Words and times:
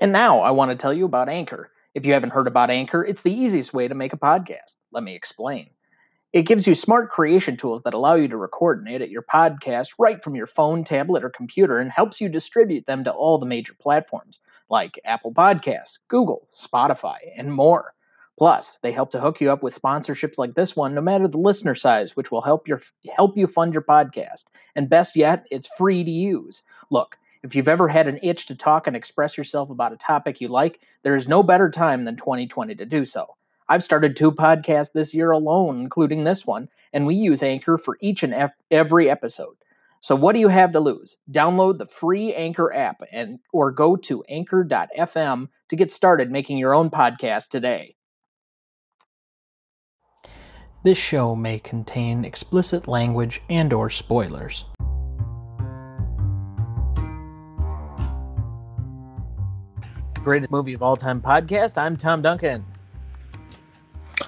And 0.00 0.12
now 0.12 0.40
I 0.40 0.50
want 0.50 0.70
to 0.70 0.76
tell 0.76 0.92
you 0.92 1.04
about 1.04 1.28
Anchor. 1.28 1.70
If 1.94 2.06
you 2.06 2.12
haven't 2.12 2.32
heard 2.32 2.46
about 2.46 2.70
Anchor, 2.70 3.04
it's 3.04 3.22
the 3.22 3.32
easiest 3.32 3.74
way 3.74 3.88
to 3.88 3.94
make 3.94 4.12
a 4.12 4.18
podcast. 4.18 4.76
Let 4.92 5.02
me 5.02 5.14
explain. 5.14 5.70
It 6.32 6.46
gives 6.46 6.68
you 6.68 6.74
smart 6.74 7.10
creation 7.10 7.56
tools 7.56 7.82
that 7.82 7.94
allow 7.94 8.14
you 8.14 8.28
to 8.28 8.36
record 8.36 8.78
and 8.80 8.88
edit 8.88 9.08
your 9.08 9.22
podcast 9.22 9.94
right 9.98 10.22
from 10.22 10.34
your 10.34 10.46
phone, 10.46 10.84
tablet, 10.84 11.24
or 11.24 11.30
computer 11.30 11.78
and 11.78 11.90
helps 11.90 12.20
you 12.20 12.28
distribute 12.28 12.84
them 12.84 13.02
to 13.04 13.12
all 13.12 13.38
the 13.38 13.46
major 13.46 13.74
platforms 13.80 14.40
like 14.68 15.00
Apple 15.06 15.32
Podcasts, 15.32 15.98
Google, 16.08 16.46
Spotify, 16.50 17.16
and 17.36 17.52
more. 17.52 17.94
Plus, 18.38 18.78
they 18.78 18.92
help 18.92 19.10
to 19.10 19.20
hook 19.20 19.40
you 19.40 19.50
up 19.50 19.62
with 19.62 19.76
sponsorships 19.80 20.38
like 20.38 20.54
this 20.54 20.76
one, 20.76 20.94
no 20.94 21.00
matter 21.00 21.26
the 21.26 21.38
listener 21.38 21.74
size, 21.74 22.14
which 22.14 22.30
will 22.30 22.42
help 22.42 22.68
your 22.68 22.80
help 23.16 23.36
you 23.36 23.46
fund 23.46 23.72
your 23.72 23.82
podcast. 23.82 24.44
And 24.76 24.88
best 24.90 25.16
yet, 25.16 25.46
it's 25.50 25.74
free 25.78 26.04
to 26.04 26.10
use. 26.10 26.62
Look, 26.90 27.16
if 27.42 27.54
you've 27.54 27.68
ever 27.68 27.88
had 27.88 28.08
an 28.08 28.18
itch 28.22 28.46
to 28.46 28.54
talk 28.54 28.86
and 28.86 28.96
express 28.96 29.38
yourself 29.38 29.70
about 29.70 29.92
a 29.92 29.96
topic 29.96 30.40
you 30.40 30.48
like, 30.48 30.80
there 31.02 31.16
is 31.16 31.28
no 31.28 31.42
better 31.42 31.70
time 31.70 32.04
than 32.04 32.16
2020 32.16 32.74
to 32.74 32.86
do 32.86 33.04
so. 33.04 33.26
I've 33.68 33.82
started 33.82 34.16
two 34.16 34.32
podcasts 34.32 34.92
this 34.92 35.14
year 35.14 35.30
alone, 35.30 35.80
including 35.80 36.24
this 36.24 36.46
one, 36.46 36.68
and 36.92 37.06
we 37.06 37.14
use 37.14 37.42
Anchor 37.42 37.76
for 37.76 37.98
each 38.00 38.22
and 38.22 38.50
every 38.70 39.10
episode. 39.10 39.56
So 40.00 40.14
what 40.16 40.34
do 40.34 40.40
you 40.40 40.48
have 40.48 40.72
to 40.72 40.80
lose? 40.80 41.18
Download 41.30 41.78
the 41.78 41.86
free 41.86 42.32
Anchor 42.34 42.72
app 42.74 43.02
and 43.12 43.40
or 43.52 43.70
go 43.72 43.96
to 43.96 44.22
anchor.fm 44.28 45.48
to 45.68 45.76
get 45.76 45.92
started 45.92 46.30
making 46.30 46.58
your 46.58 46.74
own 46.74 46.88
podcast 46.88 47.50
today. 47.50 47.96
This 50.84 50.98
show 50.98 51.34
may 51.34 51.58
contain 51.58 52.24
explicit 52.24 52.86
language 52.86 53.42
and 53.50 53.72
or 53.72 53.90
spoilers. 53.90 54.64
Greatest 60.28 60.50
movie 60.50 60.74
of 60.74 60.82
all 60.82 60.94
time 60.94 61.22
podcast. 61.22 61.78
I'm 61.78 61.96
Tom 61.96 62.20
Duncan. 62.20 62.62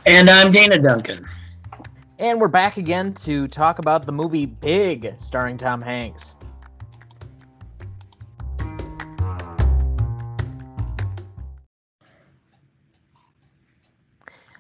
And 0.07 0.31
I'm 0.31 0.51
Dana 0.51 0.79
Duncan. 0.79 1.27
And 2.19 2.41
we're 2.41 2.49
back 2.49 2.79
again 2.79 3.13
to 3.17 3.47
talk 3.49 3.79
about 3.79 4.07
the 4.07 4.13
movie 4.13 4.47
Big, 4.47 5.13
starring 5.19 5.59
Tom 5.59 5.83
Hanks. 5.83 6.37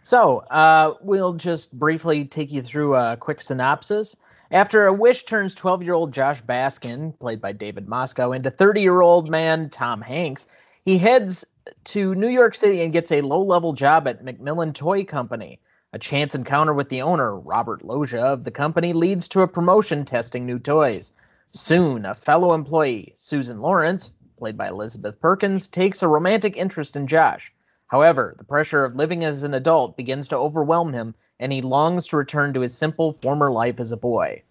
So, 0.02 0.40
uh, 0.40 0.92
we'll 1.00 1.32
just 1.32 1.78
briefly 1.78 2.26
take 2.26 2.52
you 2.52 2.60
through 2.60 2.96
a 2.96 3.16
quick 3.16 3.40
synopsis. 3.40 4.14
After 4.50 4.84
a 4.84 4.92
wish 4.92 5.24
turns 5.24 5.54
12 5.54 5.84
year 5.84 5.94
old 5.94 6.12
Josh 6.12 6.42
Baskin, 6.42 7.18
played 7.18 7.40
by 7.40 7.52
David 7.52 7.88
Moscow, 7.88 8.32
into 8.32 8.50
30 8.50 8.82
year 8.82 9.00
old 9.00 9.30
man 9.30 9.70
Tom 9.70 10.02
Hanks, 10.02 10.46
he 10.84 10.98
heads 10.98 11.44
to 11.84 12.14
New 12.14 12.28
York 12.28 12.54
City 12.54 12.82
and 12.82 12.92
gets 12.92 13.12
a 13.12 13.20
low 13.20 13.42
level 13.42 13.72
job 13.72 14.08
at 14.08 14.24
MacMillen 14.24 14.74
Toy 14.74 15.04
Company. 15.04 15.60
A 15.92 15.98
chance 15.98 16.34
encounter 16.34 16.72
with 16.72 16.88
the 16.88 17.02
owner, 17.02 17.36
Robert 17.36 17.84
Loggia, 17.84 18.22
of 18.22 18.44
the 18.44 18.50
company 18.50 18.92
leads 18.92 19.28
to 19.28 19.42
a 19.42 19.48
promotion 19.48 20.04
testing 20.04 20.46
new 20.46 20.58
toys. 20.58 21.12
Soon, 21.52 22.06
a 22.06 22.14
fellow 22.14 22.54
employee, 22.54 23.12
Susan 23.16 23.60
Lawrence, 23.60 24.12
played 24.38 24.56
by 24.56 24.68
Elizabeth 24.68 25.20
Perkins, 25.20 25.66
takes 25.66 26.02
a 26.02 26.08
romantic 26.08 26.56
interest 26.56 26.94
in 26.94 27.08
Josh. 27.08 27.52
However, 27.88 28.34
the 28.38 28.44
pressure 28.44 28.84
of 28.84 28.94
living 28.94 29.24
as 29.24 29.42
an 29.42 29.52
adult 29.52 29.96
begins 29.96 30.28
to 30.28 30.36
overwhelm 30.36 30.92
him, 30.92 31.14
and 31.40 31.52
he 31.52 31.60
longs 31.60 32.06
to 32.08 32.16
return 32.16 32.54
to 32.54 32.60
his 32.60 32.76
simple 32.76 33.12
former 33.12 33.50
life 33.50 33.80
as 33.80 33.90
a 33.90 33.96
boy. 33.96 34.42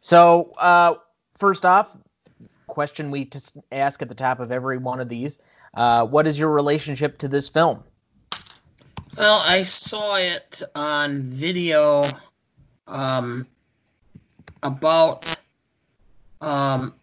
So, 0.00 0.52
uh, 0.56 0.94
first 1.34 1.66
off, 1.66 1.94
question 2.70 3.10
we 3.10 3.26
just 3.26 3.58
ask 3.72 4.00
at 4.02 4.08
the 4.08 4.14
top 4.14 4.40
of 4.40 4.50
every 4.50 4.78
one 4.78 5.00
of 5.00 5.08
these: 5.08 5.38
uh, 5.74 6.06
What 6.06 6.26
is 6.26 6.38
your 6.38 6.50
relationship 6.50 7.18
to 7.18 7.28
this 7.28 7.48
film? 7.48 7.82
Well, 9.18 9.42
I 9.44 9.64
saw 9.64 10.16
it 10.16 10.62
on 10.74 11.22
video 11.22 12.06
um, 12.86 13.46
about 14.62 15.36
um, 16.40 16.94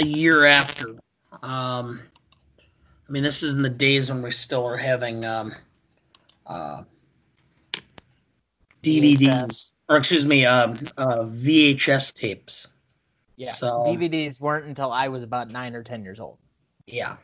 a 0.00 0.04
year 0.04 0.44
after. 0.44 0.90
Um, 1.42 2.02
I 3.08 3.12
mean, 3.12 3.22
this 3.22 3.42
is 3.42 3.54
in 3.54 3.62
the 3.62 3.68
days 3.70 4.10
when 4.10 4.22
we 4.22 4.30
still 4.30 4.64
are 4.66 4.76
having 4.76 5.24
um, 5.24 5.54
uh, 6.46 6.82
DVDs, 8.82 9.74
or 9.88 9.96
excuse 9.96 10.24
me, 10.24 10.46
um, 10.46 10.78
uh, 10.96 11.24
VHS 11.24 12.14
tapes. 12.14 12.68
Yeah, 13.40 13.52
so, 13.52 13.84
DVDs 13.86 14.38
weren't 14.38 14.66
until 14.66 14.92
I 14.92 15.08
was 15.08 15.22
about 15.22 15.48
nine 15.48 15.74
or 15.74 15.82
ten 15.82 16.04
years 16.04 16.20
old. 16.20 16.36
Yeah. 16.86 17.16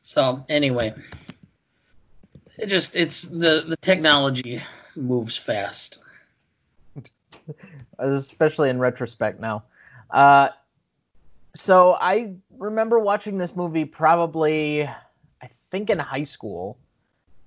So 0.00 0.46
anyway, 0.48 0.94
it 2.56 2.66
just 2.66 2.94
it's 2.94 3.22
the 3.22 3.64
the 3.66 3.76
technology 3.82 4.62
moves 4.94 5.36
fast, 5.36 5.98
especially 7.98 8.70
in 8.70 8.78
retrospect 8.78 9.40
now. 9.40 9.64
Uh, 10.08 10.50
so 11.56 11.94
I 12.00 12.34
remember 12.56 13.00
watching 13.00 13.36
this 13.36 13.56
movie 13.56 13.86
probably 13.86 14.84
I 14.84 15.50
think 15.72 15.90
in 15.90 15.98
high 15.98 16.22
school, 16.22 16.78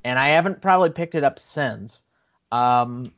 and 0.04 0.20
I 0.20 0.28
haven't 0.28 0.62
probably 0.62 0.90
picked 0.90 1.16
it 1.16 1.24
up 1.24 1.40
since. 1.40 2.04
Um, 2.52 3.14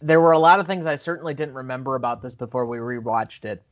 there 0.00 0.22
were 0.22 0.32
a 0.32 0.38
lot 0.38 0.58
of 0.58 0.66
things 0.66 0.86
I 0.86 0.96
certainly 0.96 1.34
didn't 1.34 1.54
remember 1.54 1.96
about 1.96 2.22
this 2.22 2.34
before 2.34 2.64
we 2.64 2.78
rewatched 2.78 3.44
it. 3.44 3.62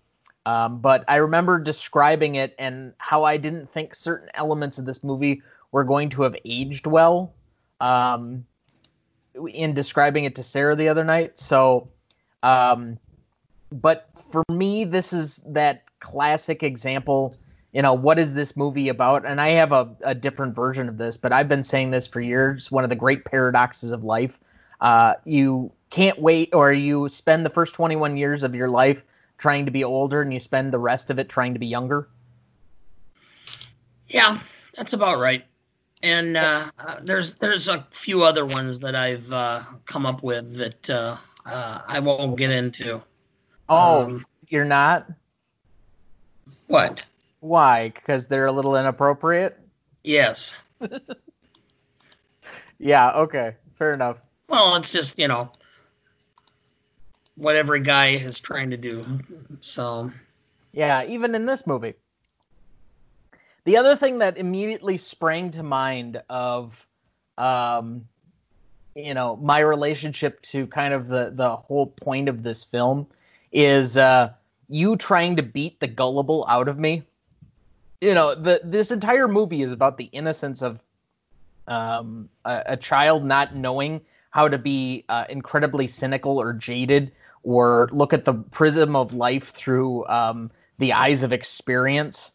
Um, 0.46 0.80
but 0.80 1.04
I 1.06 1.16
remember 1.16 1.58
describing 1.58 2.36
it 2.36 2.54
and 2.58 2.94
how 2.98 3.24
I 3.24 3.36
didn't 3.36 3.68
think 3.68 3.94
certain 3.94 4.28
elements 4.34 4.78
of 4.78 4.86
this 4.86 5.04
movie 5.04 5.42
were 5.72 5.84
going 5.84 6.10
to 6.10 6.22
have 6.22 6.34
aged 6.44 6.86
well 6.86 7.34
um, 7.80 8.44
in 9.52 9.74
describing 9.74 10.24
it 10.24 10.34
to 10.36 10.42
Sarah 10.42 10.74
the 10.74 10.88
other 10.88 11.04
night. 11.04 11.38
So, 11.38 11.88
um, 12.42 12.98
but 13.70 14.08
for 14.16 14.42
me, 14.50 14.84
this 14.84 15.12
is 15.12 15.38
that 15.46 15.84
classic 16.00 16.62
example 16.62 17.36
you 17.72 17.82
know, 17.82 17.94
what 17.94 18.18
is 18.18 18.34
this 18.34 18.56
movie 18.56 18.88
about? 18.88 19.24
And 19.24 19.40
I 19.40 19.50
have 19.50 19.72
a, 19.72 19.88
a 20.02 20.14
different 20.14 20.54
version 20.54 20.88
of 20.88 20.98
this, 20.98 21.16
but 21.16 21.32
I've 21.32 21.48
been 21.48 21.62
saying 21.62 21.90
this 21.90 22.06
for 22.06 22.20
years. 22.20 22.70
One 22.70 22.84
of 22.84 22.90
the 22.90 22.96
great 22.96 23.24
paradoxes 23.24 23.92
of 23.92 24.02
life. 24.02 24.40
Uh, 24.80 25.14
you 25.24 25.70
can't 25.90 26.20
wait, 26.20 26.50
or 26.52 26.72
you 26.72 27.08
spend 27.08 27.46
the 27.46 27.50
first 27.50 27.74
21 27.74 28.16
years 28.16 28.42
of 28.42 28.54
your 28.54 28.68
life 28.68 29.04
trying 29.40 29.64
to 29.64 29.72
be 29.72 29.82
older, 29.82 30.20
and 30.20 30.32
you 30.32 30.38
spend 30.38 30.72
the 30.72 30.78
rest 30.78 31.10
of 31.10 31.18
it 31.18 31.28
trying 31.28 31.54
to 31.54 31.58
be 31.58 31.66
younger. 31.66 32.08
Yeah, 34.08 34.38
that's 34.74 34.92
about 34.92 35.18
right. 35.18 35.44
And 36.02 36.36
uh, 36.36 36.70
there's 37.02 37.34
there's 37.34 37.68
a 37.68 37.86
few 37.90 38.22
other 38.22 38.44
ones 38.46 38.78
that 38.80 38.94
I've 38.94 39.32
uh, 39.32 39.62
come 39.86 40.06
up 40.06 40.22
with 40.22 40.56
that 40.58 40.90
uh, 40.90 41.16
uh, 41.46 41.80
I 41.88 42.00
won't 42.00 42.36
get 42.36 42.50
into. 42.50 43.02
Oh, 43.68 44.04
um, 44.04 44.26
you're 44.48 44.64
not. 44.64 45.08
What? 46.66 47.02
Why? 47.40 47.88
Because 47.88 48.26
they're 48.26 48.46
a 48.46 48.52
little 48.52 48.76
inappropriate? 48.76 49.58
Yes. 50.04 50.60
yeah, 52.78 53.10
okay. 53.12 53.56
Fair 53.78 53.94
enough. 53.94 54.18
Well, 54.48 54.76
it's 54.76 54.92
just, 54.92 55.18
you 55.18 55.28
know, 55.28 55.50
what 57.40 57.56
every 57.56 57.80
guy 57.80 58.08
is 58.08 58.38
trying 58.40 58.70
to 58.70 58.76
do. 58.76 59.02
So. 59.60 60.10
Yeah, 60.72 61.04
even 61.04 61.34
in 61.34 61.46
this 61.46 61.66
movie. 61.66 61.94
The 63.64 63.78
other 63.78 63.96
thing 63.96 64.18
that 64.18 64.38
immediately 64.38 64.96
sprang 64.96 65.50
to 65.52 65.62
mind 65.62 66.22
of, 66.28 66.74
um, 67.36 68.06
you 68.94 69.14
know, 69.14 69.36
my 69.36 69.58
relationship 69.58 70.40
to 70.42 70.66
kind 70.66 70.94
of 70.94 71.08
the 71.08 71.30
the 71.34 71.56
whole 71.56 71.86
point 71.86 72.28
of 72.28 72.42
this 72.42 72.64
film 72.64 73.06
is 73.52 73.96
uh, 73.96 74.32
you 74.68 74.96
trying 74.96 75.36
to 75.36 75.42
beat 75.42 75.80
the 75.80 75.88
gullible 75.88 76.44
out 76.48 76.68
of 76.68 76.78
me 76.78 77.04
you 78.00 78.14
know 78.14 78.34
the 78.34 78.60
this 78.64 78.90
entire 78.90 79.28
movie 79.28 79.62
is 79.62 79.72
about 79.72 79.98
the 79.98 80.04
innocence 80.04 80.62
of 80.62 80.82
um, 81.68 82.28
a, 82.44 82.62
a, 82.66 82.76
child 82.76 83.24
not 83.24 83.54
knowing 83.54 84.00
how 84.30 84.48
to 84.48 84.58
be 84.58 85.04
uh, 85.08 85.24
incredibly 85.28 85.86
cynical 85.86 86.40
or 86.40 86.52
jaded 86.52 87.12
or 87.42 87.88
look 87.92 88.12
at 88.12 88.24
the 88.24 88.34
prism 88.34 88.96
of 88.96 89.14
life 89.14 89.50
through 89.50 90.06
um, 90.06 90.50
the 90.78 90.92
eyes 90.92 91.22
of 91.22 91.32
experience 91.32 92.30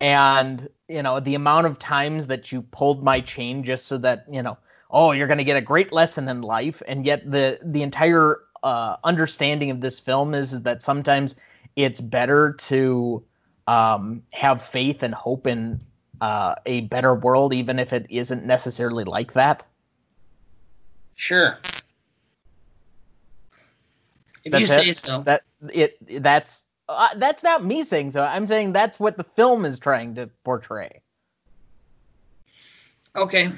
and 0.00 0.68
you 0.88 1.02
know 1.02 1.20
the 1.20 1.34
amount 1.34 1.66
of 1.66 1.78
times 1.78 2.26
that 2.26 2.50
you 2.50 2.62
pulled 2.62 3.02
my 3.02 3.20
chain 3.20 3.62
just 3.64 3.86
so 3.86 3.98
that 3.98 4.24
you 4.30 4.42
know 4.42 4.58
oh 4.90 5.12
you're 5.12 5.28
going 5.28 5.38
to 5.38 5.44
get 5.44 5.56
a 5.56 5.60
great 5.60 5.92
lesson 5.92 6.28
in 6.28 6.42
life 6.42 6.82
and 6.86 7.06
yet 7.06 7.30
the 7.30 7.58
the 7.62 7.82
entire 7.82 8.38
uh, 8.64 8.96
understanding 9.04 9.70
of 9.70 9.80
this 9.80 10.00
film 10.00 10.34
is, 10.34 10.54
is 10.54 10.62
that 10.62 10.82
sometimes 10.82 11.36
it's 11.76 12.00
better 12.00 12.54
to 12.54 13.22
um, 13.66 14.22
have 14.32 14.62
faith 14.62 15.02
and 15.02 15.14
hope 15.14 15.46
in 15.46 15.80
uh, 16.20 16.54
a 16.64 16.80
better 16.82 17.14
world, 17.14 17.52
even 17.52 17.78
if 17.78 17.92
it 17.92 18.06
isn't 18.08 18.44
necessarily 18.44 19.04
like 19.04 19.34
that? 19.34 19.66
Sure. 21.14 21.58
If 24.44 24.52
that's 24.52 24.60
you 24.60 24.66
say 24.66 24.88
it. 24.88 24.96
so. 24.96 25.22
That 25.22 25.42
it 25.72 26.22
that's 26.22 26.64
uh, 26.88 27.08
that's 27.16 27.42
not 27.42 27.64
me 27.64 27.82
saying 27.82 28.10
so. 28.10 28.22
I'm 28.22 28.46
saying 28.46 28.72
that's 28.72 29.00
what 29.00 29.16
the 29.16 29.24
film 29.24 29.64
is 29.64 29.78
trying 29.78 30.14
to 30.16 30.28
portray. 30.44 31.00
Okay. 33.16 33.50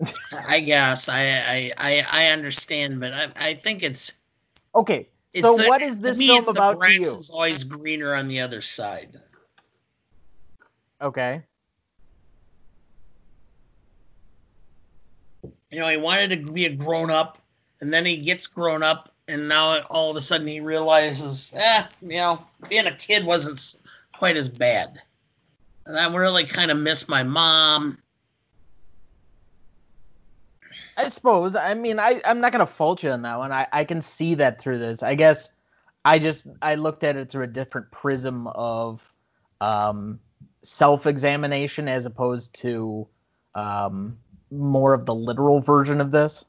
I 0.48 0.60
guess 0.60 1.08
I, 1.08 1.22
I 1.22 1.72
I 1.76 2.06
I 2.10 2.26
understand, 2.28 3.00
but 3.00 3.12
I 3.12 3.28
I 3.36 3.54
think 3.54 3.82
it's 3.82 4.12
okay. 4.74 5.08
it's 5.32 5.46
so 5.46 5.56
the- 5.56 5.66
what 5.66 5.82
is 5.82 5.98
this 6.00 6.18
me, 6.18 6.28
film 6.28 6.38
it's 6.38 6.46
the 6.46 6.52
about 6.52 6.72
to 6.72 6.76
grass 6.78 6.92
you? 6.92 7.16
is 7.18 7.30
always 7.30 7.64
greener 7.64 8.14
on 8.14 8.28
the 8.28 8.40
other 8.40 8.60
side. 8.60 9.20
Okay. 11.00 11.42
You 15.70 15.80
know, 15.80 15.88
he 15.88 15.96
wanted 15.96 16.30
to 16.46 16.52
be 16.52 16.64
a 16.66 16.70
grown 16.70 17.10
up, 17.10 17.38
and 17.80 17.92
then 17.92 18.04
he 18.04 18.16
gets 18.16 18.46
grown 18.46 18.82
up, 18.82 19.12
and 19.28 19.48
now 19.48 19.80
all 19.90 20.10
of 20.10 20.16
a 20.16 20.20
sudden 20.20 20.46
he 20.46 20.60
realizes, 20.60 21.54
eh, 21.56 21.82
you 22.02 22.16
know, 22.16 22.44
being 22.68 22.86
a 22.86 22.94
kid 22.94 23.24
wasn't 23.24 23.76
quite 24.16 24.36
as 24.36 24.48
bad. 24.48 25.00
And 25.86 25.96
I 25.96 26.14
really 26.14 26.44
kind 26.44 26.70
of 26.70 26.78
miss 26.78 27.08
my 27.08 27.22
mom. 27.22 27.98
I 30.96 31.08
suppose. 31.08 31.54
I 31.54 31.74
mean, 31.74 31.98
I 32.00 32.20
I'm 32.24 32.40
not 32.40 32.52
gonna 32.52 32.66
fault 32.66 33.02
you 33.02 33.10
on 33.10 33.22
that 33.22 33.38
one. 33.38 33.52
I 33.52 33.66
I 33.72 33.84
can 33.84 34.02
see 34.02 34.34
that 34.34 34.60
through 34.60 34.78
this. 34.78 35.02
I 35.02 35.14
guess 35.14 35.50
I 36.04 36.18
just 36.18 36.46
I 36.60 36.74
looked 36.74 37.04
at 37.04 37.16
it 37.16 37.30
through 37.30 37.44
a 37.44 37.48
different 37.48 37.90
prism 37.90 38.48
of 38.48 39.08
um, 39.60 40.20
self 40.62 41.06
examination 41.06 41.88
as 41.88 42.06
opposed 42.06 42.54
to 42.62 43.06
um, 43.54 44.18
more 44.50 44.94
of 44.94 45.06
the 45.06 45.14
literal 45.14 45.60
version 45.60 46.00
of 46.00 46.10
this, 46.10 46.44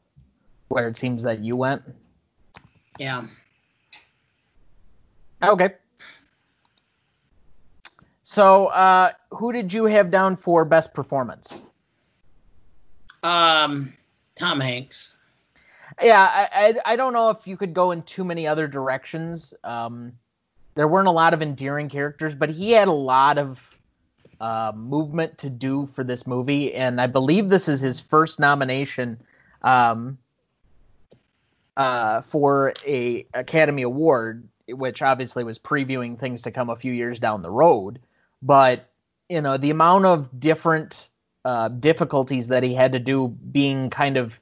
where 0.70 0.88
it 0.88 0.98
seems 0.98 1.24
that 1.24 1.40
you 1.40 1.56
went. 1.56 1.82
Yeah. 2.98 3.26
Okay. 5.44 5.74
So, 8.24 8.68
uh, 8.68 9.12
who 9.32 9.52
did 9.52 9.74
you 9.74 9.86
have 9.86 10.12
down 10.12 10.36
for 10.36 10.64
best 10.64 10.94
performance? 10.94 11.54
Um, 13.24 13.94
Tom 14.36 14.60
Hanks. 14.60 15.16
Yeah, 16.02 16.30
I, 16.32 16.48
I 16.86 16.94
I 16.94 16.96
don't 16.96 17.12
know 17.12 17.30
if 17.32 17.48
you 17.48 17.58
could 17.58 17.74
go 17.74 17.92
in 17.92 18.04
too 18.04 18.24
many 18.24 18.48
other 18.48 18.68
directions. 18.68 19.54
Um, 19.64 20.14
there 20.76 20.88
weren't 20.88 21.08
a 21.08 21.12
lot 21.12 21.34
of 21.34 21.42
endearing 21.42 21.90
characters, 21.90 22.36
but 22.36 22.50
he 22.50 22.72
had 22.72 22.88
a 22.88 22.94
lot 22.94 23.38
of 23.38 23.68
uh, 24.40 24.72
movement 24.76 25.40
to 25.40 25.50
do 25.50 25.88
for 25.88 26.04
this 26.04 26.26
movie, 26.28 26.74
and 26.74 27.02
I 27.02 27.08
believe 27.08 27.50
this 27.50 27.68
is 27.68 27.82
his 27.82 28.00
first 28.00 28.40
nomination 28.40 29.20
um, 29.64 30.18
uh, 31.80 32.22
for 32.22 32.74
a 32.86 33.26
Academy 33.34 33.84
Award, 33.84 34.48
which 34.68 35.02
obviously 35.02 35.46
was 35.46 35.58
previewing 35.58 36.20
things 36.20 36.42
to 36.44 36.52
come 36.52 36.70
a 36.70 36.76
few 36.76 36.92
years 36.92 37.20
down 37.20 37.42
the 37.42 37.50
road. 37.50 38.00
But 38.42 38.90
you 39.30 39.42
know, 39.42 39.56
the 39.58 39.70
amount 39.70 40.06
of 40.06 40.40
different 40.40 41.08
uh, 41.46 41.70
difficulties 41.70 42.50
that 42.50 42.64
he 42.64 42.74
had 42.74 42.92
to 42.92 43.00
do, 43.00 43.30
being 43.30 43.90
kind 43.90 44.18
of 44.18 44.40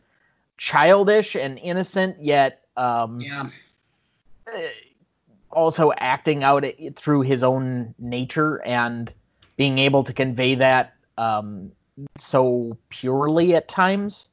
childish 0.58 1.36
and 1.36 1.60
innocent, 1.60 2.18
yet 2.24 2.64
um, 2.76 3.22
Yeah. 3.22 3.50
also 5.52 5.92
acting 5.96 6.44
out 6.44 6.66
it 6.66 6.98
through 6.98 7.22
his 7.22 7.44
own 7.44 7.94
nature 8.00 8.64
and 8.66 9.14
being 9.58 9.78
able 9.78 10.04
to 10.04 10.14
convey 10.14 10.56
that 10.56 10.96
um, 11.20 11.72
so 12.18 12.78
purely 12.90 13.56
at 13.56 13.68
times. 13.68 14.28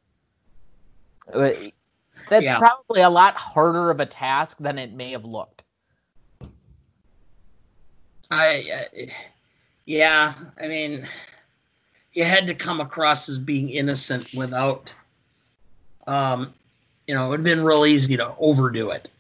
That's 2.29 2.45
Yeah. 2.45 2.59
probably 2.59 3.03
a 3.03 3.11
lot 3.11 3.37
harder 3.37 3.91
of 3.91 4.01
a 4.01 4.07
task 4.07 4.59
than 4.59 4.79
it 4.79 4.93
may 4.93 5.13
have 5.13 5.25
looked. 5.25 5.63
I, 8.31 8.65
I 8.75 9.09
yeah, 9.87 10.35
I 10.61 10.67
mean, 10.67 11.07
you 12.15 12.25
had 12.25 12.47
to 12.47 12.55
come 12.55 12.81
across 12.81 13.29
as 13.29 13.39
being 13.39 13.69
innocent 13.69 14.33
without, 14.35 14.95
um, 16.07 16.53
you 17.07 17.15
know, 17.15 17.27
it 17.27 17.31
would 17.31 17.41
have 17.41 17.45
been 17.45 17.65
real 17.65 17.85
easy 17.85 18.17
to 18.17 18.35
overdo 18.39 18.91
it. 18.91 19.11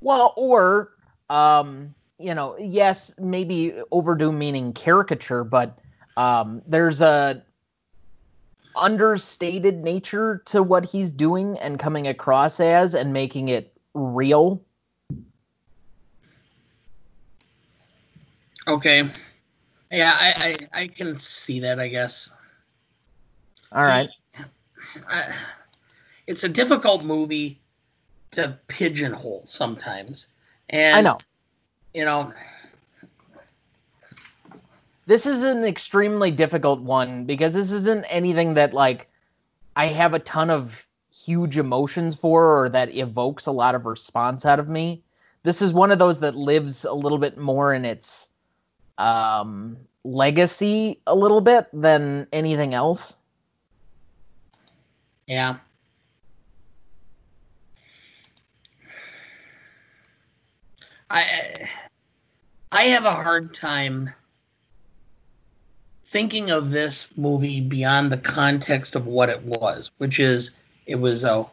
Well, 0.00 0.32
or 0.36 0.92
um, 1.28 1.94
you 2.18 2.34
know, 2.34 2.56
yes, 2.58 3.14
maybe 3.18 3.74
overdo 3.90 4.32
meaning 4.32 4.72
caricature, 4.72 5.44
but 5.44 5.78
um, 6.16 6.62
there's 6.66 7.02
a 7.02 7.42
understated 8.76 9.82
nature 9.82 10.42
to 10.46 10.62
what 10.62 10.84
he's 10.84 11.12
doing 11.12 11.58
and 11.58 11.78
coming 11.78 12.06
across 12.06 12.60
as 12.60 12.94
and 12.94 13.12
making 13.12 13.48
it 13.48 13.76
real. 13.94 14.62
Okay. 18.68 19.04
Yeah, 19.90 20.12
I, 20.14 20.58
I, 20.72 20.80
I 20.82 20.86
can 20.88 21.16
see 21.16 21.60
that, 21.60 21.78
I 21.80 21.88
guess. 21.88 22.30
All 23.72 23.82
right. 23.82 24.08
I, 25.08 25.34
it's 26.26 26.44
a 26.44 26.48
difficult 26.48 27.04
movie 27.04 27.60
to 28.32 28.58
pigeonhole 28.68 29.42
sometimes. 29.44 30.26
And, 30.70 30.96
I 30.96 31.00
know. 31.00 31.18
You 31.94 32.04
know, 32.04 32.32
This 35.06 35.26
is 35.26 35.42
an 35.44 35.64
extremely 35.64 36.30
difficult 36.30 36.80
one 36.80 37.24
because 37.24 37.54
this 37.54 37.72
isn't 37.72 38.04
anything 38.04 38.54
that 38.54 38.74
like 38.74 39.08
I 39.76 39.86
have 39.86 40.14
a 40.14 40.18
ton 40.18 40.50
of 40.50 40.86
huge 41.12 41.58
emotions 41.58 42.14
for 42.16 42.62
or 42.62 42.68
that 42.70 42.94
evokes 42.94 43.46
a 43.46 43.52
lot 43.52 43.74
of 43.74 43.86
response 43.86 44.44
out 44.44 44.58
of 44.58 44.68
me. 44.68 45.02
This 45.44 45.62
is 45.62 45.72
one 45.72 45.90
of 45.92 45.98
those 45.98 46.20
that 46.20 46.34
lives 46.34 46.84
a 46.84 46.92
little 46.92 47.18
bit 47.18 47.38
more 47.38 47.72
in 47.72 47.84
its 47.84 48.28
um 48.98 49.76
legacy 50.04 51.00
a 51.06 51.14
little 51.14 51.40
bit 51.40 51.68
than 51.72 52.26
anything 52.32 52.74
else. 52.74 53.14
yeah. 55.26 55.58
I 61.10 61.68
I 62.72 62.82
have 62.84 63.04
a 63.04 63.12
hard 63.12 63.54
time 63.54 64.10
thinking 66.06 66.52
of 66.52 66.70
this 66.70 67.08
movie 67.16 67.60
beyond 67.60 68.12
the 68.12 68.16
context 68.16 68.94
of 68.94 69.08
what 69.08 69.28
it 69.28 69.42
was, 69.42 69.90
which 69.98 70.20
is 70.20 70.52
it 70.86 71.00
was 71.00 71.24
a 71.24 71.44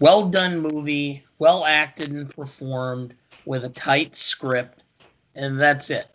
well 0.00 0.24
done 0.24 0.60
movie, 0.60 1.22
well 1.38 1.66
acted 1.66 2.10
and 2.12 2.30
performed 2.30 3.12
with 3.44 3.64
a 3.64 3.68
tight 3.68 4.16
script, 4.16 4.84
and 5.34 5.60
that's 5.60 5.90
it. 5.90 6.06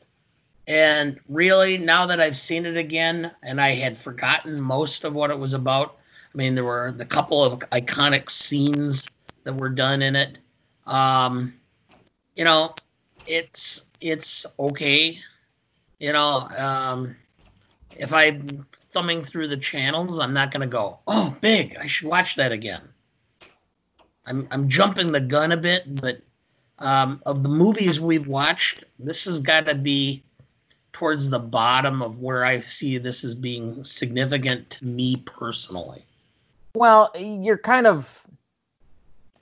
And 0.68 1.20
really, 1.30 1.78
now 1.78 2.08
that 2.08 2.20
I've 2.20 2.36
seen 2.36 2.66
it 2.66 2.76
again, 2.76 3.32
and 3.44 3.62
I 3.62 3.70
had 3.70 3.96
forgotten 3.96 4.60
most 4.60 5.04
of 5.04 5.14
what 5.14 5.30
it 5.30 5.38
was 5.38 5.54
about, 5.54 5.96
I 6.34 6.38
mean, 6.38 6.56
there 6.56 6.66
were 6.66 6.92
the 6.92 7.06
couple 7.06 7.44
of 7.44 7.60
iconic 7.70 8.32
scenes 8.32 9.08
that 9.44 9.54
were 9.54 9.70
done 9.70 10.02
in 10.02 10.16
it. 10.16 10.40
Um, 10.88 11.54
you 12.36 12.44
know, 12.44 12.74
it's 13.28 13.86
it's 14.02 14.44
okay. 14.60 15.20
You 16.00 16.14
know, 16.14 16.50
um, 16.58 17.16
if 18.00 18.14
I'm 18.14 18.66
thumbing 18.72 19.22
through 19.22 19.48
the 19.48 19.58
channels, 19.58 20.20
I'm 20.20 20.34
not 20.34 20.52
going 20.52 20.62
to 20.62 20.68
go, 20.68 21.00
"Oh, 21.08 21.36
big! 21.42 21.76
I 21.78 21.88
should 21.88 22.08
watch 22.08 22.36
that 22.36 22.52
again." 22.52 22.82
I'm 24.26 24.48
I'm 24.52 24.68
jumping 24.68 25.12
the 25.12 25.22
gun 25.22 25.52
a 25.52 25.58
bit, 25.58 25.84
but 26.02 26.22
um, 26.80 27.22
of 27.26 27.44
the 27.44 27.50
movies 27.50 28.00
we've 28.00 28.28
watched, 28.28 28.84
this 29.00 29.26
has 29.26 29.40
got 29.40 29.66
to 29.66 29.76
be 29.76 30.24
towards 30.94 31.30
the 31.30 31.40
bottom 31.40 32.02
of 32.02 32.20
where 32.20 32.46
I 32.46 32.60
see 32.60 32.98
this 32.98 33.24
as 33.24 33.36
being 33.36 33.84
significant 33.84 34.70
to 34.72 34.86
me 34.86 35.18
personally. 35.18 36.04
Well, 36.76 37.12
you're 37.18 37.58
kind 37.58 37.88
of 37.88 38.26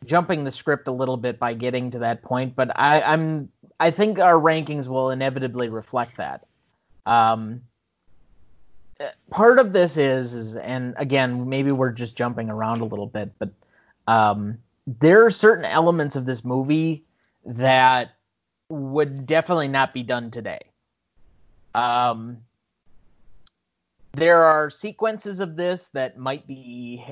jumping 0.06 0.44
the 0.44 0.52
script 0.52 0.88
a 0.88 0.92
little 0.92 1.18
bit 1.18 1.40
by 1.40 1.54
getting 1.54 1.90
to 1.92 2.00
that 2.00 2.22
point, 2.22 2.56
but 2.56 2.78
I, 2.78 3.02
I'm 3.02 3.50
I 3.80 3.92
think 3.92 4.20
our 4.20 4.36
rankings 4.36 4.88
will 4.88 5.10
inevitably 5.10 5.70
reflect 5.70 6.18
that. 6.18 6.46
Um, 7.06 7.62
part 9.30 9.60
of 9.60 9.74
this 9.74 9.98
is, 9.98 10.34
is, 10.34 10.56
and 10.56 10.94
again, 10.98 11.50
maybe 11.50 11.72
we're 11.72 11.92
just 11.92 12.16
jumping 12.16 12.50
around 12.50 12.82
a 12.82 12.86
little 12.86 13.08
bit, 13.08 13.32
but 13.40 13.50
um, 14.08 14.58
there 14.88 15.26
are 15.26 15.32
certain 15.32 15.66
elements 15.66 16.16
of 16.16 16.26
this 16.26 16.46
movie 16.46 17.04
that 17.46 18.16
would 18.70 19.26
definitely 19.26 19.68
not 19.68 19.94
be 19.94 20.04
done 20.04 20.32
today. 20.32 20.62
Um, 21.74 22.38
there 24.16 24.44
are 24.44 24.70
sequences 24.70 25.40
of 25.40 25.56
this 25.56 25.90
that 25.90 26.18
might 26.18 26.48
be 26.48 27.06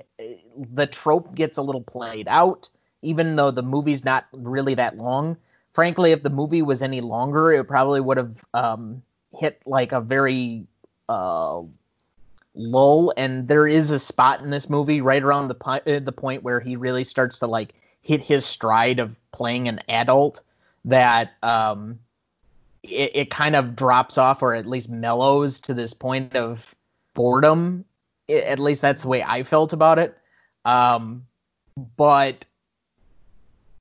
the 0.74 0.88
trope 0.88 1.36
gets 1.36 1.58
a 1.58 1.62
little 1.62 1.82
played 1.82 2.28
out 2.30 2.70
even 3.02 3.36
though 3.36 3.52
the 3.52 3.62
movie's 3.62 4.06
not 4.06 4.26
really 4.32 4.74
that 4.76 4.96
long 4.98 5.36
frankly 5.74 6.12
if 6.12 6.24
the 6.24 6.30
movie 6.30 6.62
was 6.62 6.82
any 6.82 7.02
longer 7.02 7.52
it 7.52 7.66
probably 7.66 8.00
would 8.00 8.18
have 8.18 8.46
um, 8.54 9.02
hit 9.38 9.62
like 9.66 9.92
a 9.92 10.00
very 10.00 10.66
uh, 11.10 11.62
lull 12.56 13.14
and 13.18 13.48
there 13.48 13.68
is 13.68 13.92
a 13.92 14.00
spot 14.00 14.42
in 14.42 14.50
this 14.50 14.70
movie 14.70 15.02
right 15.02 15.24
around 15.24 15.48
the 15.48 15.66
uh, 15.66 16.00
the 16.00 16.12
point 16.12 16.44
where 16.44 16.60
he 16.60 16.76
really 16.76 17.04
starts 17.04 17.40
to 17.40 17.48
like 17.48 17.74
hit 18.02 18.22
his 18.22 18.46
stride 18.46 19.00
of 19.00 19.16
playing 19.32 19.68
an 19.68 19.80
adult 19.90 20.42
that 20.86 21.32
um, 21.42 21.98
it, 22.84 23.12
it 23.16 23.30
kind 23.32 23.56
of 23.56 23.76
drops 23.76 24.18
off 24.18 24.42
or 24.42 24.54
at 24.54 24.68
least 24.68 24.90
mellows 24.90 25.60
to 25.62 25.74
this 25.74 25.94
point 25.94 26.36
of 26.36 26.76
boredom. 27.14 27.86
It, 28.28 28.44
at 28.44 28.60
least 28.60 28.82
that's 28.82 29.04
the 29.04 29.08
way 29.08 29.24
I 29.24 29.44
felt 29.44 29.74
about 29.74 30.00
it. 30.00 30.18
Um, 30.66 31.26
but 31.98 32.46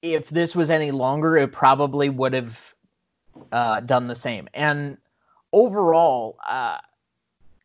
if 0.03 0.31
this 0.31 0.57
was 0.57 0.71
any 0.71 0.91
longer, 0.91 1.37
it 1.37 1.53
probably 1.53 2.09
would 2.09 2.33
have 2.33 2.75
uh, 3.51 3.81
done 3.81 4.07
the 4.07 4.15
same. 4.15 4.49
And 4.55 4.97
overall, 5.53 6.39
uh, 6.49 6.79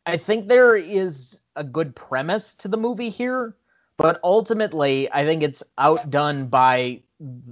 I 0.08 0.16
think 0.16 0.48
there 0.48 0.74
is 0.74 1.38
a 1.54 1.62
good 1.62 1.94
premise 1.94 2.54
to 2.54 2.68
the 2.68 2.78
movie 2.78 3.10
here, 3.10 3.54
but 3.98 4.18
ultimately, 4.24 5.12
I 5.12 5.26
think 5.26 5.42
it's 5.42 5.62
outdone 5.76 6.46
by 6.46 7.02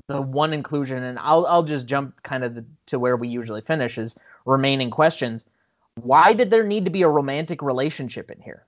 the 0.07 0.23
one 0.23 0.55
inclusion. 0.55 1.03
And 1.03 1.19
I'll 1.19 1.47
I'll 1.47 1.65
just 1.65 1.87
jump 1.87 2.23
kind 2.23 2.45
of 2.45 2.55
the, 2.55 2.65
to 2.87 2.99
where 2.99 3.15
we 3.15 3.29
usually 3.29 3.61
finish 3.61 3.99
is 3.99 4.17
remaining 4.47 4.91
questions. 4.91 5.45
Why 6.01 6.33
did 6.33 6.51
there 6.51 6.65
need 6.65 6.87
to 6.87 6.91
be 6.91 7.03
a 7.03 7.09
romantic 7.09 7.61
relationship 7.61 8.31
in 8.31 8.41
here? 8.41 8.65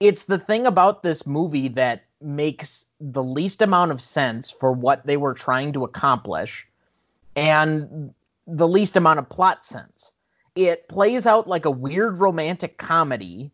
It's 0.00 0.24
the 0.24 0.38
thing 0.38 0.64
about 0.64 1.02
this 1.02 1.26
movie 1.26 1.68
that 1.68 2.04
makes 2.22 2.86
the 2.98 3.22
least 3.22 3.60
amount 3.60 3.90
of 3.90 4.00
sense 4.00 4.50
for 4.50 4.72
what 4.72 5.04
they 5.04 5.18
were 5.18 5.34
trying 5.34 5.74
to 5.74 5.84
accomplish 5.84 6.66
and 7.36 8.14
the 8.46 8.68
least 8.68 8.96
amount 8.96 9.18
of 9.18 9.28
plot 9.28 9.66
sense. 9.66 10.11
It 10.54 10.88
plays 10.88 11.26
out 11.26 11.48
like 11.48 11.64
a 11.64 11.70
weird 11.70 12.18
romantic 12.18 12.78
comedy 12.78 13.50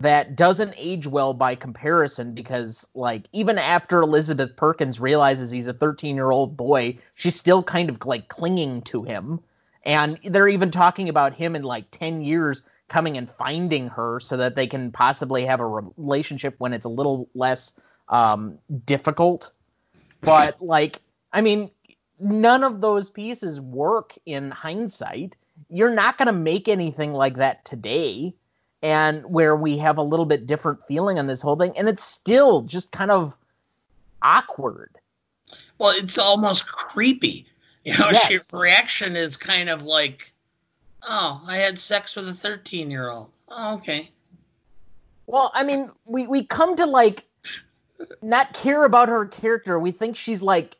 that 0.00 0.36
doesn't 0.36 0.74
age 0.76 1.06
well 1.06 1.32
by 1.32 1.54
comparison 1.54 2.34
because 2.34 2.86
like 2.94 3.26
even 3.32 3.56
after 3.56 4.02
Elizabeth 4.02 4.56
Perkins 4.56 5.00
realizes 5.00 5.50
he's 5.50 5.68
a 5.68 5.74
13-year-old 5.74 6.56
boy, 6.56 6.98
she's 7.14 7.36
still 7.36 7.62
kind 7.62 7.88
of 7.88 8.04
like 8.04 8.28
clinging 8.28 8.82
to 8.82 9.04
him. 9.04 9.40
And 9.84 10.18
they're 10.24 10.48
even 10.48 10.70
talking 10.70 11.08
about 11.08 11.34
him 11.34 11.56
in 11.56 11.62
like 11.62 11.90
10 11.92 12.22
years 12.22 12.62
coming 12.88 13.16
and 13.16 13.30
finding 13.30 13.88
her 13.88 14.20
so 14.20 14.36
that 14.36 14.54
they 14.54 14.66
can 14.66 14.92
possibly 14.92 15.46
have 15.46 15.60
a 15.60 15.66
relationship 15.66 16.54
when 16.58 16.72
it's 16.72 16.84
a 16.84 16.90
little 16.90 17.28
less 17.34 17.74
um, 18.08 18.58
difficult. 18.84 19.50
But 20.20 20.60
like, 20.60 21.00
I 21.32 21.40
mean, 21.40 21.70
none 22.20 22.62
of 22.62 22.80
those 22.80 23.08
pieces 23.08 23.60
work 23.60 24.14
in 24.26 24.50
hindsight. 24.50 25.34
You're 25.68 25.94
not 25.94 26.18
going 26.18 26.26
to 26.26 26.32
make 26.32 26.68
anything 26.68 27.12
like 27.12 27.36
that 27.36 27.64
today, 27.64 28.34
and 28.82 29.24
where 29.26 29.56
we 29.56 29.78
have 29.78 29.98
a 29.98 30.02
little 30.02 30.26
bit 30.26 30.46
different 30.46 30.86
feeling 30.86 31.18
on 31.18 31.26
this 31.26 31.42
whole 31.42 31.56
thing, 31.56 31.76
and 31.76 31.88
it's 31.88 32.04
still 32.04 32.62
just 32.62 32.92
kind 32.92 33.10
of 33.10 33.34
awkward. 34.22 34.90
Well, 35.78 35.90
it's 35.96 36.18
almost 36.18 36.66
creepy. 36.66 37.46
You 37.84 37.98
know, 37.98 38.10
yes. 38.10 38.52
her 38.52 38.58
reaction 38.60 39.16
is 39.16 39.36
kind 39.36 39.68
of 39.68 39.82
like, 39.82 40.32
"Oh, 41.02 41.42
I 41.44 41.56
had 41.56 41.76
sex 41.76 42.14
with 42.14 42.28
a 42.28 42.32
13 42.32 42.92
year 42.92 43.10
old." 43.10 43.30
Oh, 43.48 43.74
okay. 43.74 44.08
Well, 45.26 45.50
I 45.52 45.64
mean, 45.64 45.90
we 46.04 46.28
we 46.28 46.44
come 46.44 46.76
to 46.76 46.86
like 46.86 47.24
not 48.22 48.52
care 48.52 48.84
about 48.84 49.08
her 49.08 49.26
character. 49.26 49.80
We 49.80 49.90
think 49.90 50.16
she's 50.16 50.42
like 50.42 50.76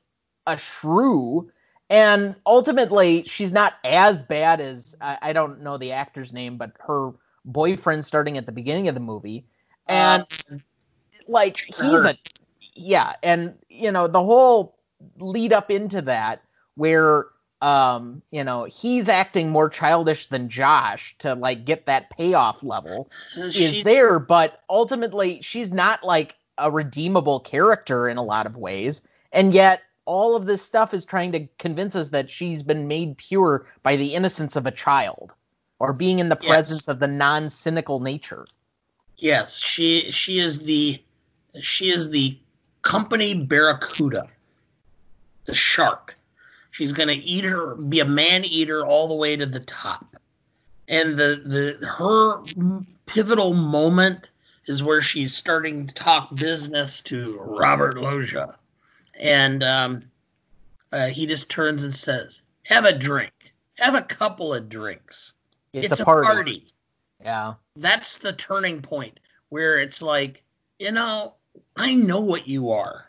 a 0.46 0.56
shrew, 0.56 1.50
and 1.92 2.34
ultimately 2.46 3.22
she's 3.24 3.52
not 3.52 3.74
as 3.84 4.22
bad 4.22 4.62
as 4.62 4.96
I, 5.02 5.18
I 5.20 5.32
don't 5.34 5.60
know 5.60 5.76
the 5.76 5.92
actor's 5.92 6.32
name, 6.32 6.56
but 6.56 6.72
her 6.80 7.10
boyfriend 7.44 8.06
starting 8.06 8.38
at 8.38 8.46
the 8.46 8.52
beginning 8.52 8.88
of 8.88 8.94
the 8.94 9.00
movie, 9.00 9.44
and 9.86 10.26
uh, 10.50 10.56
like 11.28 11.58
he's 11.58 12.06
a 12.06 12.16
yeah, 12.74 13.12
and 13.22 13.54
you 13.68 13.92
know 13.92 14.08
the 14.08 14.24
whole 14.24 14.74
lead 15.18 15.52
up 15.52 15.70
into 15.70 16.00
that 16.02 16.42
where 16.76 17.26
um, 17.60 18.22
you 18.32 18.42
know, 18.42 18.64
he's 18.64 19.08
acting 19.08 19.50
more 19.50 19.68
childish 19.68 20.26
than 20.26 20.48
Josh 20.48 21.14
to 21.18 21.34
like 21.34 21.64
get 21.64 21.86
that 21.86 22.10
payoff 22.10 22.62
level 22.62 23.08
is 23.36 23.84
there, 23.84 24.18
but 24.18 24.62
ultimately 24.68 25.42
she's 25.42 25.72
not 25.72 26.02
like 26.02 26.34
a 26.56 26.70
redeemable 26.70 27.38
character 27.38 28.08
in 28.08 28.16
a 28.16 28.22
lot 28.22 28.46
of 28.46 28.56
ways, 28.56 29.02
and 29.30 29.52
yet 29.52 29.82
all 30.04 30.36
of 30.36 30.46
this 30.46 30.62
stuff 30.62 30.92
is 30.94 31.04
trying 31.04 31.32
to 31.32 31.46
convince 31.58 31.94
us 31.94 32.10
that 32.10 32.30
she's 32.30 32.62
been 32.62 32.88
made 32.88 33.16
pure 33.16 33.66
by 33.82 33.96
the 33.96 34.14
innocence 34.14 34.56
of 34.56 34.66
a 34.66 34.70
child 34.70 35.32
or 35.78 35.92
being 35.92 36.18
in 36.18 36.28
the 36.28 36.36
presence 36.36 36.88
of 36.88 36.98
the 36.98 37.06
non-cynical 37.06 38.00
nature. 38.00 38.46
Yes, 39.16 39.56
she 39.56 40.10
she 40.10 40.38
is 40.38 40.60
the 40.60 41.02
she 41.60 41.90
is 41.90 42.10
the 42.10 42.38
company 42.82 43.34
barracuda, 43.34 44.28
the 45.44 45.54
shark. 45.54 46.16
She's 46.70 46.92
going 46.92 47.08
to 47.08 47.16
eat 47.16 47.44
her, 47.44 47.74
be 47.76 48.00
a 48.00 48.04
man 48.04 48.44
eater 48.44 48.86
all 48.86 49.06
the 49.06 49.14
way 49.14 49.36
to 49.36 49.44
the 49.44 49.60
top. 49.60 50.16
And 50.88 51.16
the 51.16 51.42
the 51.44 51.86
her 51.86 52.42
pivotal 53.06 53.54
moment 53.54 54.30
is 54.66 54.82
where 54.82 55.00
she's 55.00 55.34
starting 55.34 55.86
to 55.86 55.94
talk 55.94 56.34
business 56.34 57.00
to 57.02 57.38
Robert 57.40 57.96
Loggia. 57.96 58.56
And 59.22 59.62
um, 59.62 60.02
uh, 60.92 61.06
he 61.06 61.26
just 61.26 61.50
turns 61.50 61.84
and 61.84 61.92
says, 61.92 62.42
Have 62.66 62.84
a 62.84 62.92
drink. 62.92 63.32
Have 63.78 63.94
a 63.94 64.02
couple 64.02 64.52
of 64.52 64.68
drinks. 64.68 65.34
It's, 65.72 65.86
it's 65.86 66.00
a, 66.00 66.04
party. 66.04 66.26
party. 66.26 66.74
Yeah. 67.20 67.54
That's 67.76 68.18
the 68.18 68.32
turning 68.32 68.82
point 68.82 69.18
where 69.48 69.78
it's 69.78 70.02
like, 70.02 70.44
you 70.78 70.92
know, 70.92 71.34
I 71.76 71.94
know 71.94 72.20
what 72.20 72.46
you 72.46 72.70
are. 72.70 73.06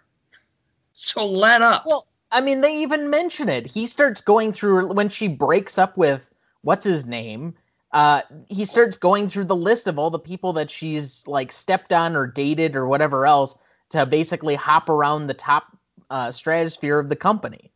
So 0.94 1.26
let 1.26 1.62
up. 1.62 1.86
Well, 1.86 2.08
I 2.32 2.42
mean, 2.42 2.62
they 2.62 2.82
even 2.82 3.10
mention 3.10 3.50
it. 3.50 3.66
He 3.66 3.88
starts 3.88 4.22
going 4.22 4.54
through 4.54 4.94
when 4.94 5.10
she 5.10 5.28
breaks 5.28 5.78
up 5.78 5.98
with 5.98 6.30
what's 6.62 6.86
his 6.86 7.06
name 7.06 7.56
uh, 7.94 8.22
he 8.50 8.66
starts 8.66 8.98
going 8.98 9.28
through 9.28 9.46
the 9.46 9.56
list 9.56 9.86
of 9.86 10.00
all 10.00 10.10
the 10.10 10.20
people 10.20 10.52
that 10.54 10.72
she's 10.72 11.26
like 11.28 11.52
stepped 11.52 11.94
on 11.94 12.16
or 12.16 12.26
dated 12.26 12.76
or 12.76 12.88
whatever 12.88 13.28
else 13.28 13.56
to 13.90 14.06
basically 14.06 14.56
hop 14.56 14.90
around 14.90 15.28
the 15.28 15.34
top 15.34 15.73
uh, 16.10 16.32
stratosphere 16.32 17.00
of 17.00 17.10
the 17.10 17.16
company. 17.16 17.72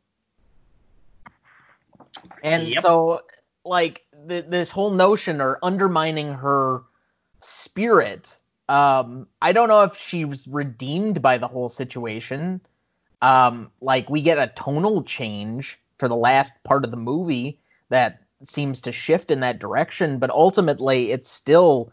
And 2.44 2.64
yep. 2.64 2.82
so, 2.82 3.22
like 3.66 4.06
th- 4.28 4.46
this 4.48 4.72
whole 4.72 4.92
notion 4.92 5.42
or 5.42 5.60
undermining 5.62 6.34
her 6.34 6.84
spirit. 7.40 8.38
Um, 8.70 9.28
I 9.42 9.52
don't 9.52 9.70
know 9.70 9.84
if 9.84 9.98
she 9.98 10.26
was 10.26 10.48
redeemed 10.48 11.22
by 11.22 11.38
the 11.38 11.48
whole 11.48 11.70
situation. 11.70 12.62
Um, 13.22 13.72
like 13.82 14.10
we 14.10 14.22
get 14.22 14.38
a 14.38 14.52
tonal 14.56 15.04
change 15.04 15.80
for 15.98 16.08
the 16.08 16.16
last 16.16 16.52
part 16.64 16.86
of 16.86 16.92
the 16.92 16.98
movie 16.98 17.60
that 17.90 18.22
seems 18.44 18.82
to 18.82 18.92
shift 18.92 19.32
in 19.32 19.40
that 19.40 19.60
direction, 19.60 20.20
but 20.20 20.30
ultimately 20.30 21.12
it's 21.12 21.30
still 21.30 21.92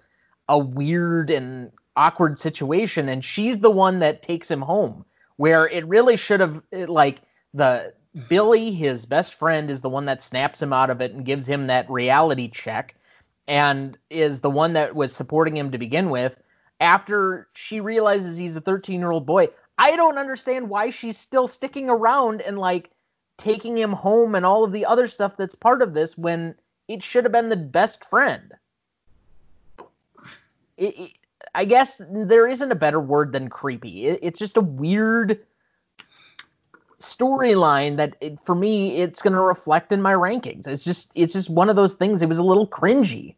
a 0.49 0.59
weird 0.59 1.31
and 1.31 1.71
awkward 1.97 2.39
situation 2.39 3.09
and 3.09 3.25
she's 3.25 3.61
the 3.61 3.71
one 3.71 4.01
that 4.01 4.23
takes 4.23 4.51
him 4.51 4.61
home 4.61 5.05
where 5.37 5.69
it 5.69 5.87
really 5.87 6.17
should 6.17 6.41
have 6.41 6.63
like 6.73 7.21
the 7.53 7.93
Billy 8.29 8.73
his 8.73 9.07
best 9.07 9.35
friend 9.35 9.71
is 9.71 9.81
the 9.81 9.89
one 9.89 10.05
that 10.07 10.23
snaps 10.23 10.63
him 10.63 10.73
out 10.73 10.91
of 10.91 11.01
it 11.01 11.13
and 11.13 11.25
gives 11.25 11.47
him 11.47 11.67
that 11.67 11.91
reality 11.91 12.49
check 12.49 12.95
and 13.47 13.99
is 14.11 14.41
the 14.41 14.51
one 14.51 14.73
that 14.75 14.95
was 14.95 15.15
supporting 15.15 15.57
him 15.57 15.71
to 15.73 15.79
begin 15.79 16.11
with 16.11 16.37
after 16.81 17.49
she 17.55 17.81
realizes 17.81 18.37
he's 18.37 18.57
a 18.57 18.61
13 18.61 19.01
year 19.01 19.11
old 19.11 19.27
boy 19.27 19.49
I 19.79 19.97
don't 19.97 20.19
understand 20.19 20.69
why 20.69 20.91
she's 20.91 21.19
still 21.19 21.49
sticking 21.49 21.91
around 21.91 22.41
and 22.41 22.59
like 22.59 22.91
taking 23.37 23.77
him 23.77 23.93
home 23.93 24.35
and 24.35 24.47
all 24.47 24.65
of 24.65 24.73
the 24.73 24.87
other 24.87 25.07
stuff 25.07 25.37
that's 25.37 25.55
part 25.55 25.83
of 25.83 25.95
this 25.95 26.17
when 26.17 26.55
it 26.89 27.03
should 27.03 27.25
have 27.25 27.33
been 27.33 27.49
the 27.49 27.57
best 27.57 28.05
friend. 28.05 28.53
It, 30.77 30.99
it, 30.99 31.19
I 31.55 31.65
guess 31.65 32.01
there 32.11 32.49
isn't 32.49 32.73
a 32.73 32.77
better 32.77 33.01
word 33.01 33.33
than 33.33 33.49
creepy. 33.49 34.07
It, 34.07 34.21
it's 34.23 34.39
just 34.39 34.57
a 34.57 34.61
weird 34.61 35.41
storyline 37.01 37.97
that 37.97 38.17
for 38.45 38.55
me 38.55 38.97
it's 38.97 39.21
going 39.21 39.35
to 39.35 39.41
reflect 39.41 39.93
in 39.93 40.01
my 40.01 40.15
rankings. 40.15 40.67
It's 40.67 40.85
just 40.85 41.13
it's 41.15 41.33
just 41.33 41.51
one 41.51 41.69
of 41.69 41.77
those 41.77 41.95
things. 41.95 42.23
It 42.23 42.29
was 42.29 42.39
a 42.39 42.43
little 42.43 42.67
cringy. 42.67 43.35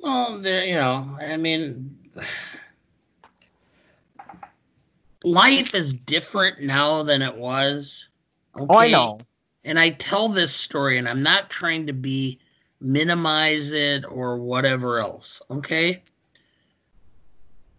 Well, 0.00 0.40
you 0.44 0.74
know, 0.74 1.16
I 1.20 1.36
mean, 1.36 1.98
life 5.24 5.74
is 5.74 5.94
different 5.94 6.60
now 6.60 7.02
than 7.02 7.22
it 7.22 7.36
was. 7.36 8.08
Okay? 8.56 8.66
Oh, 8.70 8.78
I 8.78 8.90
know. 8.90 9.18
And 9.64 9.78
I 9.78 9.90
tell 9.90 10.28
this 10.28 10.54
story, 10.54 10.98
and 10.98 11.08
I'm 11.08 11.22
not 11.22 11.50
trying 11.50 11.88
to 11.88 11.92
be 11.92 12.38
minimize 12.80 13.72
it 13.72 14.04
or 14.08 14.38
whatever 14.38 15.00
else. 15.00 15.42
Okay. 15.50 16.02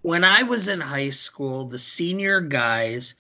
When 0.02 0.24
I 0.24 0.44
was 0.44 0.68
in 0.68 0.80
high 0.80 1.10
school, 1.10 1.66
the 1.66 1.78
senior 1.78 2.40
guys 2.40 3.16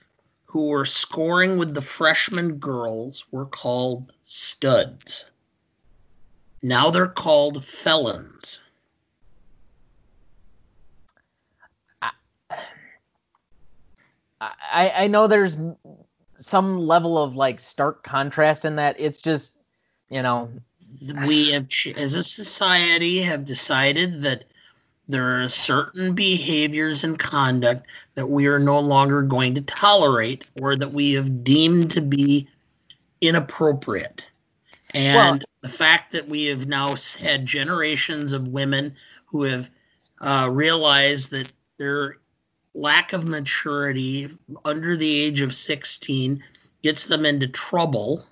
who 0.46 0.70
were 0.70 0.86
scoring 0.86 1.58
with 1.58 1.74
the 1.74 1.82
freshman 1.82 2.58
girls 2.58 3.26
were 3.32 3.46
called 3.46 4.14
studs. 4.24 5.26
Now 6.62 6.90
they're 6.90 7.08
called 7.08 7.64
felons. 7.64 8.62
I, 14.42 14.94
I 14.96 15.08
know 15.08 15.28
there's 15.28 15.58
some 16.38 16.80
level 16.80 17.22
of 17.22 17.36
like 17.36 17.60
stark 17.60 18.04
contrast 18.04 18.64
in 18.64 18.78
that. 18.78 18.96
It's 18.98 19.22
just, 19.22 19.58
you 20.10 20.22
know, 20.22 20.50
we 21.26 21.52
have 21.52 21.68
as 21.98 22.16
a 22.16 22.24
society 22.24 23.22
have 23.22 23.46
decided 23.46 24.22
that 24.22 24.46
there 25.10 25.42
are 25.42 25.50
certain 25.50 26.14
behaviors 26.14 27.04
and 27.04 27.18
conduct 27.18 27.88
that 28.14 28.30
we 28.30 28.46
are 28.46 28.60
no 28.60 28.80
longer 28.80 29.24
going 29.24 29.56
to 29.56 29.62
tolerate 29.62 30.46
or 30.62 30.76
that 30.76 30.94
we 30.94 31.14
have 31.14 31.44
deemed 31.44 31.90
to 31.92 32.02
be 32.02 32.48
inappropriate. 33.20 34.24
And 34.94 35.40
well, 35.40 35.50
the 35.62 35.70
fact 35.70 36.12
that 36.12 36.30
we 36.30 36.46
have 36.46 36.68
now 36.68 36.94
had 37.20 37.48
generations 37.48 38.34
of 38.34 38.50
women 38.50 38.96
who 39.26 39.44
have 39.44 39.72
uh, 40.22 40.48
realized 40.52 41.32
that 41.32 41.52
their 41.78 42.18
lack 42.76 43.12
of 43.12 43.26
maturity 43.26 44.30
under 44.64 44.96
the 44.96 45.22
age 45.22 45.42
of 45.42 45.56
16 45.56 46.44
gets 46.84 47.08
them 47.08 47.26
into 47.26 47.48
trouble. 47.48 48.24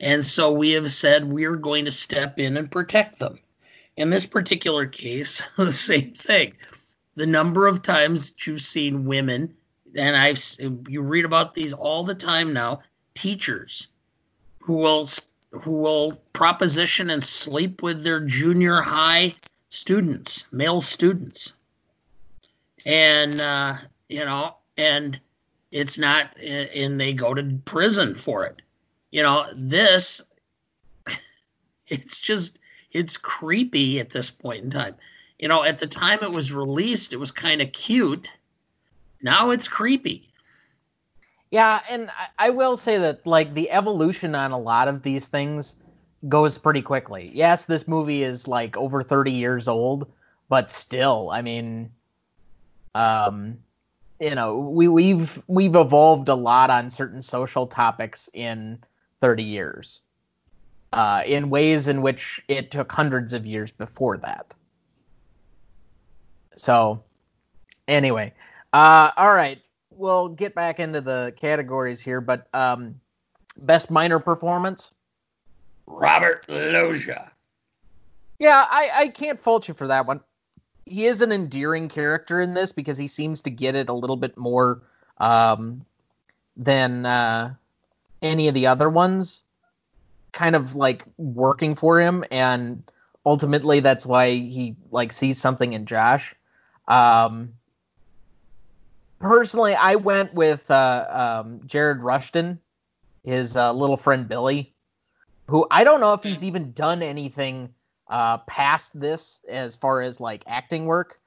And 0.00 0.24
so 0.24 0.50
we 0.50 0.70
have 0.70 0.90
said 0.90 1.30
we're 1.30 1.56
going 1.56 1.84
to 1.84 1.92
step 1.92 2.38
in 2.38 2.56
and 2.56 2.70
protect 2.70 3.18
them. 3.18 3.38
In 3.96 4.10
this 4.10 4.26
particular 4.26 4.86
case, 4.86 5.42
the 5.56 5.72
same 5.72 6.12
thing. 6.12 6.54
The 7.14 7.26
number 7.26 7.66
of 7.66 7.82
times 7.82 8.30
that 8.30 8.46
you've 8.46 8.62
seen 8.62 9.04
women, 9.04 9.54
and 9.96 10.16
I've 10.16 10.40
you 10.88 11.02
read 11.02 11.24
about 11.24 11.54
these 11.54 11.72
all 11.72 12.04
the 12.04 12.14
time 12.14 12.52
now, 12.52 12.80
teachers 13.14 13.88
who 14.60 14.76
will 14.76 15.06
who 15.50 15.82
will 15.82 16.12
proposition 16.32 17.10
and 17.10 17.22
sleep 17.22 17.82
with 17.82 18.02
their 18.02 18.20
junior 18.20 18.80
high 18.80 19.34
students, 19.68 20.46
male 20.52 20.80
students, 20.80 21.54
and 22.86 23.40
uh, 23.40 23.74
you 24.08 24.24
know, 24.24 24.56
and 24.76 25.20
it's 25.72 25.98
not, 25.98 26.36
and 26.40 27.00
they 27.00 27.12
go 27.12 27.34
to 27.34 27.60
prison 27.64 28.14
for 28.14 28.44
it. 28.44 28.62
You 29.10 29.22
know, 29.22 29.46
this, 29.54 30.20
it's 31.88 32.20
just, 32.20 32.58
it's 32.92 33.16
creepy 33.16 34.00
at 34.00 34.10
this 34.10 34.30
point 34.30 34.64
in 34.64 34.70
time. 34.70 34.94
You 35.38 35.48
know, 35.48 35.64
at 35.64 35.78
the 35.78 35.86
time 35.86 36.20
it 36.22 36.30
was 36.30 36.52
released, 36.52 37.12
it 37.12 37.18
was 37.18 37.30
kind 37.30 37.60
of 37.60 37.72
cute. 37.72 38.36
Now 39.22 39.50
it's 39.50 39.68
creepy. 39.68 40.28
Yeah, 41.50 41.80
and 41.90 42.10
I, 42.10 42.46
I 42.46 42.50
will 42.50 42.76
say 42.76 42.98
that 42.98 43.26
like 43.26 43.52
the 43.54 43.70
evolution 43.70 44.34
on 44.34 44.52
a 44.52 44.58
lot 44.58 44.88
of 44.88 45.02
these 45.02 45.28
things 45.28 45.76
goes 46.28 46.58
pretty 46.58 46.82
quickly. 46.82 47.30
Yes, 47.34 47.64
this 47.64 47.88
movie 47.88 48.22
is 48.22 48.46
like 48.46 48.76
over 48.76 49.02
30 49.02 49.32
years 49.32 49.68
old, 49.68 50.10
but 50.48 50.70
still, 50.70 51.30
I 51.30 51.42
mean, 51.42 51.90
um, 52.94 53.58
you 54.20 54.34
know, 54.34 54.58
we 54.58 54.86
we've 54.86 55.42
we've 55.48 55.74
evolved 55.74 56.28
a 56.28 56.34
lot 56.34 56.70
on 56.70 56.90
certain 56.90 57.20
social 57.20 57.66
topics 57.66 58.30
in 58.32 58.78
30 59.20 59.42
years. 59.42 60.01
Uh, 60.92 61.22
in 61.24 61.48
ways 61.48 61.88
in 61.88 62.02
which 62.02 62.42
it 62.48 62.70
took 62.70 62.92
hundreds 62.92 63.32
of 63.32 63.46
years 63.46 63.70
before 63.70 64.18
that. 64.18 64.52
So, 66.54 67.02
anyway, 67.88 68.34
uh, 68.74 69.10
all 69.16 69.32
right 69.32 69.62
we'll 69.96 70.28
get 70.28 70.54
back 70.54 70.80
into 70.80 71.00
the 71.00 71.32
categories 71.36 72.00
here, 72.00 72.20
but 72.20 72.48
um, 72.54 73.00
best 73.58 73.90
minor 73.90 74.18
performance. 74.18 74.92
Robert 75.86 76.44
Loggia. 76.48 77.30
Yeah, 78.38 78.66
I, 78.68 78.90
I 78.94 79.08
can't 79.08 79.38
fault 79.38 79.68
you 79.68 79.74
for 79.74 79.86
that 79.86 80.06
one. 80.06 80.20
He 80.86 81.06
is 81.06 81.22
an 81.22 81.30
endearing 81.30 81.88
character 81.88 82.40
in 82.40 82.54
this 82.54 82.72
because 82.72 82.98
he 82.98 83.06
seems 83.06 83.42
to 83.42 83.50
get 83.50 83.76
it 83.76 83.88
a 83.88 83.92
little 83.92 84.16
bit 84.16 84.36
more 84.36 84.82
um, 85.18 85.84
than 86.56 87.06
uh, 87.06 87.54
any 88.20 88.48
of 88.48 88.54
the 88.54 88.66
other 88.66 88.90
ones. 88.90 89.44
Kind 90.32 90.56
of 90.56 90.74
like 90.74 91.04
working 91.18 91.74
for 91.74 92.00
him, 92.00 92.24
and 92.30 92.82
ultimately 93.24 93.80
that's 93.80 94.06
why 94.06 94.30
he 94.30 94.76
like 94.90 95.12
sees 95.12 95.38
something 95.38 95.72
in 95.72 95.86
Josh. 95.86 96.34
Um, 96.88 97.54
personally, 99.20 99.74
I 99.74 99.96
went 99.96 100.34
with 100.34 100.70
uh, 100.70 101.42
um, 101.44 101.60
Jared 101.66 101.98
Rushton, 101.98 102.58
his 103.24 103.56
uh, 103.56 103.72
little 103.72 103.96
friend 103.96 104.28
Billy, 104.28 104.74
who 105.46 105.66
I 105.70 105.84
don't 105.84 106.00
know 106.00 106.14
if 106.14 106.22
he's 106.22 106.42
even 106.44 106.72
done 106.72 107.02
anything 107.02 107.74
uh, 108.08 108.38
past 108.38 108.98
this 108.98 109.40
as 109.48 109.76
far 109.76 110.02
as 110.02 110.20
like 110.20 110.44
acting 110.46 110.86
work, 110.86 111.18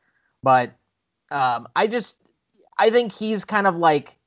but 0.43 0.73
um, 1.31 1.67
I 1.75 1.87
just 1.87 2.17
I 2.77 2.89
think 2.89 3.13
he's 3.13 3.45
kind 3.45 3.67
of 3.67 3.75
like 3.75 4.17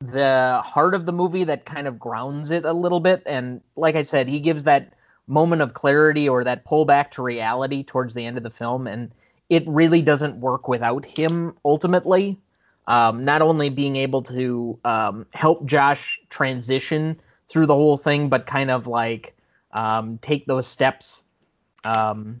the 0.00 0.60
heart 0.64 0.94
of 0.94 1.06
the 1.06 1.12
movie 1.12 1.44
that 1.44 1.64
kind 1.64 1.86
of 1.86 1.98
grounds 1.98 2.50
it 2.50 2.64
a 2.64 2.72
little 2.72 3.00
bit, 3.00 3.22
and 3.26 3.60
like 3.76 3.96
I 3.96 4.02
said, 4.02 4.28
he 4.28 4.40
gives 4.40 4.64
that 4.64 4.92
moment 5.26 5.62
of 5.62 5.74
clarity 5.74 6.28
or 6.28 6.44
that 6.44 6.64
pullback 6.64 7.10
to 7.12 7.22
reality 7.22 7.82
towards 7.82 8.14
the 8.14 8.24
end 8.24 8.36
of 8.36 8.42
the 8.42 8.50
film, 8.50 8.86
and 8.86 9.10
it 9.48 9.64
really 9.66 10.02
doesn't 10.02 10.40
work 10.40 10.68
without 10.68 11.04
him 11.04 11.54
ultimately. 11.64 12.38
Um, 12.86 13.24
not 13.24 13.40
only 13.40 13.70
being 13.70 13.96
able 13.96 14.20
to 14.22 14.78
um, 14.84 15.26
help 15.32 15.64
Josh 15.64 16.20
transition 16.28 17.18
through 17.48 17.66
the 17.66 17.74
whole 17.74 17.96
thing, 17.96 18.28
but 18.28 18.46
kind 18.46 18.70
of 18.70 18.86
like 18.86 19.34
um, 19.72 20.18
take 20.18 20.46
those 20.46 20.66
steps 20.66 21.24
um, 21.84 22.40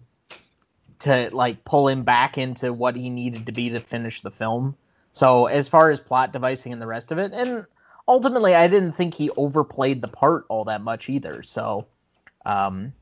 to 1.00 1.30
like 1.32 1.64
pull 1.64 1.88
him 1.88 2.02
back 2.02 2.36
into 2.36 2.72
what 2.72 2.94
he 2.94 3.08
needed 3.08 3.46
to 3.46 3.52
be 3.52 3.70
to 3.70 3.80
finish 3.80 4.20
the 4.20 4.30
film. 4.30 4.76
So 5.14 5.46
as 5.46 5.68
far 5.68 5.90
as 5.90 6.00
plot 6.00 6.32
devising 6.32 6.72
and 6.72 6.82
the 6.82 6.86
rest 6.86 7.12
of 7.12 7.18
it, 7.18 7.32
and 7.32 7.64
ultimately, 8.08 8.54
I 8.54 8.66
didn't 8.66 8.92
think 8.92 9.14
he 9.14 9.30
overplayed 9.30 10.02
the 10.02 10.08
part 10.08 10.44
all 10.48 10.64
that 10.64 10.82
much 10.82 11.08
either. 11.08 11.42
So, 11.42 11.86
um, 12.44 12.92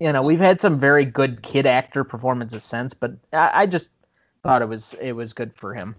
you 0.00 0.12
know, 0.12 0.22
we've 0.22 0.40
had 0.40 0.60
some 0.60 0.76
very 0.76 1.04
good 1.04 1.42
kid 1.42 1.64
actor 1.64 2.02
performances 2.02 2.64
since, 2.64 2.94
but 2.94 3.12
I, 3.32 3.62
I 3.62 3.66
just 3.66 3.90
thought 4.42 4.60
it 4.60 4.68
was 4.68 4.94
it 4.94 5.12
was 5.12 5.32
good 5.32 5.54
for 5.54 5.72
him. 5.72 5.94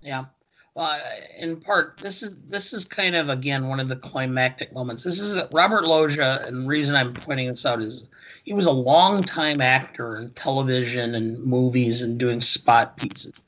Yeah. 0.00 0.26
Well, 0.74 1.00
in 1.38 1.60
part, 1.60 1.98
this 1.98 2.22
is 2.22 2.36
this 2.48 2.72
is 2.72 2.84
kind 2.84 3.16
of 3.16 3.28
again 3.28 3.66
one 3.66 3.80
of 3.80 3.88
the 3.88 3.96
climactic 3.96 4.72
moments. 4.72 5.02
This 5.02 5.18
is 5.18 5.36
Robert 5.50 5.84
Loggia, 5.84 6.44
and 6.46 6.62
the 6.62 6.68
reason 6.68 6.94
I'm 6.94 7.12
pointing 7.12 7.48
this 7.48 7.66
out 7.66 7.82
is 7.82 8.04
he 8.44 8.52
was 8.52 8.66
a 8.66 8.70
long 8.70 9.24
time 9.24 9.60
actor 9.60 10.16
in 10.18 10.30
television 10.30 11.16
and 11.16 11.42
movies 11.42 12.02
and 12.02 12.18
doing 12.18 12.40
spot 12.40 12.96
pieces, 12.98 13.42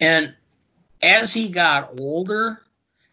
and 0.00 0.34
as 1.02 1.32
he 1.32 1.50
got 1.50 1.98
older, 1.98 2.62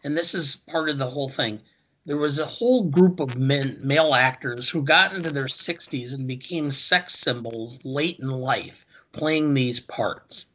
and 0.04 0.16
this 0.16 0.34
is 0.34 0.56
part 0.56 0.88
of 0.88 0.98
the 0.98 1.10
whole 1.10 1.28
thing, 1.28 1.60
there 2.06 2.16
was 2.16 2.38
a 2.38 2.46
whole 2.46 2.84
group 2.84 3.20
of 3.20 3.36
men, 3.36 3.76
male 3.82 4.14
actors, 4.14 4.68
who 4.68 4.82
got 4.82 5.12
into 5.12 5.30
their 5.30 5.44
60s 5.44 6.14
and 6.14 6.26
became 6.26 6.70
sex 6.70 7.14
symbols 7.14 7.84
late 7.84 8.18
in 8.18 8.28
life, 8.28 8.86
playing 9.12 9.54
these 9.54 9.80
parts. 9.80 10.46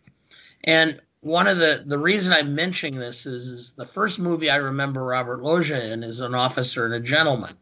And 0.63 0.99
one 1.21 1.47
of 1.47 1.57
the 1.57 1.83
the 1.85 1.97
reason 1.97 2.33
I'm 2.33 2.53
mentioning 2.53 2.99
this 2.99 3.25
is, 3.25 3.47
is 3.47 3.73
the 3.73 3.85
first 3.85 4.19
movie 4.19 4.49
I 4.49 4.57
remember 4.57 5.03
Robert 5.03 5.41
Loggia 5.41 5.91
in 5.91 6.03
is 6.03 6.19
an 6.19 6.35
officer 6.35 6.85
and 6.85 6.93
a 6.93 6.99
gentleman, 6.99 7.53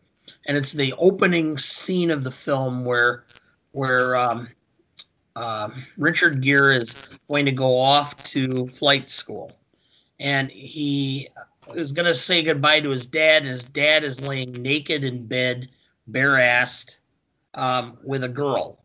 and 0.46 0.58
it's 0.58 0.74
the 0.74 0.94
opening 0.98 1.58
scene 1.58 2.12
of 2.12 2.24
the 2.24 2.32
film 2.32 2.84
where 2.84 3.24
where 3.72 4.16
um, 4.16 4.50
uh, 5.36 5.70
Richard 5.98 6.42
Gere 6.42 6.78
is 6.78 6.94
going 7.30 7.46
to 7.46 7.52
go 7.52 7.78
off 7.78 8.22
to 8.32 8.68
flight 8.68 9.10
school, 9.10 9.52
and 10.24 10.50
he 10.50 11.28
is 11.76 11.92
going 11.92 12.08
to 12.08 12.16
say 12.16 12.42
goodbye 12.42 12.80
to 12.80 12.90
his 12.90 13.06
dad, 13.06 13.44
and 13.44 13.52
his 13.52 13.64
dad 13.64 14.04
is 14.04 14.20
laying 14.20 14.52
naked 14.54 15.04
in 15.04 15.28
bed, 15.28 15.70
bare 16.08 16.38
assed, 16.38 16.98
um, 17.54 18.00
with 18.04 18.24
a 18.24 18.30
girl, 18.30 18.80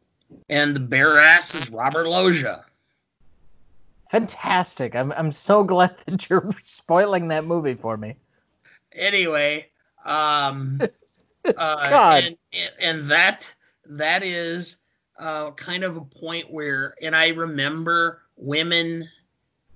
and 0.50 0.76
the 0.76 0.80
bare 0.80 1.18
ass 1.18 1.54
is 1.54 1.70
Robert 1.70 2.06
Loggia 2.06 2.64
Fantastic. 4.10 4.94
I'm 4.94 5.12
I'm 5.12 5.32
so 5.32 5.62
glad 5.64 5.96
that 6.06 6.28
you're 6.28 6.50
spoiling 6.62 7.28
that 7.28 7.44
movie 7.44 7.74
for 7.74 7.96
me. 7.96 8.16
Anyway, 8.92 9.70
um 10.04 10.80
uh, 11.44 11.90
God. 11.90 12.24
And, 12.24 12.36
and, 12.52 12.72
and 12.80 13.10
that 13.10 13.54
that 13.86 14.22
is 14.22 14.78
uh, 15.18 15.50
kind 15.52 15.84
of 15.84 15.96
a 15.96 16.00
point 16.00 16.50
where 16.50 16.94
and 17.02 17.14
I 17.14 17.28
remember 17.28 18.22
women 18.36 19.08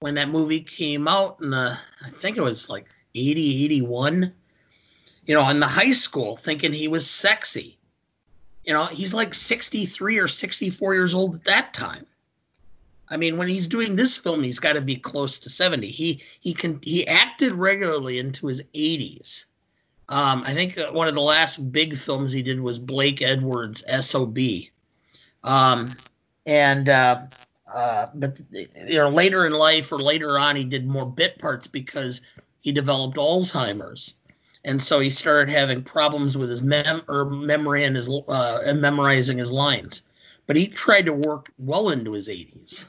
when 0.02 0.14
that 0.14 0.28
movie 0.28 0.60
came 0.60 1.08
out 1.08 1.38
in 1.40 1.50
the 1.50 1.78
I 2.04 2.10
think 2.10 2.36
it 2.36 2.42
was 2.42 2.68
like 2.68 2.88
80 3.14 3.64
81 3.64 4.32
you 5.26 5.34
know 5.34 5.48
in 5.48 5.60
the 5.60 5.66
high 5.66 5.92
school 5.92 6.36
thinking 6.36 6.72
he 6.72 6.88
was 6.88 7.08
sexy 7.08 7.78
you 8.64 8.72
know 8.72 8.86
he's 8.86 9.14
like 9.14 9.32
63 9.34 10.18
or 10.18 10.28
64 10.28 10.94
years 10.94 11.14
old 11.14 11.36
at 11.36 11.44
that 11.44 11.72
time 11.72 12.06
I 13.12 13.18
mean, 13.18 13.36
when 13.36 13.46
he's 13.46 13.68
doing 13.68 13.94
this 13.94 14.16
film, 14.16 14.42
he's 14.42 14.58
got 14.58 14.72
to 14.72 14.80
be 14.80 14.96
close 14.96 15.38
to 15.40 15.50
seventy. 15.50 15.88
He 15.88 16.22
he 16.40 16.54
can 16.54 16.80
he 16.82 17.06
acted 17.06 17.52
regularly 17.52 18.18
into 18.18 18.46
his 18.46 18.62
eighties. 18.72 19.44
Um, 20.08 20.42
I 20.46 20.54
think 20.54 20.78
one 20.92 21.08
of 21.08 21.14
the 21.14 21.20
last 21.20 21.72
big 21.72 21.94
films 21.94 22.32
he 22.32 22.42
did 22.42 22.58
was 22.58 22.78
Blake 22.78 23.20
Edwards' 23.20 23.84
SOB. 24.00 24.38
Um, 25.44 25.94
and 26.46 26.88
uh, 26.88 27.26
uh, 27.74 28.06
but 28.14 28.40
you 28.52 28.98
know 28.98 29.08
later 29.08 29.46
in 29.46 29.52
life 29.52 29.92
or 29.92 29.98
later 29.98 30.38
on 30.38 30.56
he 30.56 30.64
did 30.64 30.90
more 30.90 31.06
bit 31.06 31.38
parts 31.38 31.66
because 31.66 32.20
he 32.60 32.72
developed 32.72 33.16
Alzheimer's. 33.16 34.14
and 34.64 34.82
so 34.82 35.00
he 35.00 35.10
started 35.10 35.50
having 35.52 35.82
problems 35.82 36.36
with 36.36 36.50
his 36.50 36.62
mem 36.62 37.02
or 37.08 37.24
memory 37.24 37.84
and 37.84 37.96
his 37.96 38.08
uh, 38.28 38.60
and 38.64 38.80
memorizing 38.80 39.38
his 39.38 39.50
lines. 39.50 40.02
But 40.46 40.56
he 40.56 40.66
tried 40.66 41.06
to 41.06 41.12
work 41.12 41.50
well 41.58 41.90
into 41.90 42.12
his 42.12 42.28
80s. 42.28 42.84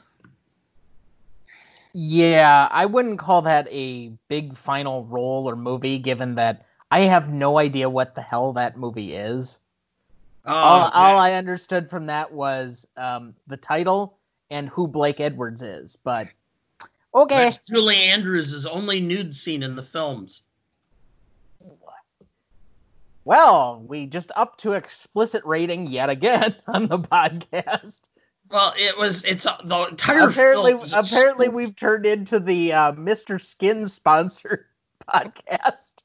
Yeah, 1.92 2.68
I 2.72 2.86
wouldn't 2.86 3.20
call 3.20 3.42
that 3.42 3.68
a 3.70 4.08
big 4.28 4.56
final 4.56 5.04
role 5.04 5.48
or 5.48 5.54
movie, 5.54 5.98
given 5.98 6.34
that 6.34 6.66
I 6.90 7.00
have 7.00 7.32
no 7.32 7.58
idea 7.58 7.88
what 7.88 8.16
the 8.16 8.20
hell 8.20 8.52
that 8.54 8.76
movie 8.76 9.14
is. 9.14 9.60
Oh, 10.44 10.52
all, 10.52 10.90
all, 10.92 11.18
I 11.18 11.34
understood 11.34 11.88
from 11.88 12.06
that 12.06 12.32
was 12.32 12.86
um, 12.96 13.34
the 13.46 13.56
title 13.56 14.18
and 14.54 14.68
who 14.68 14.86
Blake 14.86 15.20
Edwards 15.20 15.62
is. 15.62 15.98
But 16.02 16.28
okay, 17.14 17.44
That's 17.44 17.58
Julie 17.58 17.96
Andrews' 17.96 18.52
is 18.52 18.66
only 18.66 19.00
nude 19.00 19.34
scene 19.34 19.62
in 19.62 19.74
the 19.74 19.82
films. 19.82 20.42
Well, 23.24 23.82
we 23.86 24.06
just 24.06 24.30
up 24.36 24.58
to 24.58 24.72
explicit 24.72 25.42
rating 25.44 25.88
yet 25.88 26.08
again 26.10 26.54
on 26.66 26.86
the 26.86 26.98
podcast. 26.98 28.08
Well, 28.50 28.74
it 28.76 28.96
was. 28.96 29.24
It's 29.24 29.44
uh, 29.46 29.56
the 29.64 29.88
entire. 29.88 30.28
Apparently, 30.28 30.74
apparently, 30.92 31.48
we've 31.48 31.74
turned 31.74 32.06
into 32.06 32.38
the 32.38 32.72
uh, 32.72 32.92
Mr. 32.92 33.40
Skin 33.40 33.86
sponsored 33.86 34.66
podcast. 35.08 36.04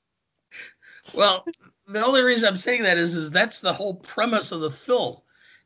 Well, 1.14 1.46
the 1.88 2.04
only 2.04 2.24
reason 2.24 2.48
I'm 2.48 2.58
saying 2.58 2.84
that 2.84 2.98
is, 2.98 3.14
is 3.14 3.30
that's 3.30 3.60
the 3.60 3.74
whole 3.74 3.96
premise 3.96 4.52
of 4.52 4.62
the 4.62 4.72
film, 4.72 5.18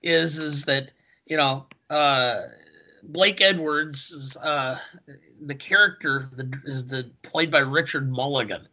is 0.02 0.40
is 0.40 0.66
that 0.66 0.92
you 1.28 1.38
know 1.38 1.68
uh, 1.92 2.42
Blake 3.04 3.42
Edwards 3.42 4.12
is 4.12 4.38
uh, 4.38 4.80
the 5.42 5.56
character 5.56 6.30
that 6.34 6.56
is 6.66 6.86
the 6.86 7.10
played 7.22 7.52
by 7.52 7.60
Richard 7.60 8.12
Mulligan 8.12 8.68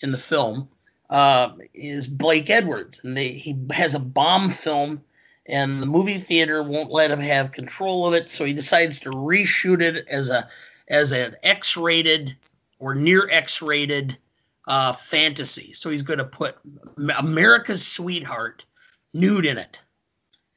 in 0.00 0.10
the 0.10 0.18
film 0.18 0.68
uh, 1.10 1.50
is 1.72 2.08
Blake 2.08 2.50
Edwards, 2.50 3.00
and 3.04 3.16
they, 3.16 3.28
he 3.28 3.56
has 3.70 3.94
a 3.94 4.00
bomb 4.00 4.50
film, 4.50 5.02
and 5.46 5.80
the 5.80 5.86
movie 5.86 6.18
theater 6.18 6.62
won't 6.62 6.90
let 6.90 7.10
him 7.10 7.20
have 7.20 7.52
control 7.52 8.06
of 8.06 8.14
it, 8.14 8.28
so 8.28 8.44
he 8.44 8.52
decides 8.52 8.98
to 9.00 9.10
reshoot 9.10 9.80
it 9.80 10.06
as 10.08 10.30
a 10.30 10.48
as 10.88 11.12
an 11.12 11.34
X-rated 11.42 12.36
or 12.78 12.94
near 12.94 13.28
X-rated 13.30 14.16
uh, 14.68 14.92
fantasy. 14.92 15.72
So 15.72 15.90
he's 15.90 16.02
going 16.02 16.18
to 16.18 16.24
put 16.24 16.56
America's 17.18 17.84
Sweetheart 17.86 18.64
nude 19.14 19.46
in 19.46 19.58
it, 19.58 19.80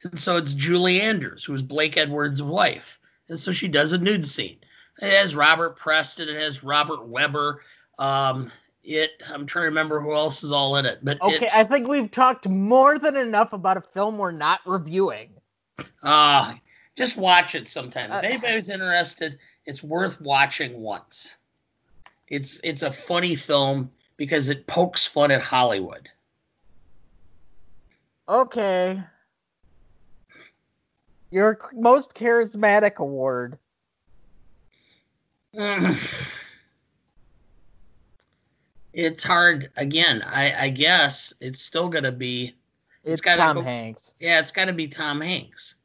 and 0.02 0.18
so 0.18 0.36
it's 0.36 0.54
Julie 0.54 1.00
Andrews, 1.00 1.44
who 1.44 1.54
is 1.54 1.62
Blake 1.62 1.96
Edwards' 1.96 2.42
wife, 2.42 2.99
and 3.30 3.38
so 3.38 3.52
she 3.52 3.68
does 3.68 3.94
a 3.94 3.98
nude 3.98 4.26
scene. 4.26 4.58
It 5.00 5.10
has 5.18 5.34
Robert 5.34 5.76
Preston, 5.76 6.28
it 6.28 6.36
has 6.36 6.62
Robert 6.62 7.06
Webber. 7.06 7.62
Um, 7.98 8.50
it 8.82 9.22
i'm 9.28 9.46
trying 9.46 9.64
to 9.64 9.68
remember 9.68 10.00
who 10.00 10.14
else 10.14 10.42
is 10.42 10.52
all 10.52 10.76
in 10.76 10.86
it 10.86 10.98
but 11.02 11.20
okay 11.20 11.48
i 11.54 11.64
think 11.64 11.86
we've 11.86 12.10
talked 12.10 12.48
more 12.48 12.98
than 12.98 13.16
enough 13.16 13.52
about 13.52 13.76
a 13.76 13.80
film 13.80 14.16
we're 14.16 14.32
not 14.32 14.60
reviewing 14.64 15.28
uh 16.02 16.54
just 16.96 17.16
watch 17.16 17.54
it 17.54 17.68
sometime 17.68 18.10
if 18.10 18.24
uh, 18.24 18.26
anybody's 18.26 18.70
interested 18.70 19.38
it's 19.66 19.82
worth 19.82 20.20
watching 20.20 20.80
once 20.80 21.36
it's 22.28 22.60
it's 22.64 22.82
a 22.82 22.90
funny 22.90 23.34
film 23.34 23.90
because 24.16 24.48
it 24.48 24.66
pokes 24.66 25.06
fun 25.06 25.30
at 25.30 25.42
hollywood 25.42 26.08
okay 28.28 29.02
your 31.30 31.58
most 31.72 32.14
charismatic 32.14 32.96
award 32.96 33.58
it's 38.92 39.24
hard 39.24 39.70
again. 39.76 40.22
I, 40.26 40.54
I 40.58 40.68
guess 40.70 41.34
it's 41.40 41.60
still 41.60 41.88
gonna 41.88 42.12
be. 42.12 42.54
It's, 43.02 43.20
it's 43.20 43.36
Tom 43.36 43.56
go, 43.56 43.62
Hanks. 43.62 44.14
Yeah, 44.20 44.38
it's 44.38 44.52
got 44.52 44.66
to 44.66 44.72
be 44.72 44.86
Tom 44.86 45.20
Hanks, 45.20 45.76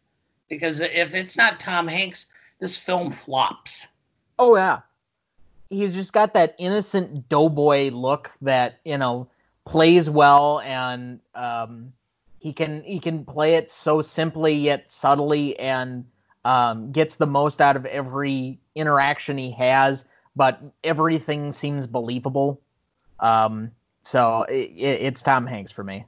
because 0.49 0.81
if 0.81 1.15
it's 1.15 1.38
not 1.38 1.60
Tom 1.60 1.88
Hanks, 1.88 2.27
this 2.60 2.77
film 2.77 3.12
flops. 3.12 3.88
Oh 4.38 4.55
yeah, 4.55 4.81
he's 5.69 5.95
just 5.95 6.13
got 6.13 6.34
that 6.36 6.53
innocent 6.60 7.27
doughboy 7.29 7.89
look 7.89 8.31
that 8.41 8.79
you 8.86 8.97
know 8.99 9.27
plays 9.65 10.10
well, 10.10 10.60
and 10.60 11.19
um, 11.34 11.91
he 12.45 12.53
can 12.53 12.84
he 12.84 12.99
can 12.99 13.25
play 13.25 13.55
it 13.55 13.71
so 13.71 14.03
simply 14.03 14.53
yet 14.53 14.91
subtly, 14.91 15.58
and 15.58 16.05
um, 16.43 16.91
gets 16.91 17.15
the 17.15 17.25
most 17.25 17.60
out 17.60 17.75
of 17.75 17.88
every 17.88 18.60
interaction 18.75 19.36
he 19.36 19.49
has. 19.49 20.05
But 20.36 20.62
everything 20.84 21.51
seems 21.51 21.88
believable 21.88 22.62
um, 23.19 23.71
so 24.03 24.43
it, 24.43 24.71
it's 24.75 25.23
Tom 25.23 25.47
Hanks 25.47 25.71
for 25.71 25.84
me. 25.84 26.05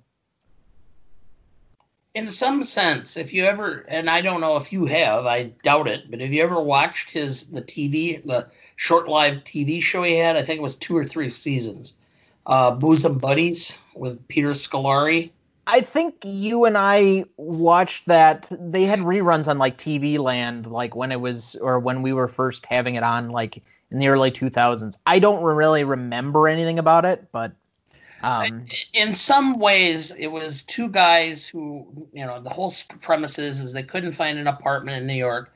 In 2.13 2.27
some 2.27 2.61
sense, 2.61 3.17
if 3.17 3.33
you 3.33 3.43
ever, 3.45 3.83
and 3.87 4.07
I 4.07 4.21
don't 4.21 4.39
know 4.39 4.57
if 4.57 4.71
you 4.71 4.85
have, 4.85 5.25
I 5.25 5.45
doubt 5.63 5.87
it, 5.87 6.11
but 6.11 6.21
have 6.21 6.31
you 6.31 6.43
ever 6.43 6.61
watched 6.61 7.09
his 7.09 7.47
the 7.47 7.63
TV, 7.63 8.23
the 8.25 8.47
short 8.75 9.07
live 9.07 9.43
TV 9.43 9.81
show 9.81 10.03
he 10.03 10.17
had? 10.17 10.35
I 10.35 10.43
think 10.43 10.59
it 10.59 10.63
was 10.63 10.75
two 10.75 10.95
or 10.95 11.03
three 11.03 11.29
seasons. 11.29 11.97
Uh, 12.45 12.69
Bosom 12.69 13.17
Buddies 13.17 13.75
with 13.95 14.27
Peter 14.27 14.51
Scolari. 14.51 15.31
I 15.67 15.81
think 15.81 16.15
you 16.23 16.63
and 16.63 16.77
I 16.77 17.25
watched 17.35 18.05
that. 18.05 18.49
They 18.51 18.83
had 18.83 18.99
reruns 18.99 19.49
on 19.49 19.57
like 19.57 19.77
TV 19.77 20.17
Land, 20.17 20.65
like 20.65 20.95
when 20.95 21.11
it 21.11 21.19
was, 21.19 21.55
or 21.55 21.77
when 21.77 22.01
we 22.01 22.13
were 22.13 22.29
first 22.29 22.65
having 22.65 22.95
it 22.95 23.03
on, 23.03 23.29
like 23.29 23.61
in 23.91 23.99
the 23.99 24.07
early 24.07 24.31
2000s. 24.31 24.97
I 25.05 25.19
don't 25.19 25.43
really 25.43 25.83
remember 25.83 26.47
anything 26.47 26.79
about 26.79 27.03
it, 27.03 27.31
but 27.33 27.51
um, 28.21 28.65
in 28.93 29.13
some 29.13 29.59
ways, 29.59 30.11
it 30.15 30.27
was 30.27 30.63
two 30.63 30.87
guys 30.87 31.45
who, 31.45 31.85
you 32.13 32.25
know, 32.25 32.39
the 32.41 32.49
whole 32.49 32.73
premise 33.01 33.37
is, 33.37 33.59
is 33.59 33.73
they 33.73 33.83
couldn't 33.83 34.13
find 34.13 34.39
an 34.39 34.47
apartment 34.47 34.97
in 34.97 35.07
New 35.07 35.13
York 35.13 35.53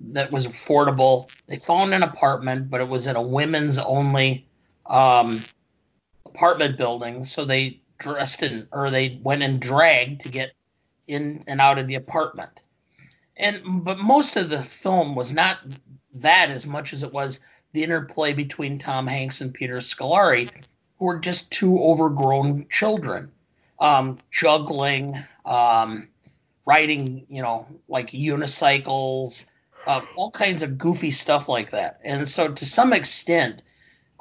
that 0.00 0.30
was 0.30 0.46
affordable. 0.46 1.30
They 1.48 1.56
found 1.56 1.92
an 1.94 2.02
apartment, 2.02 2.70
but 2.70 2.80
it 2.80 2.88
was 2.88 3.06
in 3.06 3.16
a 3.16 3.22
women's 3.22 3.78
only 3.78 4.46
um, 4.86 5.42
apartment 6.26 6.76
building. 6.76 7.24
So 7.24 7.44
they 7.44 7.80
dressed 8.04 8.42
in, 8.42 8.68
or 8.72 8.90
they 8.90 9.18
went 9.22 9.42
in 9.42 9.58
drag 9.58 10.18
to 10.20 10.28
get 10.28 10.52
in 11.06 11.42
and 11.46 11.60
out 11.60 11.78
of 11.78 11.86
the 11.86 11.94
apartment. 11.94 12.50
And 13.36 13.84
but 13.84 13.98
most 13.98 14.36
of 14.36 14.50
the 14.50 14.62
film 14.62 15.14
was 15.14 15.32
not 15.32 15.58
that 16.14 16.50
as 16.50 16.66
much 16.66 16.92
as 16.92 17.02
it 17.02 17.12
was 17.12 17.40
the 17.72 17.82
interplay 17.82 18.32
between 18.32 18.78
Tom 18.78 19.06
Hanks 19.06 19.40
and 19.40 19.52
Peter 19.52 19.78
Scolari, 19.78 20.50
who 20.98 21.08
are 21.08 21.18
just 21.18 21.50
two 21.50 21.82
overgrown 21.82 22.66
children, 22.68 23.32
um, 23.80 24.18
juggling, 24.30 25.18
um, 25.44 26.08
riding, 26.66 27.26
you 27.28 27.42
know, 27.42 27.66
like 27.88 28.10
unicycles, 28.10 29.46
uh, 29.86 30.00
all 30.16 30.30
kinds 30.30 30.62
of 30.62 30.78
goofy 30.78 31.10
stuff 31.10 31.48
like 31.48 31.70
that. 31.72 31.98
And 32.04 32.28
so, 32.28 32.52
to 32.52 32.64
some 32.64 32.92
extent, 32.92 33.62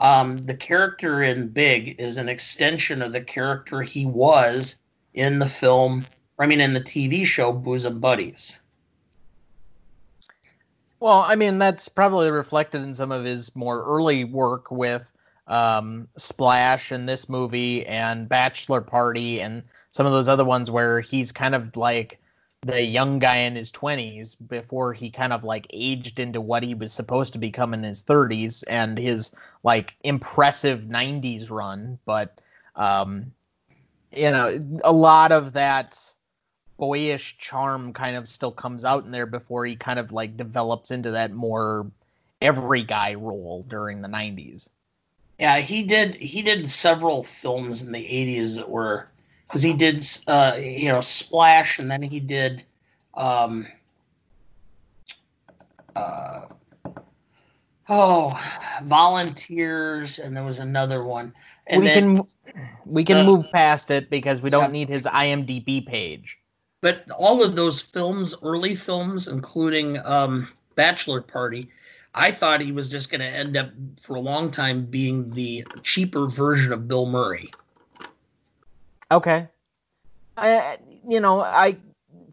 um, 0.03 0.37
the 0.37 0.53
character 0.53 1.23
in 1.23 1.47
Big 1.47 1.99
is 1.99 2.17
an 2.17 2.27
extension 2.27 3.01
of 3.01 3.13
the 3.13 3.21
character 3.21 3.81
he 3.81 4.05
was 4.05 4.77
in 5.13 5.39
the 5.39 5.45
film, 5.45 6.05
I 6.37 6.45
mean, 6.45 6.59
in 6.59 6.73
the 6.73 6.81
TV 6.81 7.25
show 7.25 7.53
Bosom 7.53 7.99
Buddies. 8.01 8.59
Well, 10.99 11.19
I 11.19 11.35
mean, 11.35 11.57
that's 11.57 11.87
probably 11.87 12.31
reflected 12.31 12.81
in 12.81 12.93
some 12.93 13.11
of 13.11 13.23
his 13.23 13.55
more 13.55 13.81
early 13.83 14.25
work 14.25 14.69
with 14.71 15.09
um, 15.47 16.09
Splash 16.17 16.91
and 16.91 17.07
this 17.07 17.29
movie 17.29 17.85
and 17.85 18.27
Bachelor 18.27 18.81
Party 18.81 19.39
and 19.39 19.63
some 19.91 20.05
of 20.05 20.11
those 20.11 20.27
other 20.27 20.45
ones 20.45 20.69
where 20.69 20.99
he's 20.99 21.31
kind 21.31 21.55
of 21.55 21.77
like 21.77 22.19
the 22.65 22.81
young 22.81 23.19
guy 23.19 23.37
in 23.37 23.55
his 23.55 23.71
20s 23.71 24.35
before 24.47 24.93
he 24.93 25.09
kind 25.09 25.33
of 25.33 25.43
like 25.43 25.67
aged 25.71 26.19
into 26.19 26.39
what 26.39 26.63
he 26.63 26.73
was 26.73 26.93
supposed 26.93 27.33
to 27.33 27.39
become 27.39 27.73
in 27.73 27.83
his 27.83 28.01
30s 28.03 28.63
and 28.67 28.97
his 28.97 29.35
like 29.63 29.95
impressive 30.03 30.81
90s 30.81 31.49
run. 31.49 31.99
But, 32.05 32.39
um, 32.75 33.31
you 34.15 34.31
know, 34.31 34.59
a 34.83 34.91
lot 34.91 35.31
of 35.31 35.53
that 35.53 35.99
boyish 36.77 37.37
charm 37.37 37.93
kind 37.93 38.15
of 38.15 38.27
still 38.27 38.51
comes 38.51 38.85
out 38.85 39.05
in 39.05 39.11
there 39.11 39.25
before 39.25 39.65
he 39.65 39.75
kind 39.75 39.99
of 39.99 40.11
like 40.11 40.37
develops 40.37 40.91
into 40.91 41.11
that 41.11 41.33
more 41.33 41.91
every 42.41 42.83
guy 42.83 43.13
role 43.13 43.65
during 43.67 44.01
the 44.01 44.07
90s. 44.07 44.69
Yeah, 45.39 45.59
he 45.59 45.83
did 45.83 46.15
he 46.15 46.41
did 46.41 46.69
several 46.69 47.23
films 47.23 47.83
in 47.83 47.91
the 47.91 48.05
80s 48.05 48.57
that 48.57 48.69
were 48.69 49.07
cuz 49.53 49.61
he 49.61 49.73
did 49.73 50.03
uh 50.27 50.57
you 50.59 50.89
know 50.89 51.01
Splash 51.01 51.79
and 51.79 51.89
then 51.89 52.01
he 52.01 52.19
did 52.19 52.63
um 53.13 53.65
uh 55.95 56.41
oh 57.87 58.39
volunteers 58.83 60.19
and 60.19 60.35
there 60.35 60.43
was 60.43 60.59
another 60.59 61.03
one 61.03 61.33
and 61.67 61.81
we 61.81 61.87
then, 61.87 62.15
can 62.15 62.27
we 62.85 63.03
can 63.03 63.17
uh, 63.17 63.23
move 63.23 63.49
past 63.51 63.89
it 63.91 64.09
because 64.09 64.41
we 64.41 64.49
don't 64.49 64.73
yeah. 64.73 64.79
need 64.79 64.89
his 64.89 65.05
imdb 65.05 65.85
page 65.85 66.37
but 66.83 67.09
all 67.17 67.41
of 67.41 67.55
those 67.55 67.81
films, 67.81 68.35
early 68.43 68.75
films, 68.75 69.29
including 69.29 70.05
um, 70.05 70.49
Bachelor 70.75 71.21
Party, 71.21 71.69
I 72.13 72.29
thought 72.31 72.59
he 72.59 72.73
was 72.73 72.89
just 72.89 73.09
going 73.09 73.21
to 73.21 73.25
end 73.25 73.55
up 73.55 73.71
for 74.01 74.17
a 74.17 74.19
long 74.19 74.51
time 74.51 74.83
being 74.83 75.29
the 75.29 75.65
cheaper 75.81 76.27
version 76.27 76.73
of 76.73 76.89
Bill 76.89 77.05
Murray. 77.05 77.49
Okay. 79.13 79.47
I, 80.37 80.77
you 81.07 81.19
know, 81.19 81.41
I 81.41 81.77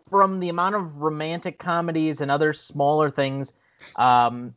from 0.08 0.40
the 0.40 0.48
amount 0.48 0.74
of 0.74 0.96
romantic 0.96 1.58
comedies 1.58 2.20
and 2.20 2.30
other 2.30 2.52
smaller 2.52 3.10
things, 3.10 3.52
um, 3.96 4.54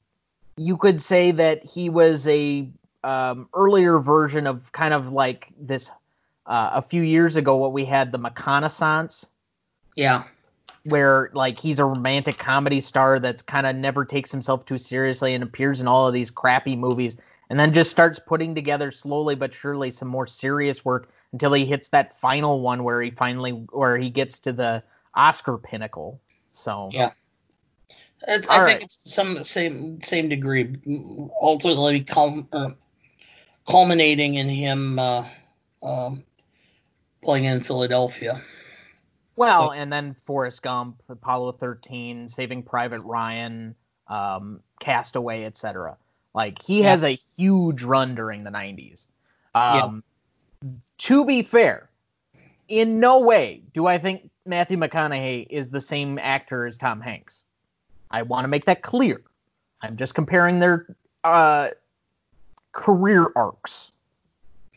you 0.56 0.78
could 0.78 1.02
say 1.02 1.32
that 1.32 1.66
he 1.66 1.90
was 1.90 2.28
a 2.28 2.70
um, 3.04 3.50
earlier 3.54 4.00
version 4.00 4.48
of 4.48 4.72
kind 4.72 4.94
of 4.94 5.12
like 5.12 5.54
this. 5.60 5.92
Uh, 6.46 6.72
a 6.74 6.82
few 6.82 7.02
years 7.02 7.38
ago, 7.38 7.56
what 7.56 7.72
we 7.72 7.86
had 7.86 8.12
the 8.12 8.20
McConaissance, 8.20 9.28
Yeah. 9.96 10.24
where 10.84 11.30
like 11.34 11.58
he's 11.58 11.80
a 11.80 11.86
romantic 11.86 12.38
comedy 12.38 12.82
star 12.82 13.18
that's 13.18 13.42
kind 13.42 13.66
of 13.66 13.78
never 13.78 14.04
takes 14.04 14.30
himself 14.30 14.66
too 14.66 14.78
seriously 14.78 15.34
and 15.34 15.42
appears 15.42 15.80
in 15.80 15.88
all 15.88 16.06
of 16.06 16.14
these 16.14 16.30
crappy 16.30 16.76
movies, 16.76 17.16
and 17.50 17.58
then 17.58 17.74
just 17.74 17.92
starts 17.92 18.20
putting 18.20 18.54
together 18.54 18.92
slowly 18.92 19.36
but 19.36 19.54
surely 19.54 19.90
some 19.90 20.10
more 20.10 20.28
serious 20.28 20.84
work 20.84 21.10
until 21.34 21.52
he 21.54 21.66
hits 21.66 21.90
that 21.90 22.14
final 22.14 22.62
one 22.62 22.84
where 22.84 23.02
he 23.02 23.12
finally 23.12 23.52
where 23.52 23.98
he 23.98 24.10
gets 24.10 24.40
to 24.42 24.54
the 24.54 24.84
Oscar 25.16 25.58
pinnacle. 25.58 26.22
So 26.52 26.90
Yeah. 26.94 27.12
I, 28.28 28.36
I 28.36 28.38
think 28.38 28.52
right. 28.52 28.84
it's 28.84 29.00
some 29.04 29.44
same 29.44 30.00
same 30.00 30.30
degree, 30.30 30.74
ultimately 31.42 32.06
uh, 32.16 32.70
culminating 33.68 34.36
in 34.36 34.48
him 34.48 34.98
uh, 34.98 35.26
um, 35.82 36.24
playing 37.22 37.46
in 37.46 37.60
Philadelphia. 37.60 38.42
well, 39.36 39.68
So- 39.68 39.74
and 39.74 39.92
then 39.92 40.14
Forrest 40.14 40.62
Gump, 40.62 41.02
Apollo 41.10 41.54
13, 41.54 42.28
Saving 42.30 42.64
Private 42.64 43.02
Ryan, 43.02 43.76
um, 44.08 44.62
Castaway, 44.80 45.44
etc. 45.44 45.98
Like 46.34 46.62
he 46.62 46.80
Yeah. 46.82 46.92
has 46.92 47.04
a 47.04 47.18
huge 47.38 47.84
run 47.84 48.16
during 48.16 48.44
the 48.44 48.52
90s. 48.52 49.08
Um, 49.56 50.04
To 51.00 51.26
be 51.26 51.44
fair, 51.44 51.90
in 52.68 53.00
no 53.00 53.20
way 53.20 53.62
do 53.74 53.88
I 53.88 53.98
think 53.98 54.30
Matthew 54.46 54.78
McConaughey 54.78 55.48
is 55.50 55.70
the 55.70 55.82
same 55.82 56.20
actor 56.20 56.66
as 56.66 56.78
Tom 56.78 57.02
Hanks. 57.02 57.44
I 58.12 58.22
want 58.22 58.44
to 58.44 58.48
make 58.48 58.66
that 58.66 58.82
clear. 58.82 59.22
I'm 59.82 59.98
just 59.98 60.16
comparing 60.16 60.60
their 60.60 60.96
uh, 61.24 61.70
career 62.72 63.32
arcs. 63.36 63.92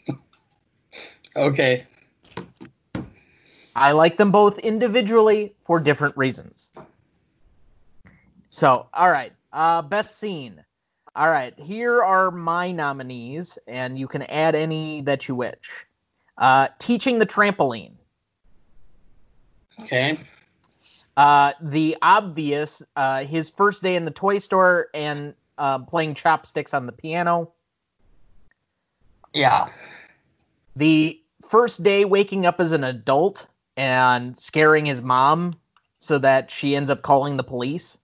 Okay. 1.36 1.84
I 3.76 3.92
like 3.92 4.16
them 4.16 4.32
both 4.32 4.58
individually 4.60 5.54
for 5.60 5.78
different 5.78 6.16
reasons. 6.16 6.70
So, 8.48 8.88
all 8.94 9.10
right, 9.10 9.34
uh, 9.52 9.82
best 9.82 10.18
scene. 10.18 10.64
All 11.16 11.30
right, 11.30 11.58
here 11.58 12.02
are 12.02 12.30
my 12.30 12.72
nominees, 12.72 13.58
and 13.66 13.98
you 13.98 14.06
can 14.06 14.20
add 14.24 14.54
any 14.54 15.00
that 15.00 15.26
you 15.26 15.34
wish. 15.34 15.86
Uh, 16.36 16.68
teaching 16.78 17.18
the 17.18 17.24
trampoline. 17.24 17.94
Okay. 19.80 20.18
Uh, 21.16 21.52
the 21.62 21.96
obvious, 22.02 22.82
uh, 22.96 23.24
his 23.24 23.48
first 23.48 23.82
day 23.82 23.96
in 23.96 24.04
the 24.04 24.10
toy 24.10 24.38
store 24.38 24.88
and 24.92 25.32
uh, 25.56 25.78
playing 25.78 26.14
chopsticks 26.14 26.74
on 26.74 26.84
the 26.84 26.92
piano. 26.92 27.50
Yeah. 29.32 29.68
The 30.76 31.18
first 31.42 31.82
day 31.82 32.04
waking 32.04 32.44
up 32.44 32.60
as 32.60 32.72
an 32.72 32.84
adult 32.84 33.46
and 33.78 34.36
scaring 34.38 34.84
his 34.84 35.00
mom 35.00 35.54
so 35.98 36.18
that 36.18 36.50
she 36.50 36.76
ends 36.76 36.90
up 36.90 37.00
calling 37.00 37.38
the 37.38 37.42
police 37.42 37.96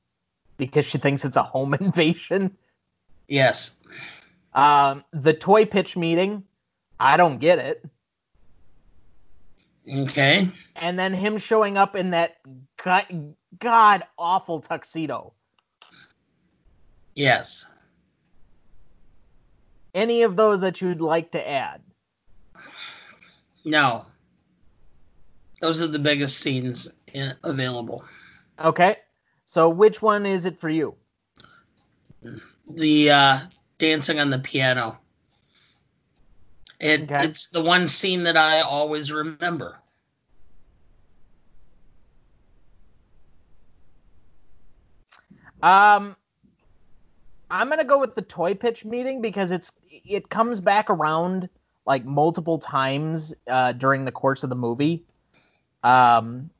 because 0.56 0.86
she 0.86 0.96
thinks 0.96 1.26
it's 1.26 1.36
a 1.36 1.42
home 1.42 1.74
invasion. 1.80 2.56
Yes. 3.32 3.70
Um, 4.52 5.04
the 5.14 5.32
toy 5.32 5.64
pitch 5.64 5.96
meeting, 5.96 6.44
I 7.00 7.16
don't 7.16 7.38
get 7.38 7.58
it. 7.58 7.82
Okay. 9.90 10.50
And 10.76 10.98
then 10.98 11.14
him 11.14 11.38
showing 11.38 11.78
up 11.78 11.96
in 11.96 12.10
that 12.10 12.36
god, 12.84 13.06
god 13.58 14.04
awful 14.18 14.60
tuxedo. 14.60 15.32
Yes. 17.14 17.64
Any 19.94 20.24
of 20.24 20.36
those 20.36 20.60
that 20.60 20.82
you'd 20.82 21.00
like 21.00 21.32
to 21.32 21.48
add? 21.50 21.80
No. 23.64 24.04
Those 25.62 25.80
are 25.80 25.86
the 25.86 25.98
biggest 25.98 26.40
scenes 26.40 26.92
available. 27.42 28.04
Okay. 28.62 28.96
So 29.46 29.70
which 29.70 30.02
one 30.02 30.26
is 30.26 30.44
it 30.44 30.58
for 30.58 30.68
you? 30.68 30.94
The 32.74 33.10
uh, 33.10 33.40
dancing 33.78 34.20
on 34.20 34.30
the 34.30 34.38
piano. 34.38 34.98
It, 36.80 37.02
Okay. 37.02 37.24
It's 37.26 37.48
the 37.48 37.62
one 37.62 37.86
scene 37.86 38.24
that 38.24 38.36
I 38.36 38.60
always 38.60 39.12
remember. 39.12 39.78
Um, 45.62 46.16
I'm 47.50 47.68
gonna 47.68 47.84
go 47.84 47.98
with 47.98 48.16
the 48.16 48.22
toy 48.22 48.54
pitch 48.54 48.84
meeting 48.84 49.20
because 49.20 49.52
it's 49.52 49.72
it 49.88 50.28
comes 50.28 50.60
back 50.60 50.90
around 50.90 51.48
like 51.86 52.04
multiple 52.04 52.58
times 52.58 53.34
uh, 53.46 53.72
during 53.72 54.04
the 54.04 54.12
course 54.12 54.42
of 54.42 54.50
the 54.50 54.56
movie, 54.56 55.04
um, 55.84 56.50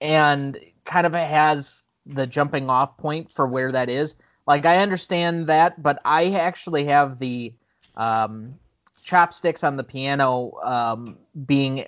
and 0.00 0.58
kind 0.84 1.06
of 1.06 1.14
has 1.14 1.82
the 2.06 2.26
jumping 2.26 2.70
off 2.70 2.96
point 2.96 3.32
for 3.32 3.46
where 3.46 3.72
that 3.72 3.88
is. 3.88 4.16
Like 4.46 4.66
I 4.66 4.78
understand 4.78 5.46
that, 5.46 5.82
but 5.82 6.00
I 6.04 6.30
actually 6.32 6.84
have 6.84 7.18
the 7.18 7.52
um, 7.96 8.54
chopsticks 9.02 9.64
on 9.64 9.76
the 9.76 9.84
piano 9.84 10.52
um, 10.62 11.18
being 11.46 11.86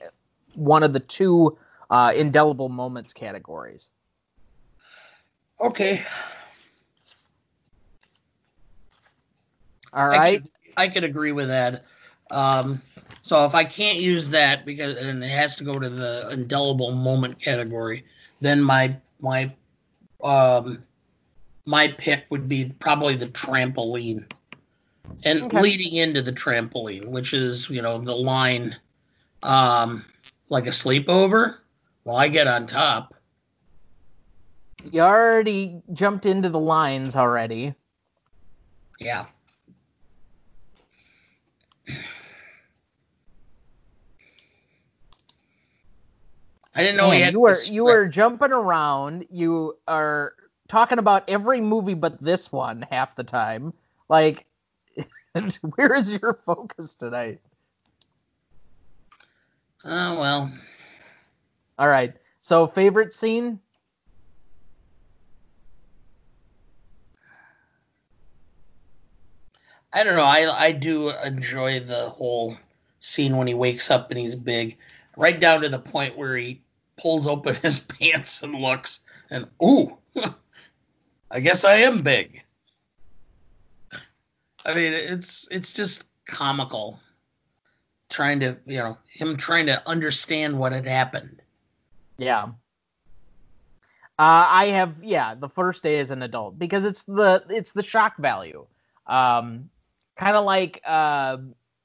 one 0.55 0.83
of 0.83 0.92
the 0.92 1.01
two 1.01 1.59
uh, 1.90 2.12
indelible 2.16 2.69
moments 2.69 3.12
categories. 3.12 3.90
Okay. 5.61 6.05
All 9.92 10.09
right. 10.09 10.21
I 10.21 10.33
could, 10.38 10.49
I 10.77 10.88
could 10.88 11.05
agree 11.05 11.33
with 11.33 11.49
that. 11.49 11.85
Um, 12.31 12.83
so 13.23 13.45
if 13.45 13.55
I 13.55 13.64
can't 13.64 13.99
use 13.99 14.31
that 14.31 14.64
because 14.64 14.97
and 14.97 15.23
it 15.23 15.29
has 15.29 15.57
to 15.57 15.64
go 15.64 15.79
to 15.79 15.88
the 15.88 16.29
indelible 16.31 16.92
moment 16.92 17.38
category, 17.40 18.05
then 18.40 18.62
my 18.62 18.97
my 19.21 19.53
um 20.23 20.85
my 21.66 21.88
pick 21.88 22.26
would 22.31 22.48
be 22.48 22.72
probably 22.79 23.16
the 23.16 23.26
trampoline. 23.26 24.31
And 25.24 25.42
Okay. 25.44 25.61
leading 25.61 25.94
into 25.96 26.22
the 26.22 26.33
trampoline, 26.33 27.11
which 27.11 27.33
is, 27.35 27.68
you 27.68 27.83
know, 27.83 27.98
the 27.98 28.14
line 28.14 28.76
um 29.42 30.05
like 30.48 30.66
a 30.66 30.70
sleepover. 30.70 31.59
Well, 32.05 32.16
I 32.16 32.29
get 32.29 32.46
on 32.46 32.66
top. 32.66 33.14
You 34.92 35.00
already 35.00 35.83
jumped 35.92 36.26
into 36.26 36.48
the 36.48 36.61
lines 36.61 37.16
already. 37.16 37.74
Yeah. 39.00 39.26
I 46.74 46.83
didn't 46.83 46.98
know 46.98 47.11
he 47.11 47.20
Man, 47.20 47.24
had 47.24 47.33
you 47.33 47.40
were 47.40 47.57
you 47.70 47.85
were 47.85 48.07
jumping 48.07 48.52
around. 48.52 49.26
You 49.31 49.79
are 49.88 50.35
talking 50.68 50.98
about 50.98 51.24
every 51.29 51.61
movie 51.61 51.94
but 51.94 52.22
this 52.22 52.50
one 52.52 52.87
half 52.90 53.16
the 53.16 53.24
time. 53.24 53.72
Like, 54.09 54.46
where 55.76 55.94
is 55.94 56.12
your 56.12 56.35
focus 56.35 56.96
tonight? 56.96 57.40
Oh 59.85 60.18
well. 60.18 60.52
All 61.79 61.88
right. 61.88 62.14
So, 62.40 62.66
favorite 62.66 63.12
scene? 63.12 63.61
I 69.92 70.05
don't 70.05 70.16
know. 70.16 70.24
I 70.24 70.50
I 70.59 70.72
do 70.72 71.11
enjoy 71.11 71.81
the 71.81 72.11
whole 72.11 72.57
scene 73.00 73.37
when 73.37 73.46
he 73.46 73.55
wakes 73.55 73.90
up 73.90 74.11
and 74.11 74.18
he's 74.18 74.35
big, 74.37 74.76
right 75.16 75.38
down 75.38 75.62
to 75.62 75.68
the 75.68 75.79
point 75.79 76.16
where 76.16 76.37
he 76.37 76.61
pulls 76.96 77.26
open 77.26 77.55
his 77.62 77.79
pants 77.81 78.42
and 78.42 78.55
looks, 78.55 79.00
and 79.31 79.48
ooh, 79.62 79.96
I 81.30 81.40
guess 81.40 81.64
I 81.64 81.76
am 81.76 82.02
big. 82.02 82.42
I 84.64 84.74
mean, 84.74 84.92
it's 84.92 85.48
it's 85.50 85.72
just 85.72 86.04
comical, 86.26 87.00
trying 88.10 88.40
to 88.40 88.56
you 88.66 88.78
know 88.78 88.98
him 89.08 89.36
trying 89.36 89.66
to 89.66 89.82
understand 89.88 90.58
what 90.58 90.72
had 90.72 90.86
happened. 90.86 91.40
Yeah. 92.18 92.48
Uh, 94.18 94.48
I 94.48 94.66
have 94.66 95.02
yeah 95.02 95.34
the 95.34 95.48
first 95.48 95.82
day 95.82 95.98
as 95.98 96.10
an 96.10 96.22
adult 96.22 96.58
because 96.58 96.84
it's 96.84 97.02
the 97.04 97.44
it's 97.50 97.72
the 97.72 97.82
shock 97.82 98.16
value, 98.16 98.66
um, 99.06 99.68
kind 100.16 100.36
of 100.36 100.44
like 100.44 100.80
uh, 100.86 101.36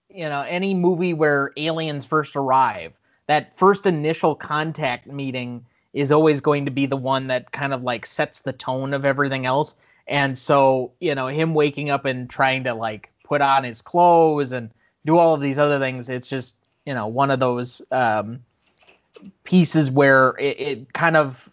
you 0.10 0.30
know 0.30 0.42
any 0.42 0.74
movie 0.74 1.14
where 1.14 1.52
aliens 1.58 2.06
first 2.06 2.36
arrive. 2.36 2.94
That 3.28 3.56
first 3.56 3.86
initial 3.86 4.36
contact 4.36 5.08
meeting 5.08 5.66
is 5.94 6.12
always 6.12 6.42
going 6.42 6.66
to 6.66 6.72
be 6.72 6.86
the 6.86 6.98
one 6.98 7.28
that 7.28 7.52
kind 7.52 7.74
of 7.74 7.84
like 7.84 8.06
sets 8.06 8.42
the 8.42 8.54
tone 8.54 8.94
of 8.94 9.06
everything 9.06 9.46
else. 9.46 9.76
And 10.08 10.38
so 10.38 10.92
you 11.00 11.16
know 11.16 11.28
him 11.28 11.54
waking 11.54 11.90
up 11.90 12.06
and 12.06 12.30
trying 12.30 12.64
to 12.66 12.74
like 12.74 13.12
put 13.24 13.42
on 13.42 13.64
his 13.64 13.82
clothes 13.82 14.52
and 14.52 14.70
do 15.06 15.18
all 15.18 15.34
of 15.34 15.42
these 15.42 15.60
other 15.60 15.80
things. 15.80 16.10
It's 16.10 16.28
just 16.28 16.58
you 16.86 16.94
know 16.94 17.08
one 17.08 17.32
of 17.32 17.40
those 17.40 17.82
um, 17.92 18.40
pieces 19.44 19.92
where 19.92 20.36
it, 20.40 20.60
it 20.60 20.94
kind 20.94 21.16
of 21.16 21.50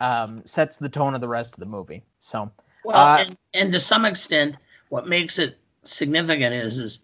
um, 0.00 0.42
sets 0.44 0.78
the 0.78 0.88
tone 0.88 1.14
of 1.14 1.20
the 1.20 1.28
rest 1.28 1.54
of 1.54 1.60
the 1.60 1.66
movie. 1.66 2.02
So, 2.18 2.50
well, 2.84 2.96
uh, 2.96 3.24
and, 3.24 3.36
and 3.54 3.72
to 3.72 3.80
some 3.80 4.04
extent, 4.04 4.56
what 4.88 5.06
makes 5.06 5.38
it 5.38 5.58
significant 5.84 6.54
is 6.54 6.78
is 6.78 7.00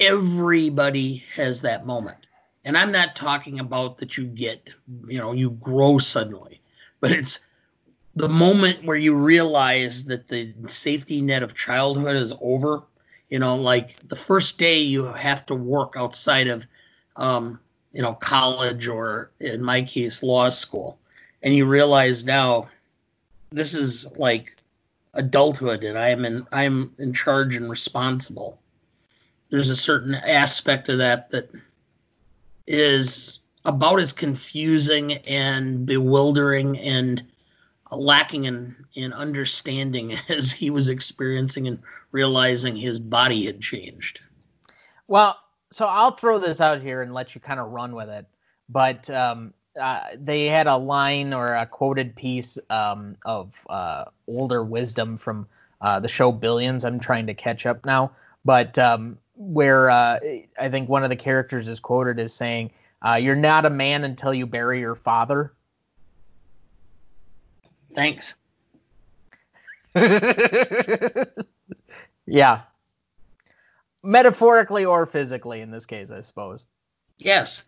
everybody 0.00 1.24
has 1.34 1.62
that 1.62 1.86
moment. 1.86 2.25
And 2.66 2.76
I'm 2.76 2.90
not 2.90 3.14
talking 3.14 3.60
about 3.60 3.98
that 3.98 4.16
you 4.16 4.26
get, 4.26 4.70
you 5.06 5.18
know, 5.18 5.30
you 5.30 5.50
grow 5.50 5.98
suddenly, 5.98 6.60
but 7.00 7.12
it's 7.12 7.38
the 8.16 8.28
moment 8.28 8.84
where 8.84 8.96
you 8.96 9.14
realize 9.14 10.04
that 10.06 10.26
the 10.26 10.52
safety 10.66 11.20
net 11.20 11.44
of 11.44 11.54
childhood 11.54 12.16
is 12.16 12.34
over. 12.40 12.82
You 13.30 13.38
know, 13.38 13.54
like 13.54 14.08
the 14.08 14.16
first 14.16 14.58
day 14.58 14.80
you 14.80 15.04
have 15.04 15.46
to 15.46 15.54
work 15.54 15.94
outside 15.96 16.48
of, 16.48 16.66
um, 17.14 17.60
you 17.92 18.02
know, 18.02 18.14
college 18.14 18.88
or 18.88 19.30
in 19.38 19.62
my 19.62 19.82
case, 19.82 20.24
law 20.24 20.48
school. 20.48 20.98
And 21.44 21.54
you 21.54 21.66
realize 21.66 22.24
now 22.24 22.68
this 23.50 23.74
is 23.74 24.10
like 24.18 24.56
adulthood 25.14 25.84
and 25.84 25.96
I'm 25.96 26.24
in 26.24 26.44
I'm 26.50 26.92
in 26.98 27.12
charge 27.12 27.54
and 27.54 27.70
responsible. 27.70 28.58
There's 29.50 29.70
a 29.70 29.76
certain 29.76 30.16
aspect 30.16 30.88
of 30.88 30.98
that 30.98 31.30
that 31.30 31.50
is 32.66 33.40
about 33.64 34.00
as 34.00 34.12
confusing 34.12 35.14
and 35.26 35.86
bewildering 35.86 36.78
and 36.78 37.24
lacking 37.90 38.44
in, 38.44 38.74
in 38.94 39.12
understanding 39.12 40.16
as 40.28 40.52
he 40.52 40.70
was 40.70 40.88
experiencing 40.88 41.68
and 41.68 41.78
realizing 42.12 42.76
his 42.76 43.00
body 43.00 43.46
had 43.46 43.60
changed. 43.60 44.20
Well, 45.08 45.36
so 45.70 45.86
I'll 45.86 46.12
throw 46.12 46.38
this 46.38 46.60
out 46.60 46.80
here 46.80 47.02
and 47.02 47.12
let 47.12 47.34
you 47.34 47.40
kind 47.40 47.60
of 47.60 47.70
run 47.70 47.94
with 47.94 48.08
it. 48.08 48.26
But 48.68 49.08
um, 49.10 49.52
uh, 49.80 50.00
they 50.16 50.46
had 50.46 50.66
a 50.66 50.76
line 50.76 51.32
or 51.32 51.54
a 51.54 51.66
quoted 51.66 52.16
piece 52.16 52.58
um, 52.70 53.16
of 53.24 53.54
uh, 53.68 54.04
older 54.26 54.64
wisdom 54.64 55.16
from 55.16 55.46
uh, 55.80 56.00
the 56.00 56.08
show 56.08 56.32
Billions. 56.32 56.84
I'm 56.84 56.98
trying 56.98 57.26
to 57.26 57.34
catch 57.34 57.66
up 57.66 57.84
now, 57.84 58.12
but 58.44 58.78
um, 58.78 59.18
where 59.36 59.90
uh, 59.90 60.18
I 60.58 60.68
think 60.68 60.88
one 60.88 61.04
of 61.04 61.10
the 61.10 61.16
characters 61.16 61.68
is 61.68 61.78
quoted 61.78 62.18
as 62.18 62.32
saying, 62.32 62.70
uh, 63.06 63.14
"You're 63.14 63.36
not 63.36 63.66
a 63.66 63.70
man 63.70 64.04
until 64.04 64.32
you 64.34 64.46
bury 64.46 64.80
your 64.80 64.94
father." 64.94 65.52
Thanks. 67.94 68.34
yeah. 72.26 72.60
Metaphorically 74.02 74.84
or 74.84 75.06
physically 75.06 75.62
in 75.62 75.70
this 75.70 75.86
case, 75.86 76.10
I 76.10 76.20
suppose. 76.20 76.66
Yes. 77.18 77.64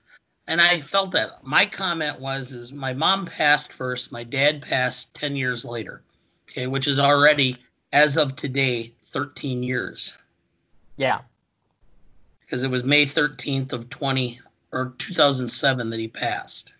And 0.46 0.60
I 0.60 0.78
felt 0.78 1.12
that. 1.12 1.42
My 1.44 1.64
comment 1.64 2.20
was 2.20 2.52
is 2.52 2.72
my 2.72 2.92
mom 2.92 3.24
passed 3.24 3.72
first, 3.72 4.12
my 4.12 4.22
dad 4.22 4.60
passed 4.60 5.14
10 5.14 5.36
years 5.36 5.64
later. 5.64 6.02
Okay, 6.50 6.66
which 6.66 6.88
is 6.88 6.98
already 6.98 7.56
as 7.92 8.18
of 8.18 8.36
today 8.36 8.92
13 9.02 9.62
years. 9.62 10.18
Yeah 10.96 11.20
because 12.48 12.64
it 12.64 12.70
was 12.70 12.82
May 12.82 13.04
13th 13.04 13.74
of 13.74 13.90
20 13.90 14.40
or 14.72 14.94
2007 14.96 15.90
that 15.90 16.00
he 16.00 16.08
passed. 16.08 16.72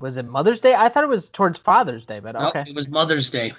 Was 0.00 0.18
it 0.18 0.26
Mother's 0.26 0.60
Day? 0.60 0.74
I 0.74 0.90
thought 0.90 1.02
it 1.02 1.08
was 1.08 1.30
towards 1.30 1.58
Father's 1.58 2.04
Day, 2.04 2.20
but 2.20 2.36
okay. 2.36 2.58
Nope, 2.60 2.68
it 2.68 2.74
was 2.74 2.88
Mother's 2.88 3.30
Day. 3.30 3.54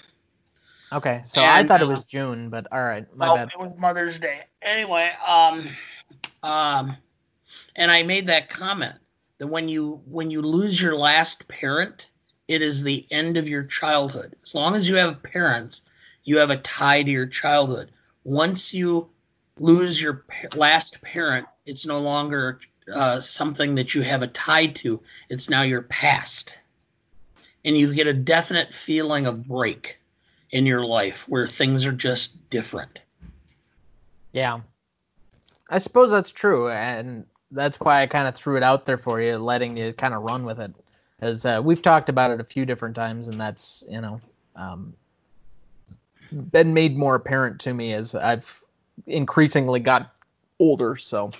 Okay, 0.92 1.22
so 1.26 1.42
and, 1.42 1.50
I 1.50 1.64
thought 1.64 1.82
it 1.82 1.88
was 1.88 2.06
June, 2.06 2.50
but 2.50 2.68
all 2.72 2.84
right, 2.84 3.06
my 3.16 3.28
oh, 3.28 3.36
bad. 3.36 3.50
It 3.54 3.60
was 3.60 3.78
Mother's 3.78 4.20
Day. 4.20 4.42
Anyway, 4.62 5.12
um, 5.28 5.68
um, 6.44 6.96
and 7.76 7.92
I 7.92 8.04
made 8.04 8.28
that 8.28 8.50
comment 8.50 8.96
that 9.40 9.48
when 9.48 9.70
you 9.70 10.02
when 10.06 10.32
you 10.32 10.42
lose 10.42 10.82
your 10.82 10.96
last 10.96 11.48
parent, 11.48 12.08
it 12.48 12.62
is 12.62 12.84
the 12.84 13.06
end 13.12 13.38
of 13.38 13.50
your 13.50 13.64
childhood. 13.64 14.36
As 14.44 14.56
long 14.56 14.76
as 14.76 14.88
you 14.88 14.96
have 14.96 15.22
parents, 15.22 15.82
you 16.24 16.38
have 16.38 16.52
a 16.52 16.58
tie 16.58 17.04
to 17.04 17.12
your 17.12 17.28
childhood 17.28 17.92
once 18.24 18.74
you 18.74 19.10
lose 19.60 20.02
your 20.02 20.26
last 20.56 21.02
parent, 21.02 21.48
it's 21.66 21.86
no 21.86 22.00
longer 22.00 22.60
uh, 22.94 23.20
something 23.20 23.76
that 23.76 23.94
you 23.94 24.02
have 24.02 24.22
a 24.22 24.28
tie 24.28 24.68
to. 24.68 25.02
It's 25.30 25.50
now 25.50 25.62
your 25.62 25.84
past. 25.84 26.60
And 27.66 27.78
you 27.78 27.94
get 27.94 28.08
a 28.08 28.14
definite 28.14 28.74
feeling 28.74 29.26
of 29.26 29.48
break 29.48 30.00
in 30.52 30.66
your 30.66 30.86
life 30.86 31.28
where 31.28 31.46
things 31.46 31.86
are 31.86 31.92
just 31.92 32.50
different. 32.50 33.00
Yeah. 34.32 34.62
I 35.70 35.78
suppose 35.78 36.10
that's 36.10 36.32
true. 36.32 36.70
And 36.70 37.26
that's 37.52 37.80
why 37.80 38.02
I 38.02 38.08
kind 38.08 38.28
of 38.28 38.36
threw 38.36 38.58
it 38.58 38.64
out 38.64 38.86
there 38.86 38.98
for 38.98 39.22
you, 39.22 39.38
letting 39.38 39.78
you 39.78 39.94
kind 39.94 40.14
of 40.14 40.24
run 40.24 40.46
with 40.46 40.60
it. 40.60 40.72
As 41.22 41.46
uh, 41.46 41.62
we've 41.64 41.82
talked 41.82 42.08
about 42.08 42.32
it 42.32 42.40
a 42.40 42.46
few 42.46 42.66
different 42.66 42.96
times, 42.96 43.28
and 43.28 43.40
that's, 43.40 43.84
you 43.90 44.00
know, 44.00 44.22
um, 44.56 44.94
been 46.32 46.74
made 46.74 46.98
more 46.98 47.16
apparent 47.16 47.60
to 47.62 47.74
me 47.74 47.94
as 47.94 48.16
I've 48.16 48.64
increasingly 49.08 49.80
got 49.80 50.14
older. 50.60 50.96
So, 50.96 51.32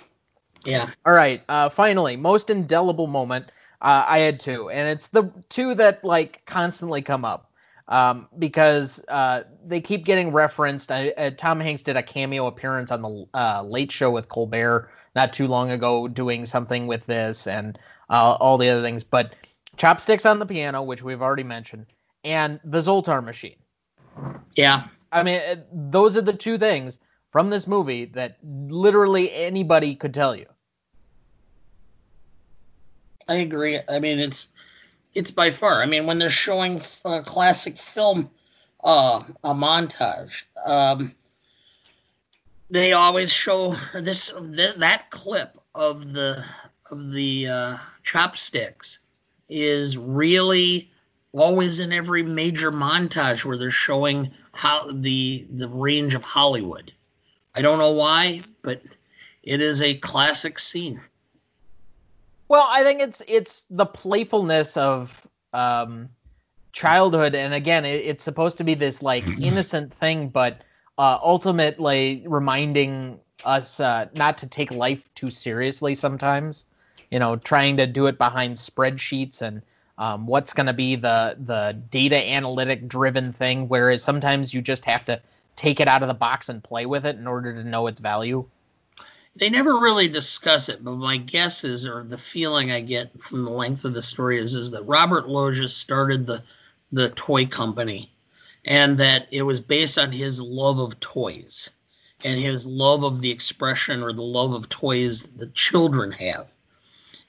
yeah. 0.64 0.90
All 1.06 1.12
right. 1.12 1.42
Uh, 1.48 1.68
finally, 1.68 2.16
most 2.16 2.50
indelible 2.50 3.06
moment. 3.06 3.46
Uh, 3.82 4.04
I 4.06 4.18
had 4.18 4.40
two, 4.40 4.68
and 4.68 4.88
it's 4.88 5.08
the 5.08 5.32
two 5.48 5.74
that 5.76 6.04
like 6.04 6.42
constantly 6.44 7.00
come 7.00 7.24
up 7.24 7.50
um, 7.88 8.28
because 8.38 9.04
uh, 9.08 9.42
they 9.66 9.80
keep 9.80 10.04
getting 10.04 10.32
referenced. 10.32 10.92
I, 10.92 11.10
uh, 11.10 11.30
Tom 11.36 11.60
Hanks 11.60 11.82
did 11.82 11.96
a 11.96 12.02
cameo 12.02 12.46
appearance 12.46 12.90
on 12.92 13.02
the 13.02 13.26
uh, 13.34 13.62
Late 13.62 13.90
Show 13.90 14.10
with 14.10 14.28
Colbert 14.28 14.90
not 15.16 15.32
too 15.32 15.48
long 15.48 15.70
ago, 15.70 16.06
doing 16.08 16.46
something 16.46 16.86
with 16.86 17.04
this 17.06 17.46
and 17.46 17.78
uh, 18.08 18.36
all 18.40 18.58
the 18.58 18.68
other 18.68 18.82
things. 18.82 19.02
But 19.02 19.34
chopsticks 19.76 20.24
on 20.24 20.38
the 20.38 20.46
piano, 20.46 20.82
which 20.82 21.02
we've 21.02 21.22
already 21.22 21.42
mentioned, 21.42 21.86
and 22.22 22.60
the 22.64 22.80
Zoltar 22.80 23.24
machine. 23.24 23.56
Yeah. 24.56 24.84
I 25.12 25.22
mean, 25.22 25.40
those 25.72 26.16
are 26.16 26.22
the 26.22 26.32
two 26.32 26.58
things 26.58 26.98
from 27.30 27.50
this 27.50 27.66
movie 27.66 28.04
that 28.06 28.38
literally 28.42 29.32
anybody 29.32 29.94
could 29.94 30.14
tell 30.14 30.34
you. 30.34 30.46
I 33.28 33.34
agree. 33.36 33.78
I 33.88 34.00
mean, 34.00 34.18
it's 34.18 34.48
it's 35.14 35.30
by 35.30 35.50
far. 35.50 35.82
I 35.82 35.86
mean, 35.86 36.06
when 36.06 36.18
they're 36.18 36.30
showing 36.30 36.80
a 37.04 37.22
classic 37.22 37.78
film, 37.78 38.30
uh, 38.84 39.22
a 39.44 39.54
montage, 39.54 40.44
um, 40.66 41.14
they 42.70 42.92
always 42.92 43.32
show 43.32 43.74
this 43.94 44.32
th- 44.54 44.76
that 44.76 45.10
clip 45.10 45.58
of 45.74 46.12
the 46.12 46.44
of 46.90 47.12
the 47.12 47.48
uh, 47.48 47.76
chopsticks 48.02 49.00
is 49.48 49.96
really 49.96 50.90
always 51.32 51.80
in 51.80 51.92
every 51.92 52.22
major 52.22 52.72
montage 52.72 53.44
where 53.44 53.56
they're 53.56 53.70
showing 53.70 54.30
how 54.52 54.90
the 54.90 55.46
the 55.50 55.68
range 55.68 56.14
of 56.14 56.24
Hollywood. 56.24 56.92
I 57.54 57.62
don't 57.62 57.78
know 57.78 57.92
why, 57.92 58.42
but 58.62 58.82
it 59.42 59.60
is 59.60 59.82
a 59.82 59.94
classic 59.94 60.58
scene. 60.58 61.00
Well, 62.48 62.66
I 62.68 62.82
think 62.82 63.00
it's 63.00 63.22
it's 63.28 63.62
the 63.70 63.86
playfulness 63.86 64.76
of 64.76 65.26
um, 65.52 66.08
childhood, 66.72 67.34
and 67.34 67.54
again, 67.54 67.84
it, 67.84 68.04
it's 68.04 68.24
supposed 68.24 68.58
to 68.58 68.64
be 68.64 68.74
this 68.74 69.02
like 69.02 69.24
innocent 69.42 69.94
thing, 69.94 70.28
but 70.28 70.62
uh, 70.98 71.18
ultimately 71.22 72.24
reminding 72.26 73.20
us 73.44 73.80
uh, 73.80 74.06
not 74.16 74.38
to 74.38 74.48
take 74.48 74.70
life 74.70 75.08
too 75.14 75.30
seriously. 75.30 75.94
Sometimes, 75.94 76.66
you 77.10 77.18
know, 77.18 77.36
trying 77.36 77.76
to 77.76 77.86
do 77.86 78.06
it 78.06 78.18
behind 78.18 78.56
spreadsheets 78.56 79.40
and 79.42 79.62
um, 80.00 80.26
what's 80.26 80.54
going 80.54 80.66
to 80.66 80.72
be 80.72 80.96
the 80.96 81.36
the 81.38 81.78
data 81.90 82.16
analytic 82.16 82.88
driven 82.88 83.32
thing 83.32 83.68
whereas 83.68 84.02
sometimes 84.02 84.52
you 84.52 84.62
just 84.62 84.86
have 84.86 85.04
to 85.04 85.20
take 85.56 85.78
it 85.78 85.86
out 85.86 86.02
of 86.02 86.08
the 86.08 86.14
box 86.14 86.48
and 86.48 86.64
play 86.64 86.86
with 86.86 87.04
it 87.04 87.16
in 87.16 87.26
order 87.26 87.52
to 87.52 87.62
know 87.62 87.86
its 87.86 88.00
value? 88.00 88.46
They 89.36 89.50
never 89.50 89.78
really 89.78 90.08
discuss 90.08 90.70
it 90.70 90.82
but 90.82 90.96
my 90.96 91.18
guess 91.18 91.64
is 91.64 91.86
or 91.86 92.02
the 92.02 92.18
feeling 92.18 92.72
i 92.72 92.80
get 92.80 93.22
from 93.22 93.44
the 93.44 93.50
length 93.50 93.84
of 93.84 93.94
the 93.94 94.02
story 94.02 94.40
is 94.40 94.56
is 94.56 94.72
that 94.72 94.82
robert 94.88 95.28
loggia 95.28 95.68
started 95.68 96.26
the 96.26 96.42
the 96.90 97.10
toy 97.10 97.46
company 97.46 98.10
and 98.64 98.98
that 98.98 99.28
it 99.30 99.42
was 99.42 99.60
based 99.60 99.98
on 99.98 100.10
his 100.10 100.40
love 100.40 100.80
of 100.80 100.98
toys 100.98 101.70
and 102.24 102.40
his 102.40 102.66
love 102.66 103.04
of 103.04 103.20
the 103.20 103.30
expression 103.30 104.02
or 104.02 104.12
the 104.12 104.22
love 104.22 104.52
of 104.52 104.68
toys 104.68 105.22
that 105.36 105.54
children 105.54 106.10
have 106.10 106.50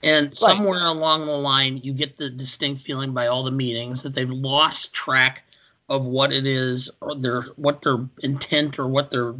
and 0.03 0.27
right. 0.27 0.35
somewhere 0.35 0.85
along 0.85 1.25
the 1.25 1.31
line, 1.31 1.79
you 1.83 1.93
get 1.93 2.17
the 2.17 2.29
distinct 2.29 2.81
feeling 2.81 3.13
by 3.13 3.27
all 3.27 3.43
the 3.43 3.51
meetings 3.51 4.03
that 4.03 4.13
they've 4.13 4.31
lost 4.31 4.93
track 4.93 5.43
of 5.89 6.05
what 6.05 6.31
it 6.31 6.47
is, 6.47 6.89
or 7.01 7.15
their 7.15 7.41
what 7.55 7.81
their 7.81 7.97
intent 8.23 8.79
or 8.79 8.87
what 8.87 9.09
their 9.09 9.33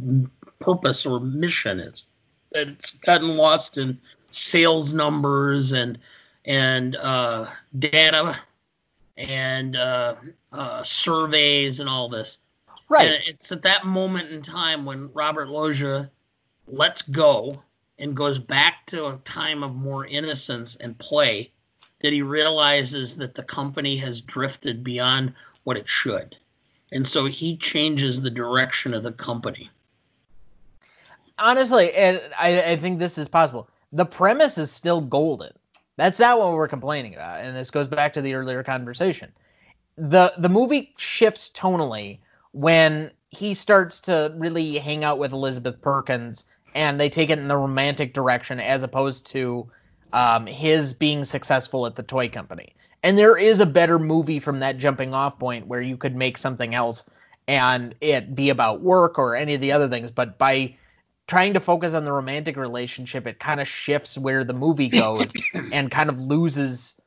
purpose 0.60 1.06
or 1.06 1.20
mission 1.20 1.80
is. 1.80 2.04
That 2.52 2.68
it's 2.68 2.90
gotten 2.90 3.36
lost 3.36 3.78
in 3.78 3.98
sales 4.30 4.92
numbers 4.92 5.72
and 5.72 5.98
and 6.44 6.96
uh, 6.96 7.46
data 7.78 8.38
and 9.16 9.76
uh, 9.76 10.14
uh, 10.52 10.82
surveys 10.82 11.80
and 11.80 11.88
all 11.88 12.08
this. 12.08 12.38
Right. 12.88 13.06
And 13.06 13.22
it's 13.26 13.50
at 13.52 13.62
that 13.62 13.84
moment 13.84 14.30
in 14.30 14.42
time 14.42 14.84
when 14.84 15.10
Robert 15.14 15.48
Loggia 15.48 16.10
lets 16.66 17.02
go 17.02 17.58
and 18.02 18.16
goes 18.16 18.38
back 18.38 18.84
to 18.86 19.06
a 19.06 19.16
time 19.18 19.62
of 19.62 19.76
more 19.76 20.04
innocence 20.06 20.74
and 20.76 20.98
play 20.98 21.50
that 22.00 22.12
he 22.12 22.20
realizes 22.20 23.16
that 23.16 23.36
the 23.36 23.44
company 23.44 23.96
has 23.96 24.20
drifted 24.20 24.82
beyond 24.82 25.32
what 25.62 25.76
it 25.76 25.88
should. 25.88 26.36
And 26.92 27.06
so 27.06 27.26
he 27.26 27.56
changes 27.56 28.20
the 28.20 28.28
direction 28.28 28.92
of 28.92 29.04
the 29.04 29.12
company. 29.12 29.70
Honestly, 31.38 31.94
and 31.94 32.20
I, 32.38 32.72
I 32.72 32.76
think 32.76 32.98
this 32.98 33.18
is 33.18 33.28
possible. 33.28 33.68
The 33.92 34.04
premise 34.04 34.58
is 34.58 34.72
still 34.72 35.00
golden. 35.00 35.52
That's 35.96 36.18
not 36.18 36.40
what 36.40 36.52
we're 36.52 36.68
complaining 36.68 37.14
about. 37.14 37.44
And 37.44 37.56
this 37.56 37.70
goes 37.70 37.86
back 37.86 38.12
to 38.14 38.20
the 38.20 38.34
earlier 38.34 38.64
conversation. 38.64 39.30
The 39.96 40.32
the 40.38 40.48
movie 40.48 40.92
shifts 40.96 41.52
tonally 41.54 42.18
when 42.52 43.12
he 43.30 43.54
starts 43.54 44.00
to 44.00 44.34
really 44.36 44.78
hang 44.78 45.04
out 45.04 45.18
with 45.18 45.32
Elizabeth 45.32 45.80
Perkins 45.80 46.46
and 46.74 47.00
they 47.00 47.08
take 47.08 47.30
it 47.30 47.38
in 47.38 47.48
the 47.48 47.56
romantic 47.56 48.14
direction 48.14 48.60
as 48.60 48.82
opposed 48.82 49.26
to 49.26 49.70
um, 50.12 50.46
his 50.46 50.92
being 50.92 51.24
successful 51.24 51.86
at 51.86 51.96
the 51.96 52.02
toy 52.02 52.28
company. 52.28 52.74
And 53.02 53.18
there 53.18 53.36
is 53.36 53.60
a 53.60 53.66
better 53.66 53.98
movie 53.98 54.38
from 54.38 54.60
that 54.60 54.78
jumping 54.78 55.12
off 55.12 55.38
point 55.38 55.66
where 55.66 55.80
you 55.80 55.96
could 55.96 56.14
make 56.14 56.38
something 56.38 56.74
else 56.74 57.08
and 57.48 57.94
it 58.00 58.34
be 58.34 58.50
about 58.50 58.80
work 58.80 59.18
or 59.18 59.34
any 59.34 59.54
of 59.54 59.60
the 59.60 59.72
other 59.72 59.88
things. 59.88 60.10
But 60.10 60.38
by 60.38 60.76
trying 61.26 61.54
to 61.54 61.60
focus 61.60 61.94
on 61.94 62.04
the 62.04 62.12
romantic 62.12 62.56
relationship, 62.56 63.26
it 63.26 63.40
kind 63.40 63.60
of 63.60 63.66
shifts 63.66 64.16
where 64.16 64.44
the 64.44 64.52
movie 64.52 64.88
goes 64.88 65.32
and 65.72 65.90
kind 65.90 66.10
of 66.10 66.20
loses 66.20 67.00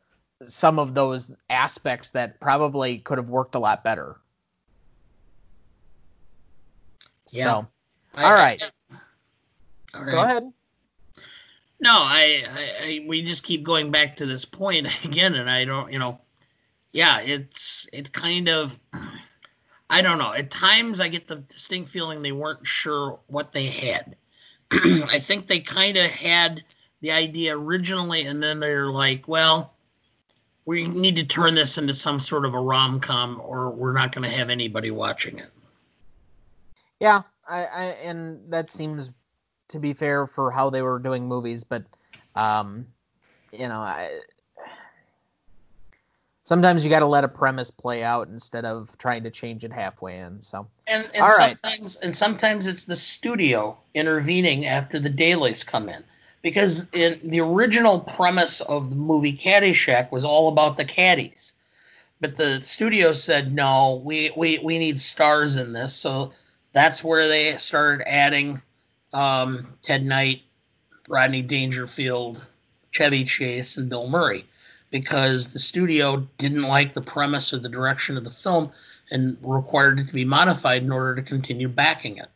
some 0.45 0.79
of 0.79 0.93
those 0.93 1.33
aspects 1.49 2.09
that 2.11 2.39
probably 2.39 2.97
could 2.99 3.17
have 3.17 3.29
worked 3.29 3.55
a 3.55 3.59
lot 3.59 3.83
better. 3.83 4.17
Yeah. 7.31 7.43
So, 7.43 7.67
all 8.17 8.33
right. 8.33 8.61
Right. 9.99 10.11
Go 10.11 10.21
ahead. 10.21 10.53
No, 11.79 11.91
I, 11.93 12.43
I, 12.47 12.71
I, 12.83 13.05
we 13.07 13.21
just 13.21 13.43
keep 13.43 13.63
going 13.63 13.91
back 13.91 14.15
to 14.17 14.25
this 14.25 14.45
point 14.45 14.87
again, 15.05 15.35
and 15.35 15.49
I 15.49 15.65
don't, 15.65 15.91
you 15.91 15.99
know, 15.99 16.19
yeah, 16.93 17.19
it's 17.21 17.89
it 17.91 18.13
kind 18.13 18.47
of, 18.47 18.79
I 19.89 20.01
don't 20.01 20.17
know. 20.17 20.33
At 20.33 20.49
times, 20.49 20.99
I 20.99 21.09
get 21.09 21.27
the 21.27 21.35
distinct 21.35 21.89
feeling 21.89 22.21
they 22.21 22.31
weren't 22.31 22.65
sure 22.65 23.19
what 23.27 23.51
they 23.51 23.65
had. 23.65 24.15
I 24.71 25.19
think 25.19 25.47
they 25.47 25.59
kind 25.59 25.97
of 25.97 26.05
had 26.05 26.63
the 27.01 27.11
idea 27.11 27.57
originally, 27.57 28.25
and 28.25 28.41
then 28.41 28.59
they're 28.59 28.91
like, 28.91 29.27
well, 29.27 29.73
we 30.65 30.87
need 30.87 31.15
to 31.17 31.25
turn 31.25 31.53
this 31.53 31.77
into 31.77 31.93
some 31.93 32.19
sort 32.19 32.45
of 32.45 32.53
a 32.53 32.59
rom 32.59 32.99
com, 32.99 33.41
or 33.43 33.69
we're 33.69 33.93
not 33.93 34.13
going 34.13 34.27
to 34.29 34.35
have 34.35 34.49
anybody 34.49 34.91
watching 34.91 35.37
it. 35.37 35.51
Yeah, 36.99 37.23
I, 37.47 37.65
I 37.65 37.83
and 38.03 38.39
that 38.49 38.71
seems 38.71 39.11
to 39.69 39.79
be 39.79 39.93
fair 39.93 40.27
for 40.27 40.51
how 40.51 40.69
they 40.69 40.81
were 40.81 40.99
doing 40.99 41.27
movies, 41.27 41.63
but 41.63 41.83
um, 42.35 42.85
you 43.51 43.67
know, 43.67 43.79
I, 43.79 44.19
sometimes 46.43 46.83
you 46.83 46.89
got 46.89 46.99
to 46.99 47.05
let 47.05 47.23
a 47.23 47.27
premise 47.27 47.71
play 47.71 48.03
out 48.03 48.27
instead 48.27 48.65
of 48.65 48.97
trying 48.97 49.23
to 49.23 49.31
change 49.31 49.63
it 49.63 49.71
halfway 49.71 50.19
in. 50.19 50.41
So, 50.41 50.67
and, 50.87 51.09
and 51.13 51.29
sometimes, 51.29 51.63
right. 51.63 51.97
and 52.03 52.15
sometimes 52.15 52.67
it's 52.67 52.85
the 52.85 52.95
studio 52.95 53.77
intervening 53.93 54.65
after 54.65 54.99
the 54.99 55.09
dailies 55.09 55.63
come 55.63 55.89
in, 55.89 56.03
because 56.41 56.89
in 56.91 57.19
the 57.23 57.39
original 57.39 57.99
premise 57.99 58.61
of 58.61 58.89
the 58.89 58.95
movie 58.95 59.33
Caddyshack 59.33 60.11
was 60.11 60.23
all 60.23 60.47
about 60.47 60.77
the 60.77 60.85
caddies, 60.85 61.53
but 62.21 62.35
the 62.35 62.61
studio 62.61 63.13
said 63.13 63.51
no, 63.51 64.01
we 64.03 64.31
we 64.37 64.59
we 64.59 64.77
need 64.77 64.99
stars 64.99 65.57
in 65.57 65.73
this, 65.73 65.95
so 65.95 66.31
that's 66.71 67.03
where 67.03 67.27
they 67.27 67.55
started 67.57 68.05
adding 68.07 68.61
um, 69.15 69.65
Ted 69.81 70.03
Knight, 70.03 70.43
Rodney 71.07 71.41
Dangerfield, 71.41 72.45
Chevy 72.91 73.23
Chase, 73.23 73.77
and 73.77 73.89
Bill 73.89 74.09
Murray 74.09 74.45
because 74.91 75.49
the 75.49 75.59
studio 75.59 76.27
didn't 76.37 76.63
like 76.63 76.93
the 76.93 77.01
premise 77.01 77.53
or 77.53 77.59
the 77.59 77.69
direction 77.69 78.17
of 78.17 78.23
the 78.23 78.29
film 78.29 78.71
and 79.11 79.37
required 79.41 79.99
it 79.99 80.07
to 80.07 80.13
be 80.13 80.25
modified 80.25 80.83
in 80.83 80.91
order 80.91 81.15
to 81.15 81.21
continue 81.21 81.67
backing 81.67 82.17
it. 82.17 82.27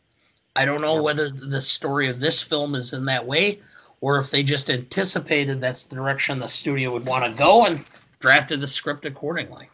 I 0.56 0.64
don't 0.64 0.80
know 0.80 1.02
whether 1.02 1.30
the 1.30 1.60
story 1.60 2.08
of 2.08 2.20
this 2.20 2.42
film 2.42 2.74
is 2.74 2.92
in 2.92 3.04
that 3.06 3.26
way 3.26 3.60
or 4.00 4.18
if 4.18 4.30
they 4.30 4.42
just 4.42 4.70
anticipated 4.70 5.60
that's 5.60 5.84
the 5.84 5.96
direction 5.96 6.38
the 6.38 6.48
studio 6.48 6.90
would 6.92 7.06
want 7.06 7.24
to 7.24 7.38
go 7.38 7.66
and 7.66 7.84
drafted 8.18 8.60
the 8.60 8.66
script 8.66 9.04
accordingly. 9.04 9.68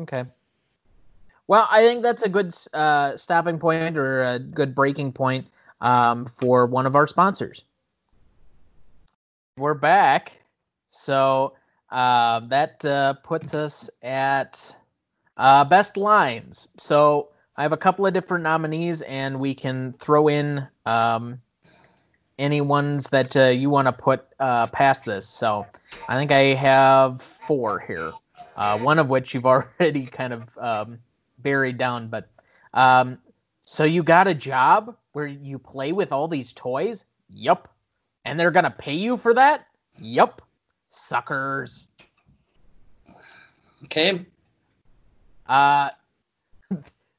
Okay. 0.00 0.24
Well, 1.46 1.68
I 1.70 1.82
think 1.82 2.02
that's 2.02 2.22
a 2.22 2.28
good 2.28 2.54
uh, 2.72 3.16
stopping 3.16 3.58
point 3.58 3.96
or 3.96 4.22
a 4.22 4.38
good 4.38 4.74
breaking 4.74 5.12
point 5.12 5.46
um, 5.80 6.26
for 6.26 6.66
one 6.66 6.86
of 6.86 6.94
our 6.94 7.06
sponsors. 7.06 7.64
We're 9.56 9.74
back. 9.74 10.32
So 10.90 11.54
uh, 11.90 12.40
that 12.48 12.84
uh, 12.84 13.14
puts 13.14 13.54
us 13.54 13.90
at 14.02 14.74
uh, 15.36 15.64
best 15.64 15.96
lines. 15.96 16.68
So 16.76 17.28
I 17.56 17.62
have 17.62 17.72
a 17.72 17.76
couple 17.76 18.06
of 18.06 18.12
different 18.12 18.42
nominees, 18.42 19.02
and 19.02 19.38
we 19.38 19.54
can 19.54 19.92
throw 19.94 20.28
in 20.28 20.66
um, 20.86 21.40
any 22.38 22.60
ones 22.60 23.08
that 23.10 23.36
uh, 23.36 23.44
you 23.44 23.70
want 23.70 23.86
to 23.86 23.92
put 23.92 24.26
uh, 24.40 24.66
past 24.68 25.04
this. 25.04 25.28
So 25.28 25.66
I 26.08 26.16
think 26.16 26.32
I 26.32 26.54
have 26.54 27.22
four 27.22 27.78
here, 27.80 28.12
uh, 28.56 28.78
one 28.78 28.98
of 28.98 29.08
which 29.08 29.34
you've 29.34 29.46
already 29.46 30.06
kind 30.06 30.32
of 30.32 30.58
um, 30.58 30.98
buried 31.38 31.78
down. 31.78 32.08
But 32.08 32.28
um, 32.72 33.18
so 33.62 33.84
you 33.84 34.02
got 34.02 34.26
a 34.26 34.34
job 34.34 34.96
where 35.14 35.26
you 35.26 35.58
play 35.58 35.92
with 35.92 36.12
all 36.12 36.28
these 36.28 36.52
toys? 36.52 37.06
Yup. 37.30 37.68
And 38.24 38.38
they're 38.38 38.50
going 38.50 38.64
to 38.64 38.70
pay 38.70 38.94
you 38.94 39.16
for 39.16 39.34
that? 39.34 39.66
Yup. 40.00 40.42
Suckers. 40.90 41.86
Okay. 43.84 44.26
Uh 45.46 45.90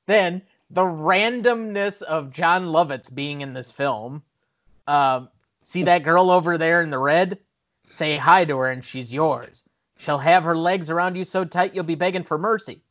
then 0.07 0.41
the 0.69 0.81
randomness 0.81 2.01
of 2.01 2.31
Jon 2.31 2.67
Lovitz 2.67 3.13
being 3.13 3.41
in 3.41 3.53
this 3.53 3.71
film. 3.71 4.23
Um, 4.87 5.29
see 5.59 5.83
that 5.83 6.03
girl 6.03 6.31
over 6.31 6.57
there 6.57 6.81
in 6.81 6.89
the 6.89 6.97
red? 6.97 7.39
Say 7.89 8.17
hi 8.17 8.45
to 8.45 8.57
her 8.57 8.69
and 8.69 8.83
she's 8.83 9.13
yours. 9.13 9.63
She'll 9.97 10.17
have 10.17 10.43
her 10.43 10.57
legs 10.57 10.89
around 10.89 11.15
you 11.15 11.25
so 11.25 11.45
tight 11.45 11.75
you'll 11.75 11.83
be 11.83 11.95
begging 11.95 12.23
for 12.23 12.37
mercy. 12.37 12.81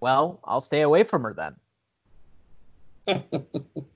Well, 0.00 0.38
I'll 0.44 0.60
stay 0.60 0.82
away 0.82 1.02
from 1.02 1.22
her 1.22 1.34
then. 1.34 1.56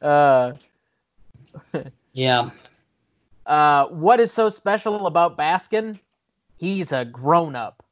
Uh, 0.00 0.52
yeah. 2.12 2.50
Uh, 3.46 3.86
what 3.86 4.20
is 4.20 4.32
so 4.32 4.48
special 4.48 5.06
about 5.06 5.36
Baskin? 5.36 5.98
He's 6.58 6.92
a 6.92 7.04
grown 7.04 7.56
up. 7.56 7.84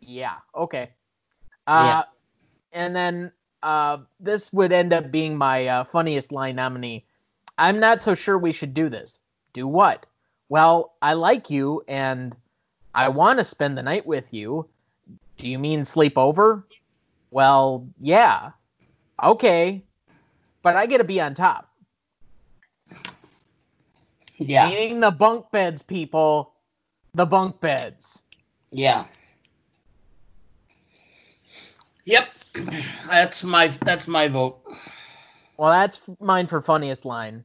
Yeah. 0.00 0.36
Okay. 0.54 0.90
Uh, 1.66 2.02
yeah. 2.02 2.02
And 2.72 2.94
then 2.94 3.32
uh, 3.62 3.98
this 4.18 4.52
would 4.52 4.72
end 4.72 4.92
up 4.92 5.10
being 5.10 5.36
my 5.36 5.66
uh, 5.66 5.84
funniest 5.84 6.32
line 6.32 6.56
nominee. 6.56 7.04
I'm 7.58 7.80
not 7.80 8.00
so 8.00 8.14
sure 8.14 8.38
we 8.38 8.52
should 8.52 8.74
do 8.74 8.88
this. 8.88 9.18
Do 9.52 9.66
what? 9.66 10.06
Well, 10.48 10.94
I 11.02 11.14
like 11.14 11.50
you 11.50 11.84
and 11.86 12.34
I 12.94 13.08
want 13.08 13.38
to 13.38 13.44
spend 13.44 13.76
the 13.76 13.82
night 13.82 14.06
with 14.06 14.32
you. 14.32 14.66
Do 15.36 15.48
you 15.48 15.58
mean 15.58 15.84
sleep 15.84 16.18
over? 16.18 16.64
Well, 17.30 17.86
yeah. 18.00 18.50
Okay, 19.22 19.84
but 20.62 20.76
I 20.76 20.86
get 20.86 20.98
to 20.98 21.04
be 21.04 21.20
on 21.20 21.34
top. 21.34 21.68
Yeah. 24.36 24.68
Meaning 24.68 25.00
the 25.00 25.10
bunk 25.10 25.50
beds, 25.50 25.82
people. 25.82 26.54
The 27.14 27.26
bunk 27.26 27.60
beds. 27.60 28.22
Yeah. 28.70 29.04
Yep. 32.06 32.28
That's 33.08 33.44
my 33.44 33.68
that's 33.68 34.08
my 34.08 34.28
vote. 34.28 34.60
Well, 35.56 35.70
that's 35.70 36.00
mine 36.20 36.46
for 36.46 36.62
funniest 36.62 37.04
line. 37.04 37.44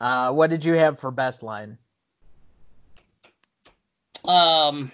Uh, 0.00 0.32
what 0.32 0.50
did 0.50 0.64
you 0.64 0.74
have 0.74 0.98
for 0.98 1.10
best 1.10 1.42
line? 1.42 1.78
Um, 4.24 4.90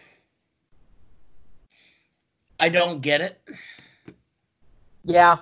I 2.59 2.69
don't 2.69 3.01
get 3.01 3.21
it. 3.21 3.41
Yeah, 5.05 5.39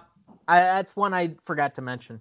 I, 0.51 0.63
that's 0.63 0.97
one 0.97 1.15
I 1.15 1.37
forgot 1.45 1.77
to 1.77 1.83
mention. 1.83 2.21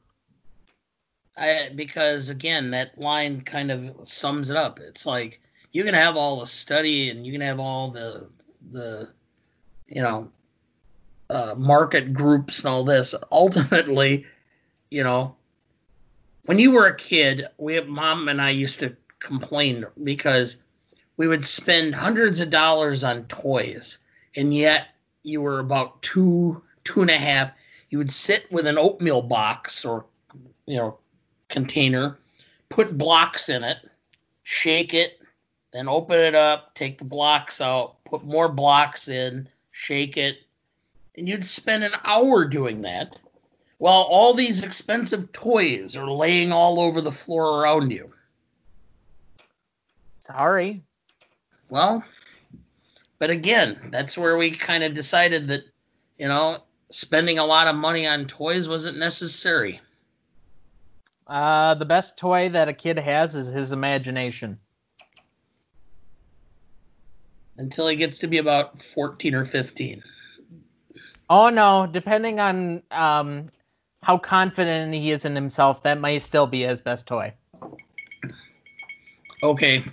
I, 1.36 1.72
because 1.76 2.30
again, 2.30 2.70
that 2.72 3.00
line 3.00 3.42
kind 3.42 3.72
of 3.72 3.92
sums 4.04 4.52
it 4.52 4.56
up. 4.56 4.80
It's 4.80 5.08
like 5.08 5.42
you 5.72 5.84
can 5.84 5.96
have 5.96 6.16
all 6.16 6.40
the 6.40 6.46
study 6.46 7.10
and 7.10 7.26
you 7.26 7.32
can 7.32 7.42
have 7.42 7.60
all 7.60 7.90
the 7.90 8.30
the 8.72 9.10
you 9.88 10.04
know 10.04 10.30
uh, 11.32 11.56
market 11.58 12.14
groups 12.14 12.60
and 12.60 12.68
all 12.68 12.84
this. 12.84 13.16
Ultimately, 13.32 14.28
you 14.92 15.02
know, 15.02 15.36
when 16.46 16.60
you 16.60 16.72
were 16.72 16.86
a 16.86 16.96
kid, 16.96 17.48
we 17.58 17.82
mom 17.82 18.28
and 18.28 18.40
I 18.40 18.52
used 18.52 18.78
to 18.82 18.96
complain 19.18 19.86
because 20.04 20.58
we 21.18 21.28
would 21.28 21.44
spend 21.44 21.96
hundreds 21.96 22.40
of 22.42 22.52
dollars 22.52 23.04
on 23.04 23.24
toys, 23.24 23.98
and 24.36 24.54
yet 24.54 24.90
you 25.24 25.42
were 25.42 25.58
about 25.58 26.00
two 26.04 26.62
two 26.84 27.02
and 27.02 27.10
a 27.10 27.18
half 27.18 27.54
you 27.90 27.98
would 27.98 28.12
sit 28.12 28.52
with 28.52 28.68
an 28.68 28.78
oatmeal 28.78 29.22
box 29.22 29.84
or 29.84 30.06
you 30.70 30.78
know, 30.78 30.98
container, 31.50 32.20
put 32.70 32.98
blocks 32.98 33.50
in 33.50 33.64
it, 33.64 33.78
shake 34.44 34.94
it, 34.94 35.20
then 35.74 35.90
open 35.90 36.20
it 36.20 36.36
up, 36.36 36.76
take 36.76 37.00
the 37.00 37.04
blocks 37.04 37.60
out, 37.60 38.04
put 38.06 38.24
more 38.24 38.48
blocks 38.48 39.08
in, 39.08 39.48
shake 39.72 40.16
it, 40.16 40.38
and 41.18 41.28
you'd 41.28 41.44
spend 41.44 41.84
an 41.84 41.94
hour 42.06 42.46
doing 42.46 42.84
that 42.84 43.20
while 43.80 44.06
all 44.10 44.34
these 44.34 44.64
expensive 44.64 45.32
toys 45.32 45.96
are 45.96 46.12
laying 46.12 46.52
all 46.52 46.80
over 46.80 47.02
the 47.02 47.12
floor 47.12 47.62
around 47.62 47.92
you. 47.92 48.08
Sorry. 50.20 50.84
Well, 51.70 52.04
but 53.18 53.32
again, 53.32 53.80
that's 53.90 54.18
where 54.18 54.38
we 54.38 54.52
kind 54.52 54.84
of 54.84 54.94
decided 54.94 55.48
that, 55.48 55.64
you 56.20 56.28
know, 56.28 56.62
spending 56.92 57.40
a 57.40 57.46
lot 57.46 57.68
of 57.68 57.76
money 57.76 58.08
on 58.08 58.26
toys 58.26 58.68
wasn't 58.68 58.98
necessary. 58.98 59.80
Uh, 61.28 61.76
the 61.76 61.86
best 61.86 62.18
toy 62.18 62.50
that 62.50 62.68
a 62.68 62.74
kid 62.74 62.98
has 62.98 63.36
is 63.36 63.48
his 63.48 63.72
imagination. 63.72 64.60
Until 67.58 67.88
he 67.88 67.96
gets 67.96 68.20
to 68.20 68.28
be 68.28 68.38
about 68.38 68.82
14 68.82 69.36
or 69.36 69.46
15. 69.46 70.02
Oh, 71.30 71.50
no. 71.50 71.86
Depending 71.86 72.40
on 72.40 72.82
um, 72.90 73.46
how 74.02 74.18
confident 74.18 74.94
he 74.94 75.12
is 75.12 75.26
in 75.26 75.36
himself, 75.36 75.84
that 75.84 76.00
may 76.00 76.18
still 76.20 76.48
be 76.48 76.64
his 76.64 76.82
best 76.82 77.06
toy. 77.06 77.34
Okay. 79.44 79.84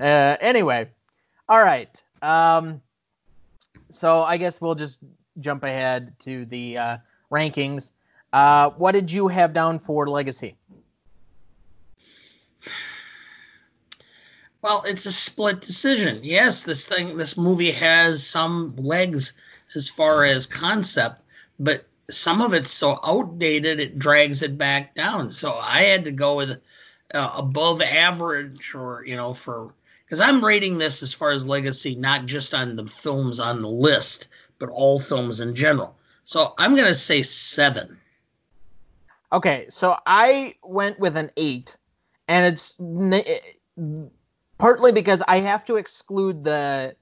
Uh, 0.00 0.36
anyway, 0.40 0.88
all 1.48 1.62
right. 1.62 2.02
Um, 2.22 2.80
so 3.94 4.22
I 4.22 4.36
guess 4.36 4.60
we'll 4.60 4.74
just 4.74 5.00
jump 5.38 5.64
ahead 5.64 6.18
to 6.20 6.44
the 6.46 6.78
uh, 6.78 6.96
rankings. 7.30 7.90
Uh, 8.32 8.70
what 8.70 8.92
did 8.92 9.10
you 9.10 9.28
have 9.28 9.52
down 9.52 9.78
for 9.78 10.08
Legacy? 10.08 10.56
Well, 14.62 14.84
it's 14.86 15.06
a 15.06 15.12
split 15.12 15.60
decision. 15.60 16.20
Yes, 16.22 16.62
this 16.62 16.86
thing, 16.86 17.16
this 17.16 17.36
movie 17.36 17.72
has 17.72 18.24
some 18.24 18.74
legs 18.76 19.32
as 19.74 19.88
far 19.88 20.24
as 20.24 20.46
concept, 20.46 21.22
but 21.58 21.84
some 22.10 22.40
of 22.40 22.54
it's 22.54 22.70
so 22.70 23.00
outdated 23.04 23.80
it 23.80 23.98
drags 23.98 24.42
it 24.42 24.56
back 24.56 24.94
down. 24.94 25.30
So 25.30 25.54
I 25.54 25.82
had 25.82 26.04
to 26.04 26.12
go 26.12 26.36
with 26.36 26.60
uh, 27.12 27.32
above 27.36 27.82
average, 27.82 28.74
or 28.74 29.04
you 29.04 29.16
know, 29.16 29.34
for 29.34 29.74
because 30.12 30.28
I'm 30.28 30.44
rating 30.44 30.76
this 30.76 31.02
as 31.02 31.14
far 31.14 31.30
as 31.30 31.46
legacy, 31.46 31.94
not 31.94 32.26
just 32.26 32.52
on 32.52 32.76
the 32.76 32.84
films 32.84 33.40
on 33.40 33.62
the 33.62 33.68
list, 33.68 34.28
but 34.58 34.68
all 34.68 35.00
films 35.00 35.40
in 35.40 35.54
general. 35.54 35.96
So 36.24 36.52
I'm 36.58 36.76
gonna 36.76 36.94
say 36.94 37.22
seven. 37.22 37.98
Okay, 39.32 39.64
so 39.70 39.96
I 40.04 40.56
went 40.62 41.00
with 41.00 41.16
an 41.16 41.30
eight, 41.38 41.74
and 42.28 42.44
it's 42.44 42.78
eh, 42.78 43.38
partly 44.58 44.92
because 44.92 45.22
I 45.26 45.38
have 45.38 45.64
to 45.64 45.76
exclude 45.76 46.44
the 46.44 46.94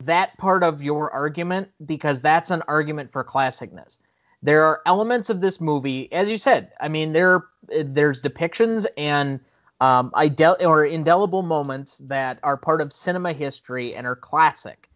that 0.00 0.36
part 0.36 0.62
of 0.62 0.82
your 0.82 1.10
argument 1.12 1.70
because 1.86 2.20
that's 2.20 2.50
an 2.50 2.60
argument 2.68 3.10
for 3.10 3.24
classicness. 3.24 3.96
There 4.42 4.64
are 4.64 4.82
elements 4.84 5.30
of 5.30 5.40
this 5.40 5.62
movie, 5.62 6.12
as 6.12 6.28
you 6.28 6.36
said. 6.36 6.72
I 6.78 6.88
mean, 6.88 7.14
there 7.14 7.46
eh, 7.72 7.84
there's 7.86 8.22
depictions 8.22 8.84
and 8.98 9.40
um, 9.84 10.10
idel- 10.14 10.64
or 10.64 10.84
indelible 10.84 11.42
moments 11.42 11.98
that 11.98 12.38
are 12.42 12.56
part 12.56 12.80
of 12.80 12.92
cinema 12.92 13.32
history 13.34 13.94
and 13.94 14.06
are 14.06 14.16
classic. 14.16 14.88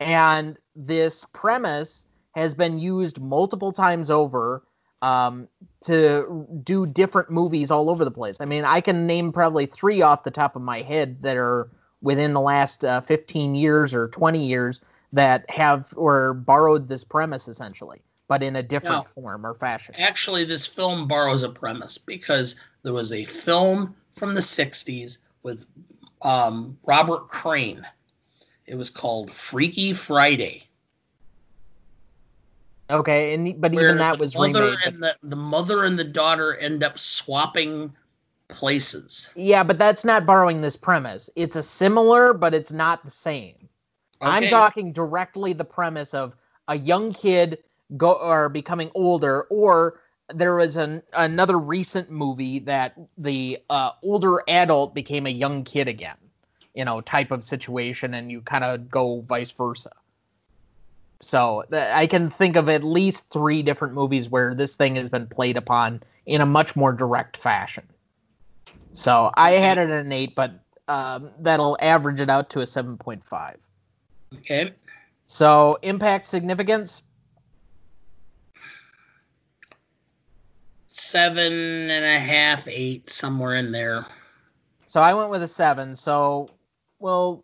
And 0.00 0.56
this 0.74 1.24
premise 1.32 2.06
has 2.32 2.54
been 2.56 2.78
used 2.78 3.20
multiple 3.20 3.72
times 3.72 4.10
over 4.10 4.64
um, 5.02 5.46
to 5.84 6.48
do 6.64 6.84
different 6.86 7.30
movies 7.30 7.70
all 7.70 7.88
over 7.88 8.04
the 8.04 8.10
place. 8.10 8.40
I 8.40 8.44
mean, 8.44 8.64
I 8.64 8.80
can 8.80 9.06
name 9.06 9.32
probably 9.32 9.66
three 9.66 10.02
off 10.02 10.24
the 10.24 10.32
top 10.32 10.56
of 10.56 10.62
my 10.62 10.82
head 10.82 11.22
that 11.22 11.36
are 11.36 11.70
within 12.02 12.32
the 12.32 12.40
last 12.40 12.84
uh, 12.84 13.00
15 13.00 13.54
years 13.54 13.94
or 13.94 14.08
20 14.08 14.44
years 14.44 14.80
that 15.12 15.48
have 15.48 15.92
or 15.96 16.34
borrowed 16.34 16.88
this 16.88 17.04
premise 17.04 17.46
essentially, 17.46 18.02
but 18.26 18.42
in 18.42 18.56
a 18.56 18.62
different 18.64 18.96
now, 18.96 19.02
form 19.02 19.46
or 19.46 19.54
fashion. 19.54 19.94
Actually, 19.98 20.44
this 20.44 20.66
film 20.66 21.06
borrows 21.06 21.44
a 21.44 21.48
premise 21.48 21.98
because 21.98 22.56
there 22.82 22.92
was 22.92 23.12
a 23.12 23.24
film 23.24 23.94
from 24.14 24.34
the 24.34 24.40
60s 24.40 25.18
with 25.42 25.66
um, 26.22 26.78
Robert 26.84 27.28
Crane. 27.28 27.86
It 28.66 28.76
was 28.76 28.90
called 28.90 29.30
Freaky 29.30 29.92
Friday. 29.92 30.64
Okay, 32.90 33.34
and 33.34 33.60
but 33.60 33.72
even 33.72 33.96
that 33.96 34.18
was 34.18 34.34
mother 34.36 34.64
remade. 34.64 34.78
and 34.86 35.02
the, 35.02 35.16
the 35.22 35.36
mother 35.36 35.84
and 35.84 35.98
the 35.98 36.04
daughter 36.04 36.54
end 36.56 36.84
up 36.84 36.98
swapping 36.98 37.94
places. 38.48 39.32
Yeah, 39.34 39.62
but 39.62 39.78
that's 39.78 40.04
not 40.04 40.26
borrowing 40.26 40.60
this 40.60 40.76
premise. 40.76 41.30
It's 41.34 41.56
a 41.56 41.62
similar, 41.62 42.34
but 42.34 42.52
it's 42.52 42.72
not 42.72 43.02
the 43.02 43.10
same. 43.10 43.54
Okay. 44.20 44.30
I'm 44.30 44.48
talking 44.48 44.92
directly 44.92 45.54
the 45.54 45.64
premise 45.64 46.12
of 46.12 46.34
a 46.68 46.76
young 46.76 47.14
kid 47.14 47.58
go 47.96 48.12
or 48.12 48.48
becoming 48.48 48.90
older, 48.94 49.42
or 49.44 50.00
there 50.32 50.56
was 50.56 50.76
an 50.76 51.02
another 51.12 51.58
recent 51.58 52.10
movie 52.10 52.60
that 52.60 52.94
the 53.18 53.60
uh, 53.68 53.90
older 54.02 54.42
adult 54.48 54.94
became 54.94 55.26
a 55.26 55.30
young 55.30 55.64
kid 55.64 55.88
again, 55.88 56.16
you 56.74 56.84
know, 56.84 57.00
type 57.00 57.30
of 57.30 57.44
situation, 57.44 58.14
and 58.14 58.30
you 58.30 58.40
kind 58.40 58.64
of 58.64 58.90
go 58.90 59.20
vice 59.20 59.50
versa. 59.50 59.92
So 61.20 61.64
th- 61.70 61.90
I 61.92 62.06
can 62.06 62.30
think 62.30 62.56
of 62.56 62.68
at 62.68 62.84
least 62.84 63.30
three 63.30 63.62
different 63.62 63.94
movies 63.94 64.28
where 64.28 64.54
this 64.54 64.76
thing 64.76 64.96
has 64.96 65.08
been 65.08 65.26
played 65.26 65.56
upon 65.56 66.02
in 66.26 66.40
a 66.40 66.46
much 66.46 66.74
more 66.74 66.92
direct 66.92 67.36
fashion. 67.36 67.84
So 68.92 69.30
I 69.34 69.52
had 69.52 69.78
it 69.78 69.90
at 69.90 70.04
an 70.04 70.12
eight, 70.12 70.34
but 70.34 70.52
um, 70.88 71.30
that'll 71.38 71.76
average 71.80 72.20
it 72.20 72.30
out 72.30 72.50
to 72.50 72.60
a 72.60 72.66
seven 72.66 72.96
point 72.96 73.24
five. 73.24 73.58
Okay. 74.34 74.72
So 75.26 75.78
impact 75.82 76.26
significance. 76.26 77.02
Seven 80.96 81.52
and 81.52 82.04
a 82.04 82.20
half, 82.20 82.68
eight, 82.68 83.10
somewhere 83.10 83.56
in 83.56 83.72
there. 83.72 84.06
So 84.86 85.00
I 85.00 85.12
went 85.14 85.30
with 85.30 85.42
a 85.42 85.48
seven. 85.48 85.96
So 85.96 86.50
we'll 87.00 87.42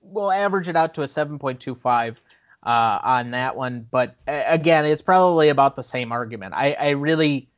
we'll 0.00 0.32
average 0.32 0.66
it 0.66 0.76
out 0.76 0.94
to 0.94 1.02
a 1.02 1.08
seven 1.08 1.38
point 1.38 1.60
two 1.60 1.74
five 1.74 2.18
uh, 2.62 2.98
on 3.02 3.32
that 3.32 3.54
one. 3.54 3.86
But 3.90 4.14
again, 4.26 4.86
it's 4.86 5.02
probably 5.02 5.50
about 5.50 5.76
the 5.76 5.82
same 5.82 6.10
argument. 6.10 6.54
I, 6.54 6.72
I 6.72 6.88
really, 6.90 7.50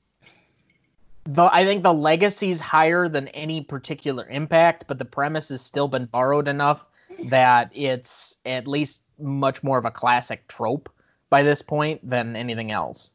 though, 1.22 1.48
I 1.52 1.64
think 1.64 1.84
the 1.84 1.94
legacy's 1.94 2.60
higher 2.60 3.08
than 3.08 3.28
any 3.28 3.60
particular 3.60 4.26
impact, 4.28 4.86
but 4.88 4.98
the 4.98 5.04
premise 5.04 5.50
has 5.50 5.62
still 5.62 5.86
been 5.86 6.06
borrowed 6.06 6.48
enough 6.48 6.84
that 7.26 7.70
it's 7.74 8.36
at 8.44 8.66
least 8.66 9.02
much 9.20 9.62
more 9.62 9.78
of 9.78 9.84
a 9.84 9.92
classic 9.92 10.48
trope 10.48 10.88
by 11.30 11.44
this 11.44 11.62
point 11.62 12.10
than 12.10 12.34
anything 12.34 12.72
else. 12.72 13.12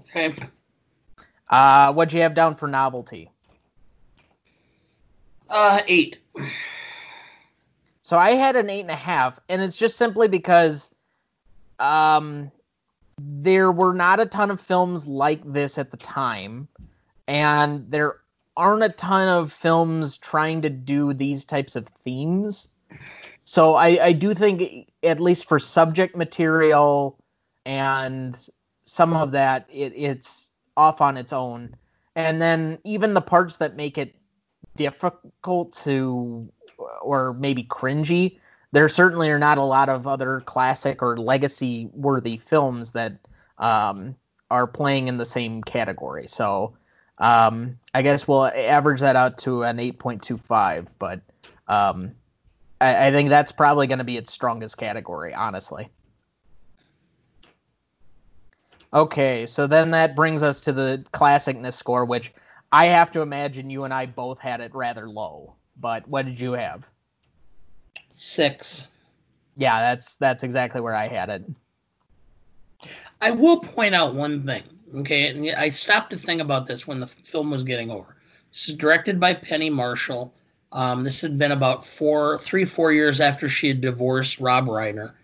Okay. 0.00 0.34
Uh, 1.48 1.92
what'd 1.92 2.12
you 2.12 2.22
have 2.22 2.34
down 2.34 2.54
for 2.54 2.68
novelty? 2.68 3.30
Uh, 5.48 5.80
eight. 5.86 6.20
So 8.00 8.18
I 8.18 8.32
had 8.32 8.56
an 8.56 8.68
eight 8.70 8.80
and 8.80 8.90
a 8.90 8.96
half, 8.96 9.40
and 9.48 9.62
it's 9.62 9.76
just 9.76 9.96
simply 9.96 10.28
because 10.28 10.92
um, 11.78 12.50
there 13.18 13.70
were 13.70 13.94
not 13.94 14.20
a 14.20 14.26
ton 14.26 14.50
of 14.50 14.60
films 14.60 15.06
like 15.06 15.40
this 15.44 15.78
at 15.78 15.90
the 15.90 15.96
time, 15.96 16.68
and 17.26 17.90
there 17.90 18.16
aren't 18.56 18.82
a 18.82 18.88
ton 18.88 19.28
of 19.28 19.52
films 19.52 20.16
trying 20.16 20.62
to 20.62 20.70
do 20.70 21.12
these 21.12 21.44
types 21.44 21.76
of 21.76 21.86
themes. 21.88 22.68
So 23.42 23.74
I, 23.74 24.06
I 24.06 24.12
do 24.12 24.32
think, 24.34 24.88
at 25.02 25.20
least 25.20 25.46
for 25.46 25.58
subject 25.58 26.16
material 26.16 27.18
and 27.66 28.38
some 28.86 29.14
of 29.14 29.32
that, 29.32 29.68
it, 29.70 29.92
it's 29.96 30.52
off 30.76 31.00
on 31.00 31.16
its 31.16 31.32
own. 31.32 31.74
And 32.16 32.40
then 32.40 32.78
even 32.84 33.14
the 33.14 33.20
parts 33.20 33.58
that 33.58 33.76
make 33.76 33.98
it 33.98 34.14
difficult 34.76 35.72
to, 35.84 36.48
or 37.02 37.34
maybe 37.34 37.64
cringy, 37.64 38.38
there 38.72 38.88
certainly 38.88 39.30
are 39.30 39.38
not 39.38 39.58
a 39.58 39.62
lot 39.62 39.88
of 39.88 40.06
other 40.06 40.40
classic 40.40 41.02
or 41.02 41.16
legacy 41.16 41.88
worthy 41.92 42.36
films 42.36 42.92
that 42.92 43.18
um, 43.58 44.16
are 44.50 44.66
playing 44.66 45.08
in 45.08 45.16
the 45.16 45.24
same 45.24 45.62
category. 45.62 46.26
So 46.26 46.76
um, 47.18 47.78
I 47.94 48.02
guess 48.02 48.26
we'll 48.26 48.46
average 48.46 49.00
that 49.00 49.16
out 49.16 49.38
to 49.38 49.62
an 49.62 49.78
8.25, 49.78 50.92
but 50.98 51.20
um, 51.68 52.12
I, 52.80 53.06
I 53.06 53.10
think 53.10 53.28
that's 53.28 53.52
probably 53.52 53.86
going 53.86 53.98
to 53.98 54.04
be 54.04 54.16
its 54.16 54.32
strongest 54.32 54.76
category, 54.76 55.32
honestly. 55.32 55.88
Okay, 58.94 59.44
so 59.46 59.66
then 59.66 59.90
that 59.90 60.14
brings 60.14 60.44
us 60.44 60.60
to 60.62 60.72
the 60.72 61.04
classicness 61.12 61.72
score, 61.72 62.04
which 62.04 62.32
I 62.70 62.86
have 62.86 63.10
to 63.12 63.22
imagine 63.22 63.68
you 63.68 63.84
and 63.84 63.92
I 63.92 64.06
both 64.06 64.38
had 64.38 64.60
it 64.60 64.72
rather 64.74 65.08
low. 65.08 65.54
But 65.76 66.06
what 66.08 66.26
did 66.26 66.38
you 66.38 66.52
have? 66.52 66.88
Six. 68.12 68.86
Yeah, 69.56 69.80
that's 69.80 70.14
that's 70.16 70.44
exactly 70.44 70.80
where 70.80 70.94
I 70.94 71.08
had 71.08 71.28
it. 71.28 71.44
I 73.20 73.32
will 73.32 73.58
point 73.58 73.94
out 73.94 74.14
one 74.14 74.46
thing. 74.46 74.62
Okay, 74.96 75.28
and 75.28 75.56
I 75.56 75.70
stopped 75.70 76.12
to 76.12 76.18
think 76.18 76.40
about 76.40 76.66
this 76.66 76.86
when 76.86 77.00
the 77.00 77.06
film 77.08 77.50
was 77.50 77.64
getting 77.64 77.90
over. 77.90 78.16
This 78.52 78.68
is 78.68 78.76
directed 78.76 79.18
by 79.18 79.34
Penny 79.34 79.70
Marshall. 79.70 80.32
Um, 80.70 81.02
this 81.02 81.20
had 81.20 81.36
been 81.36 81.52
about 81.52 81.84
four, 81.84 82.38
three, 82.38 82.64
four 82.64 82.92
years 82.92 83.20
after 83.20 83.48
she 83.48 83.66
had 83.68 83.80
divorced 83.80 84.38
Rob 84.38 84.66
Reiner. 84.66 85.14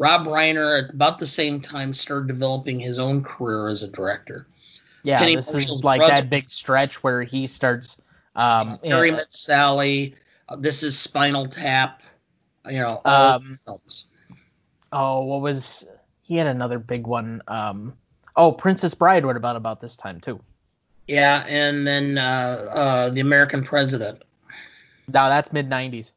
Rob 0.00 0.22
Reiner, 0.22 0.82
at 0.82 0.94
about 0.94 1.18
the 1.18 1.26
same 1.26 1.60
time, 1.60 1.92
started 1.92 2.26
developing 2.26 2.80
his 2.80 2.98
own 2.98 3.22
career 3.22 3.68
as 3.68 3.82
a 3.82 3.88
director. 3.88 4.46
Yeah, 5.02 5.18
Penny 5.18 5.36
this 5.36 5.52
is 5.54 5.68
like 5.84 5.98
brother- 6.00 6.14
that 6.14 6.30
big 6.30 6.48
stretch 6.48 7.02
where 7.02 7.22
he 7.22 7.46
starts. 7.46 8.00
Um, 8.34 8.78
you 8.82 8.90
know, 8.90 9.02
Met 9.12 9.30
Sally. 9.32 10.16
Uh, 10.48 10.56
this 10.56 10.82
is 10.82 10.98
Spinal 10.98 11.46
Tap. 11.46 12.02
You 12.66 12.80
know, 12.80 13.02
all 13.04 13.32
Um, 13.36 13.58
films. 13.66 14.06
oh, 14.92 15.22
what 15.24 15.42
was 15.42 15.84
he 16.22 16.36
had 16.36 16.46
another 16.46 16.78
big 16.78 17.06
one? 17.06 17.42
Um, 17.48 17.92
oh, 18.36 18.52
Princess 18.52 18.94
Bride. 18.94 19.26
What 19.26 19.36
about 19.36 19.56
about 19.56 19.82
this 19.82 19.98
time 19.98 20.18
too? 20.18 20.40
Yeah, 21.08 21.44
and 21.46 21.86
then 21.86 22.16
uh, 22.16 22.70
uh, 22.72 23.10
the 23.10 23.20
American 23.20 23.62
President. 23.62 24.22
No, 25.08 25.28
that's 25.28 25.52
mid 25.52 25.68
'90s. 25.68 26.12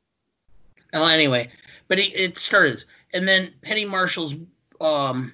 Well, 0.93 1.07
anyway, 1.07 1.49
but 1.93 1.99
it, 1.99 2.11
it 2.15 2.37
started, 2.37 2.83
and 3.13 3.27
then 3.27 3.53
Penny 3.61 3.85
Marshall's 3.85 4.33
um, 4.81 5.31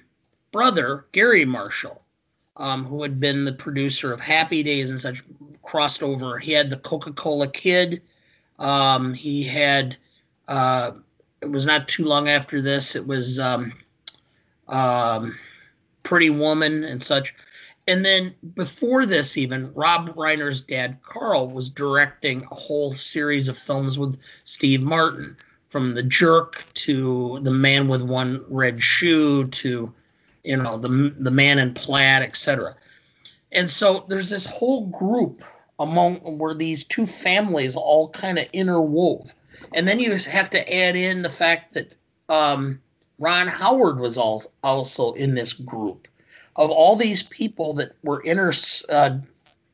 brother 0.52 1.06
Garry 1.12 1.46
Marshall, 1.46 2.04
um, 2.58 2.84
who 2.84 3.00
had 3.00 3.18
been 3.18 3.44
the 3.44 3.52
producer 3.54 4.12
of 4.12 4.20
Happy 4.20 4.62
Days 4.62 4.90
and 4.90 5.00
such, 5.00 5.22
crossed 5.62 6.02
over. 6.02 6.38
He 6.38 6.52
had 6.52 6.68
the 6.68 6.76
Coca 6.76 7.12
Cola 7.12 7.50
Kid. 7.50 8.02
Um, 8.58 9.14
he 9.14 9.42
had. 9.42 9.96
Uh, 10.48 10.90
it 11.40 11.50
was 11.50 11.64
not 11.64 11.88
too 11.88 12.04
long 12.04 12.28
after 12.28 12.60
this. 12.60 12.94
It 12.94 13.06
was 13.06 13.38
um, 13.38 13.72
um, 14.68 15.38
Pretty 16.02 16.28
Woman 16.28 16.84
and 16.84 17.02
such. 17.02 17.34
And 17.88 18.04
then 18.04 18.34
before 18.54 19.06
this, 19.06 19.38
even 19.38 19.72
Rob 19.72 20.14
Reiner's 20.14 20.60
dad 20.60 20.98
Carl 21.00 21.48
was 21.48 21.70
directing 21.70 22.46
a 22.50 22.54
whole 22.54 22.92
series 22.92 23.48
of 23.48 23.56
films 23.56 23.98
with 23.98 24.20
Steve 24.44 24.82
Martin, 24.82 25.38
from 25.70 25.92
The 25.92 26.02
Jerk 26.02 26.64
to 26.74 27.40
The 27.42 27.50
Man 27.50 27.88
with 27.88 28.02
One 28.02 28.44
Red 28.48 28.82
Shoe 28.82 29.46
to, 29.46 29.94
you 30.44 30.56
know, 30.56 30.76
the 30.76 31.14
the 31.18 31.30
Man 31.30 31.58
in 31.58 31.72
Plaid, 31.72 32.22
etc. 32.22 32.74
And 33.52 33.70
so 33.70 34.04
there's 34.08 34.30
this 34.30 34.46
whole 34.46 34.86
group 34.88 35.42
among 35.78 36.16
where 36.38 36.54
these 36.54 36.84
two 36.84 37.06
families 37.06 37.74
all 37.74 38.10
kind 38.10 38.38
of 38.38 38.50
interwove, 38.52 39.32
and 39.72 39.88
then 39.88 39.98
you 39.98 40.14
have 40.14 40.50
to 40.50 40.74
add 40.74 40.96
in 40.96 41.22
the 41.22 41.30
fact 41.30 41.74
that 41.74 41.94
um, 42.28 42.80
Ron 43.18 43.46
Howard 43.46 43.98
was 43.98 44.18
all, 44.18 44.44
also 44.62 45.12
in 45.14 45.34
this 45.34 45.52
group 45.52 46.08
of 46.56 46.70
all 46.70 46.96
these 46.96 47.22
people 47.22 47.72
that 47.74 47.92
were 48.02 48.20
inter 48.20 48.52
uh, 48.90 49.18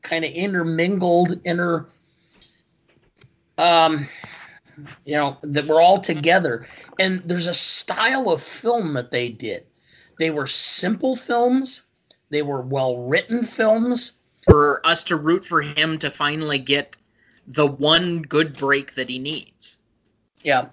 kind 0.03 0.23
of 0.23 0.31
intermingled, 0.31 1.39
inter 1.43 1.87
um, 3.57 4.07
you 5.05 5.15
know, 5.15 5.37
that 5.41 5.67
were 5.67 5.81
all 5.81 5.99
together. 5.99 6.67
And 6.99 7.21
there's 7.25 7.47
a 7.47 7.53
style 7.53 8.29
of 8.29 8.41
film 8.41 8.93
that 8.93 9.11
they 9.11 9.29
did. 9.29 9.65
They 10.19 10.29
were 10.29 10.47
simple 10.47 11.15
films. 11.15 11.83
They 12.29 12.41
were 12.41 12.61
well 12.61 12.97
written 12.97 13.43
films. 13.43 14.13
for 14.47 14.85
us 14.85 15.03
to 15.03 15.15
root 15.17 15.43
for 15.43 15.61
him 15.61 15.97
to 15.97 16.09
finally 16.09 16.57
get 16.57 16.95
the 17.47 17.67
one 17.67 18.21
good 18.21 18.57
break 18.57 18.95
that 18.95 19.09
he 19.09 19.19
needs. 19.19 19.77
Yeah. 20.41 20.67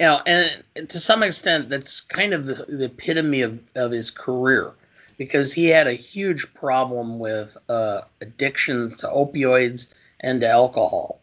You 0.00 0.06
know, 0.06 0.22
and 0.26 0.64
to 0.88 1.00
some 1.00 1.22
extent, 1.22 1.68
that's 1.68 2.00
kind 2.00 2.32
of 2.32 2.46
the, 2.46 2.64
the 2.68 2.84
epitome 2.86 3.42
of, 3.42 3.62
of 3.74 3.90
his 3.90 4.10
career 4.10 4.72
because 5.16 5.52
he 5.52 5.66
had 5.66 5.86
a 5.86 5.92
huge 5.92 6.52
problem 6.54 7.18
with 7.18 7.56
uh, 7.68 8.02
addictions 8.20 8.96
to 8.96 9.08
opioids 9.08 9.88
and 10.20 10.40
to 10.40 10.48
alcohol. 10.48 11.17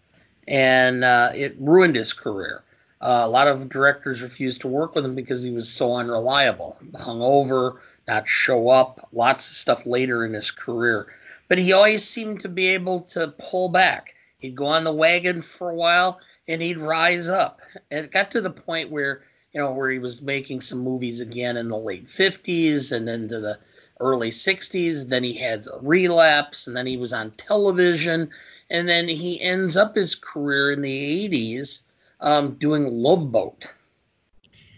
And 0.47 1.03
uh, 1.03 1.31
it 1.35 1.55
ruined 1.59 1.95
his 1.95 2.13
career. 2.13 2.63
Uh, 3.01 3.21
a 3.23 3.29
lot 3.29 3.47
of 3.47 3.69
directors 3.69 4.21
refused 4.21 4.61
to 4.61 4.67
work 4.67 4.95
with 4.95 5.05
him 5.05 5.15
because 5.15 5.43
he 5.43 5.51
was 5.51 5.69
so 5.69 5.95
unreliable, 5.95 6.77
hungover, 6.93 7.77
not 8.07 8.27
show 8.27 8.69
up, 8.69 9.07
lots 9.11 9.49
of 9.49 9.55
stuff 9.55 9.85
later 9.85 10.25
in 10.25 10.33
his 10.33 10.51
career. 10.51 11.07
But 11.47 11.59
he 11.59 11.73
always 11.73 12.03
seemed 12.03 12.39
to 12.41 12.49
be 12.49 12.67
able 12.67 13.01
to 13.01 13.33
pull 13.37 13.69
back. 13.69 14.15
He'd 14.39 14.55
go 14.55 14.65
on 14.65 14.83
the 14.83 14.93
wagon 14.93 15.41
for 15.41 15.69
a 15.69 15.75
while 15.75 16.19
and 16.47 16.61
he'd 16.61 16.79
rise 16.79 17.27
up. 17.27 17.61
And 17.91 18.05
it 18.05 18.11
got 18.11 18.31
to 18.31 18.41
the 18.41 18.49
point 18.49 18.91
where, 18.91 19.21
you 19.53 19.61
know, 19.61 19.73
where 19.73 19.89
he 19.89 19.99
was 19.99 20.21
making 20.21 20.61
some 20.61 20.79
movies 20.79 21.21
again 21.21 21.57
in 21.57 21.69
the 21.69 21.77
late 21.77 22.05
50s 22.05 22.91
and 22.91 23.07
into 23.09 23.39
the 23.39 23.59
early 23.99 24.29
60s. 24.29 25.09
Then 25.09 25.23
he 25.23 25.33
had 25.33 25.65
a 25.67 25.79
relapse 25.81 26.67
and 26.67 26.75
then 26.75 26.87
he 26.87 26.97
was 26.97 27.13
on 27.13 27.31
television. 27.31 28.29
And 28.69 28.89
then 28.89 29.07
he 29.07 29.41
ends 29.41 29.77
up 29.77 29.95
his 29.95 30.15
career 30.15 30.71
in 30.71 30.81
the 30.81 31.29
80s 31.29 31.81
um, 32.21 32.55
doing 32.55 32.91
Love 32.91 33.31
Boat 33.31 33.71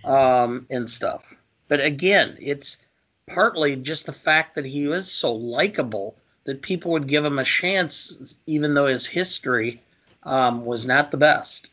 um, 0.04 0.66
and 0.70 0.90
stuff. 0.90 1.40
But 1.68 1.82
again, 1.82 2.36
it's 2.40 2.86
partly 3.28 3.76
just 3.76 4.06
the 4.06 4.14
fact 4.14 4.56
that 4.56 4.66
he 4.66 4.88
was 4.88 5.12
so 5.12 5.34
likable 5.34 6.16
that 6.46 6.62
people 6.62 6.92
would 6.92 7.08
give 7.08 7.26
him 7.26 7.40
a 7.40 7.44
chance, 7.44 8.40
even 8.48 8.74
though 8.74 8.88
his 8.88 9.06
history 9.06 9.82
um, 10.24 10.66
was 10.66 10.86
not 10.86 11.12
the 11.12 11.18
best. 11.18 11.72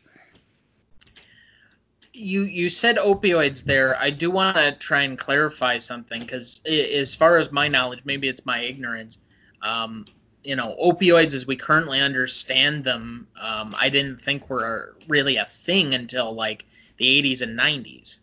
You 2.13 2.43
you 2.43 2.69
said 2.69 2.95
opioids 2.95 3.65
there. 3.65 3.97
I 3.97 4.09
do 4.09 4.31
want 4.31 4.55
to 4.55 4.71
try 4.73 5.01
and 5.01 5.17
clarify 5.17 5.77
something 5.77 6.21
because 6.21 6.61
as 6.65 7.13
far 7.13 7.37
as 7.37 7.51
my 7.51 7.67
knowledge, 7.67 8.01
maybe 8.05 8.29
it's 8.29 8.45
my 8.45 8.59
ignorance. 8.59 9.19
Um, 9.61 10.05
you 10.45 10.55
know, 10.55 10.75
opioids 10.81 11.33
as 11.33 11.47
we 11.47 11.55
currently 11.55 11.99
understand 11.99 12.83
them, 12.83 13.27
um, 13.39 13.75
I 13.79 13.89
didn't 13.89 14.21
think 14.21 14.49
were 14.49 14.95
really 15.07 15.37
a 15.37 15.45
thing 15.45 15.93
until 15.93 16.33
like 16.33 16.65
the 16.97 17.05
80s 17.05 17.41
and 17.41 17.57
90s. 17.57 18.19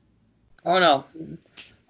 Oh 0.64 0.78
no, 0.78 1.04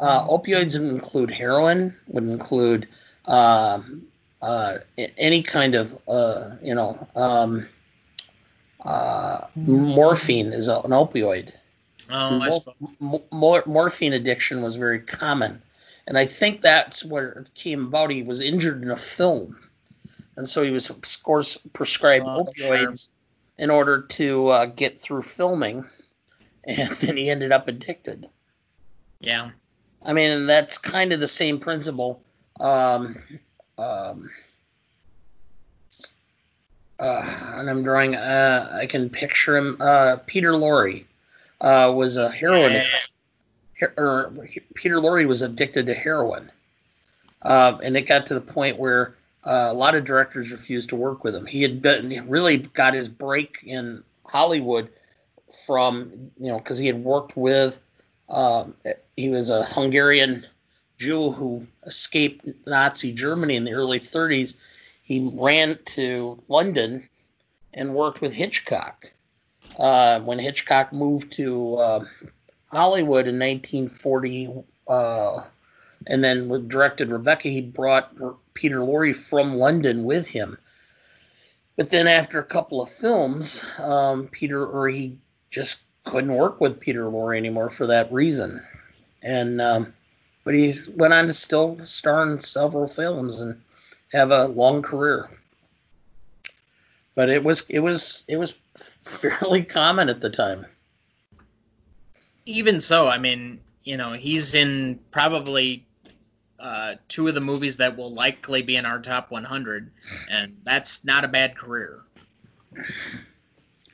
uh, 0.01 0.27
opioids 0.27 0.79
would 0.79 0.91
include 0.91 1.31
heroin, 1.31 1.95
would 2.09 2.25
include 2.25 2.89
um, 3.27 4.07
uh, 4.41 4.79
any 4.97 5.43
kind 5.43 5.75
of 5.75 5.99
uh, 6.09 6.57
you 6.63 6.75
know 6.75 7.07
um, 7.15 7.69
uh, 8.85 9.47
morphine 9.55 10.53
is 10.53 10.69
an 10.69 10.91
opioid. 10.91 11.53
Oh, 12.11 12.41
I 12.41 12.49
Mor- 12.49 12.61
suppose. 12.61 13.23
mor- 13.31 13.65
morphine 13.67 14.13
addiction 14.13 14.63
was 14.63 14.77
very 14.77 15.01
common, 15.01 15.63
and 16.07 16.19
I 16.19 16.27
think 16.27 16.61
that's 16.63 17.05
where 17.05 17.31
it 17.31 17.55
came 17.55 17.87
about. 17.87 18.11
He 18.11 18.23
was 18.23 18.41
injured 18.41 18.83
in 18.83 18.91
a 18.91 18.97
film, 18.97 19.57
and 20.37 20.49
so 20.49 20.63
he 20.63 20.71
was 20.71 20.91
of 20.91 21.01
course 21.23 21.57
prescribed 21.73 22.27
sure. 22.27 22.47
opioids 22.47 23.11
in 23.59 23.71
order 23.71 24.03
to 24.03 24.49
uh, 24.49 24.67
get 24.67 24.99
through 24.99 25.23
filming, 25.23 25.85
and 26.65 26.91
then 26.91 27.17
he 27.17 27.31
ended 27.31 27.53
up 27.53 27.69
addicted. 27.69 28.29
Yeah. 29.21 29.51
I 30.05 30.13
mean, 30.13 30.31
and 30.31 30.49
that's 30.49 30.79
kind 30.79 31.13
of 31.13 31.21
the 31.21 31.29
same 31.29 31.59
principle. 31.59 32.21
Um, 32.61 33.17
um, 33.79 34.31
uh, 36.99 37.53
and 37.55 37.71
I'm 37.71 37.83
drawing. 37.83 38.15
Uh, 38.15 38.69
I 38.73 38.87
can 38.87 39.09
picture 39.09 39.57
him. 39.57 39.77
Uh, 39.81 40.17
Peter 40.27 40.53
Lorre 40.53 41.05
uh, 41.61 41.93
was 41.95 42.17
a 42.17 42.31
heroin. 42.31 42.73
Yeah. 42.73 42.85
Her, 43.79 43.95
or 43.97 44.33
Peter 44.75 44.97
Lorre 44.97 45.27
was 45.27 45.43
addicted 45.43 45.87
to 45.87 45.95
heroin, 45.95 46.51
uh, 47.43 47.79
and 47.83 47.97
it 47.97 48.03
got 48.03 48.27
to 48.27 48.35
the 48.35 48.41
point 48.41 48.79
where 48.79 49.17
uh, 49.45 49.69
a 49.71 49.75
lot 49.75 49.95
of 49.95 50.05
directors 50.05 50.53
refused 50.53 50.91
to 50.91 50.97
work 50.97 51.25
with 51.25 51.35
him. 51.35 51.47
He 51.47 51.63
had 51.63 51.83
been 51.83 52.29
really 52.29 52.59
got 52.59 52.95
his 52.95 53.09
break 53.09 53.59
in 53.65 54.03
Hollywood 54.25 54.89
from 55.67 56.31
you 56.39 56.49
know 56.49 56.59
because 56.59 56.79
he 56.79 56.87
had 56.87 57.03
worked 57.03 57.37
with. 57.37 57.81
Um, 58.29 58.75
he 59.17 59.29
was 59.29 59.51
a 59.51 59.65
Hungarian 59.65 60.47
Jew 60.99 61.33
who 61.33 61.67
escaped 61.85 62.47
Nazi 62.67 63.13
Germany 63.13 63.57
in 63.57 63.65
the 63.65 63.73
early 63.73 63.99
30s. 63.99 64.57
He 65.03 65.31
ran 65.35 65.79
to 65.87 66.41
London 66.49 67.09
and 67.75 67.95
worked 67.95 68.21
with 68.21 68.33
Hitchcock. 68.33 69.13
Uh, 69.79 70.21
when 70.21 70.39
Hitchcock 70.39 70.93
moved 70.93 71.33
to 71.33 71.77
uh, 71.77 72.05
Hollywood 72.71 73.27
in 73.27 73.39
1940, 73.39 74.63
uh, 74.89 75.43
and 76.07 76.23
then 76.23 76.69
directed 76.69 77.11
Rebecca, 77.11 77.49
he 77.49 77.61
brought 77.61 78.13
Peter 78.55 78.81
Lorre 78.81 79.15
from 79.15 79.57
London 79.57 80.05
with 80.05 80.27
him. 80.29 80.57
But 81.77 81.91
then 81.91 82.07
after 82.07 82.39
a 82.39 82.45
couple 82.45 82.83
of 82.83 82.91
films, 82.91 83.63
um, 83.81 84.29
Peter 84.29 84.65
or 84.67 84.89
he 84.89 85.17
just 85.51 85.81
couldn't 86.05 86.35
work 86.35 86.61
with 86.61 86.81
Peter 86.81 87.05
Lorre 87.05 87.37
anymore 87.37 87.69
for 87.69 87.87
that 87.87 88.13
reason. 88.13 88.61
And 89.23 89.61
um, 89.61 89.93
but 90.45 90.55
he 90.55 90.75
went 90.95 91.15
on 91.15 91.27
to 91.29 91.33
still 91.33 91.79
star 91.85 92.29
in 92.29 92.41
several 92.41 92.87
films 92.87 93.41
and 93.41 93.61
have 94.13 94.31
a 94.31 94.47
long 94.47 94.83
career. 94.83 95.31
But 97.15 97.31
it 97.31 97.45
was 97.45 97.69
it 97.69 97.81
was 97.81 98.25
it 98.29 98.39
was 98.39 98.55
fairly 99.03 99.63
common 99.63 100.09
at 100.09 100.21
the 100.21 100.31
time. 100.31 100.67
Even 102.45 102.81
so, 102.81 103.09
I 103.09 103.19
mean, 103.19 103.61
you 103.85 103.97
know, 103.97 104.13
he's 104.13 104.55
in 104.55 104.99
probably 105.11 105.85
uh, 106.63 106.95
two 107.09 107.27
of 107.27 107.35
the 107.35 107.41
movies 107.41 107.77
that 107.79 107.97
will 107.97 108.13
likely 108.13 108.63
be 108.63 108.77
in 108.77 108.87
our 108.87 109.01
top 109.01 109.31
100, 109.33 109.91
and 110.31 110.57
that's 110.63 111.05
not 111.05 111.25
a 111.25 111.29
bad 111.29 111.57
career. 111.57 112.03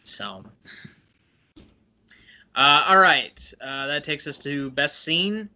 So, 0.02 0.44
uh, 2.54 2.84
all 2.88 2.98
right, 2.98 3.52
uh, 3.60 3.86
that 3.86 4.04
takes 4.04 4.26
us 4.26 4.38
to 4.40 4.70
best 4.70 5.02
scene. 5.02 5.48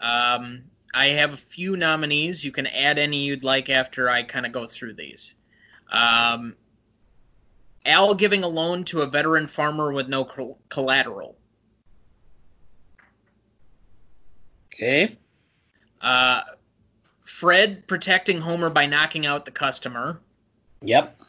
Um, 0.00 0.62
I 0.92 1.06
have 1.06 1.32
a 1.32 1.36
few 1.36 1.76
nominees. 1.76 2.44
You 2.44 2.50
can 2.50 2.66
add 2.66 2.98
any 2.98 3.24
you'd 3.24 3.44
like 3.44 3.70
after 3.70 4.10
I 4.10 4.24
kind 4.24 4.44
of 4.44 4.50
go 4.50 4.66
through 4.66 4.94
these. 4.94 5.36
Um, 5.92 6.56
Al 7.86 8.14
giving 8.14 8.42
a 8.42 8.48
loan 8.48 8.84
to 8.84 9.02
a 9.02 9.06
veteran 9.06 9.46
farmer 9.46 9.92
with 9.92 10.08
no 10.08 10.28
collateral. 10.68 11.36
Okay. 14.74 15.16
Uh, 16.00 16.40
Fred 17.24 17.86
protecting 17.86 18.40
Homer 18.40 18.70
by 18.70 18.86
knocking 18.86 19.26
out 19.26 19.44
the 19.44 19.50
customer. 19.50 20.20
Yep. 20.82 21.20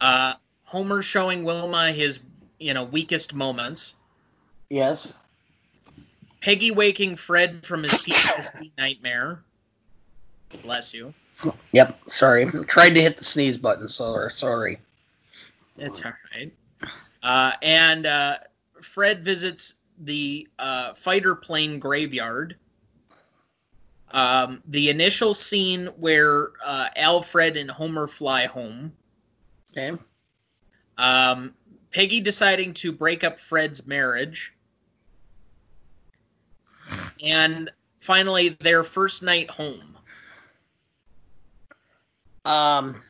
Uh, 0.00 0.34
Homer 0.64 1.02
showing 1.02 1.44
Wilma 1.44 1.92
his, 1.92 2.20
you 2.58 2.74
know, 2.74 2.84
weakest 2.84 3.34
moments. 3.34 3.94
Yes. 4.70 5.14
Peggy 6.40 6.70
waking 6.70 7.16
Fred 7.16 7.64
from 7.64 7.82
his 7.82 7.92
PTSD 7.92 8.72
nightmare. 8.78 9.42
Bless 10.62 10.92
you. 10.92 11.14
Yep. 11.72 12.00
Sorry. 12.08 12.46
Tried 12.46 12.90
to 12.90 13.02
hit 13.02 13.16
the 13.16 13.24
sneeze 13.24 13.56
button. 13.56 13.88
So 13.88 14.28
sorry. 14.28 14.78
It's 15.78 16.04
all 16.04 16.12
right. 16.34 16.52
Uh, 17.22 17.52
and 17.62 18.06
uh, 18.06 18.36
Fred 18.80 19.24
visits 19.24 19.80
the 19.98 20.48
uh, 20.58 20.94
fighter 20.94 21.34
plane 21.34 21.78
graveyard. 21.78 22.56
Um, 24.12 24.62
the 24.66 24.90
initial 24.90 25.32
scene 25.32 25.86
where 25.96 26.50
uh, 26.64 26.88
Alfred 26.96 27.56
and 27.56 27.70
Homer 27.70 28.06
fly 28.06 28.46
home. 28.46 28.92
Okay. 29.70 29.96
Um, 30.98 31.54
Peggy 31.92 32.20
deciding 32.20 32.74
to 32.74 32.92
break 32.92 33.24
up 33.24 33.38
Fred's 33.38 33.86
marriage. 33.86 34.54
And 37.24 37.70
finally, 38.00 38.50
their 38.50 38.84
first 38.84 39.22
night 39.22 39.50
home. 39.50 39.96
Um, 42.44 43.02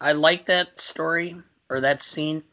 I 0.00 0.12
like 0.12 0.46
that 0.46 0.78
story 0.78 1.36
or 1.68 1.80
that 1.80 2.02
scene, 2.02 2.44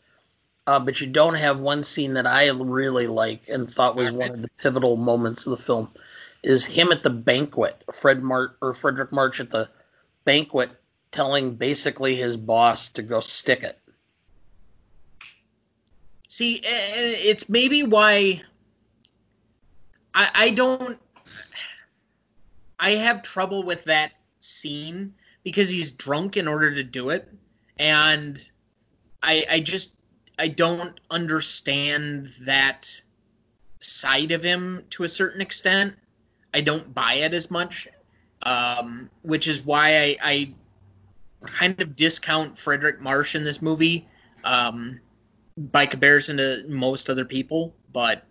uh, 0.72 0.80
but 0.80 1.02
you 1.02 1.08
don't 1.08 1.34
have 1.34 1.60
one 1.60 1.84
scene 1.84 2.14
that 2.14 2.26
I 2.26 2.48
really 2.48 3.06
like 3.06 3.50
and 3.50 3.70
thought 3.70 3.98
was 3.98 4.10
one 4.10 4.30
of 4.30 4.42
the 4.42 4.48
pivotal 4.58 4.96
moments 4.96 5.46
of 5.46 5.50
the 5.50 5.58
film. 5.58 5.92
Is 6.44 6.64
him 6.64 6.94
at 6.94 7.04
the 7.04 7.10
banquet, 7.10 7.84
Fred 7.94 8.24
Mart 8.24 8.56
or 8.62 8.72
Fredric 8.72 9.12
March 9.12 9.42
at 9.42 9.50
the 9.50 9.70
banquet, 10.24 10.72
telling 11.12 11.56
basically 11.56 12.16
his 12.16 12.38
boss 12.38 12.88
to 12.94 13.02
go 13.02 13.20
stick 13.20 13.64
it. 13.64 13.78
See, 16.30 16.62
it's 16.64 17.50
maybe 17.50 17.84
why 17.84 18.42
I, 20.16 20.30
I 20.34 20.50
don't. 20.52 20.98
I 22.80 22.92
have 22.92 23.22
trouble 23.24 23.64
with 23.64 23.84
that 23.84 24.14
scene 24.40 25.14
because 25.44 25.70
he's 25.70 25.92
drunk 25.92 26.38
in 26.38 26.48
order 26.48 26.74
to 26.74 26.84
do 26.84 27.10
it, 27.10 27.28
and 27.78 28.42
I 29.22 29.46
I 29.52 29.60
just 29.60 29.98
I 30.40 30.48
don't 30.48 31.00
understand 31.10 32.28
that 32.42 33.02
side 33.80 34.32
of 34.32 34.44
him 34.44 34.84
to 34.92 35.04
a 35.04 35.08
certain 35.08 35.42
extent. 35.42 35.96
I 36.54 36.62
don't 36.62 36.94
buy 36.94 37.14
it 37.14 37.34
as 37.34 37.50
much, 37.50 37.88
um, 38.44 39.10
which 39.22 39.48
is 39.48 39.66
why 39.66 39.98
I, 39.98 40.18
I 40.24 40.54
kind 41.42 41.80
of 41.82 41.96
discount 41.96 42.56
Fredric 42.56 43.00
March 43.00 43.36
in 43.36 43.44
this 43.44 43.62
movie 43.62 44.08
um, 44.44 45.00
by 45.58 45.86
comparison 45.86 46.38
to 46.38 46.64
most 46.68 47.10
other 47.10 47.26
people. 47.26 47.74
But 47.94 48.24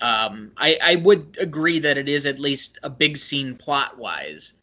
um, 0.00 0.52
I, 0.56 0.78
I 0.82 0.96
would 0.96 1.36
agree 1.40 1.78
that 1.78 1.96
it 1.98 2.08
is 2.08 2.26
at 2.26 2.38
least 2.38 2.78
a 2.82 2.90
big 2.90 3.16
scene 3.16 3.56
plot 3.56 3.98
wise, 3.98 4.54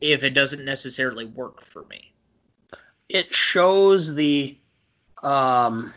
if 0.00 0.24
it 0.24 0.34
doesn't 0.34 0.64
necessarily 0.64 1.24
work 1.24 1.60
for 1.62 1.84
me. 1.86 2.12
It 3.08 3.34
shows 3.34 4.14
the 4.14 4.58
um, 5.22 5.92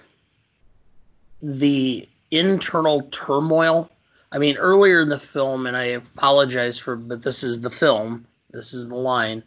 the 1.45 2.09
internal 2.31 3.03
turmoil. 3.11 3.89
I 4.31 4.39
mean, 4.39 4.57
earlier 4.57 5.01
in 5.01 5.09
the 5.09 5.19
film, 5.19 5.67
and 5.67 5.77
I 5.77 5.83
apologize 5.83 6.79
for, 6.79 6.95
but 6.95 7.21
this 7.21 7.43
is 7.43 7.61
the 7.61 7.69
film. 7.69 8.25
This 8.49 8.73
is 8.73 8.87
the 8.87 8.95
line. 8.95 9.43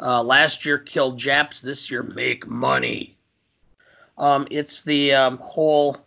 Uh, 0.00 0.22
last 0.22 0.64
year 0.64 0.78
killed 0.78 1.18
Japs. 1.18 1.60
This 1.60 1.90
year 1.90 2.02
make 2.02 2.46
money. 2.46 3.14
Um, 4.16 4.48
it's 4.50 4.82
the 4.82 5.12
um, 5.12 5.36
whole 5.38 5.98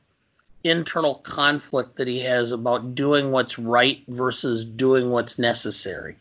internal 0.63 1.15
conflict 1.15 1.97
that 1.97 2.07
he 2.07 2.19
has 2.21 2.51
about 2.51 2.95
doing 2.95 3.31
what's 3.31 3.59
right 3.59 4.03
versus 4.07 4.65
doing 4.65 5.11
what's 5.11 5.37
necessary. 5.37 6.15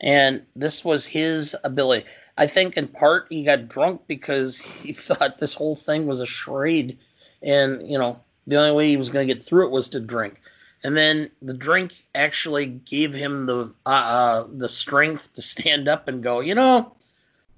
And 0.00 0.42
this 0.56 0.84
was 0.84 1.04
his 1.04 1.54
ability. 1.64 2.06
I 2.38 2.46
think 2.46 2.76
in 2.76 2.88
part 2.88 3.26
he 3.28 3.44
got 3.44 3.68
drunk 3.68 4.02
because 4.06 4.58
he 4.82 4.92
thought 4.92 5.38
this 5.38 5.54
whole 5.54 5.76
thing 5.76 6.06
was 6.06 6.20
a 6.20 6.26
charade. 6.26 6.98
And, 7.42 7.88
you 7.88 7.98
know, 7.98 8.20
the 8.48 8.56
only 8.56 8.72
way 8.72 8.88
he 8.88 8.96
was 8.96 9.10
going 9.10 9.28
to 9.28 9.32
get 9.32 9.42
through 9.42 9.66
it 9.66 9.70
was 9.70 9.88
to 9.90 10.00
drink. 10.00 10.40
And 10.82 10.96
then 10.96 11.30
the 11.42 11.54
drink 11.54 11.94
actually 12.14 12.66
gave 12.66 13.12
him 13.12 13.46
the 13.46 13.72
uh, 13.84 13.88
uh, 13.88 14.46
the 14.50 14.68
strength 14.68 15.34
to 15.34 15.42
stand 15.42 15.88
up 15.88 16.08
and 16.08 16.22
go, 16.22 16.40
you 16.40 16.54
know, 16.54 16.96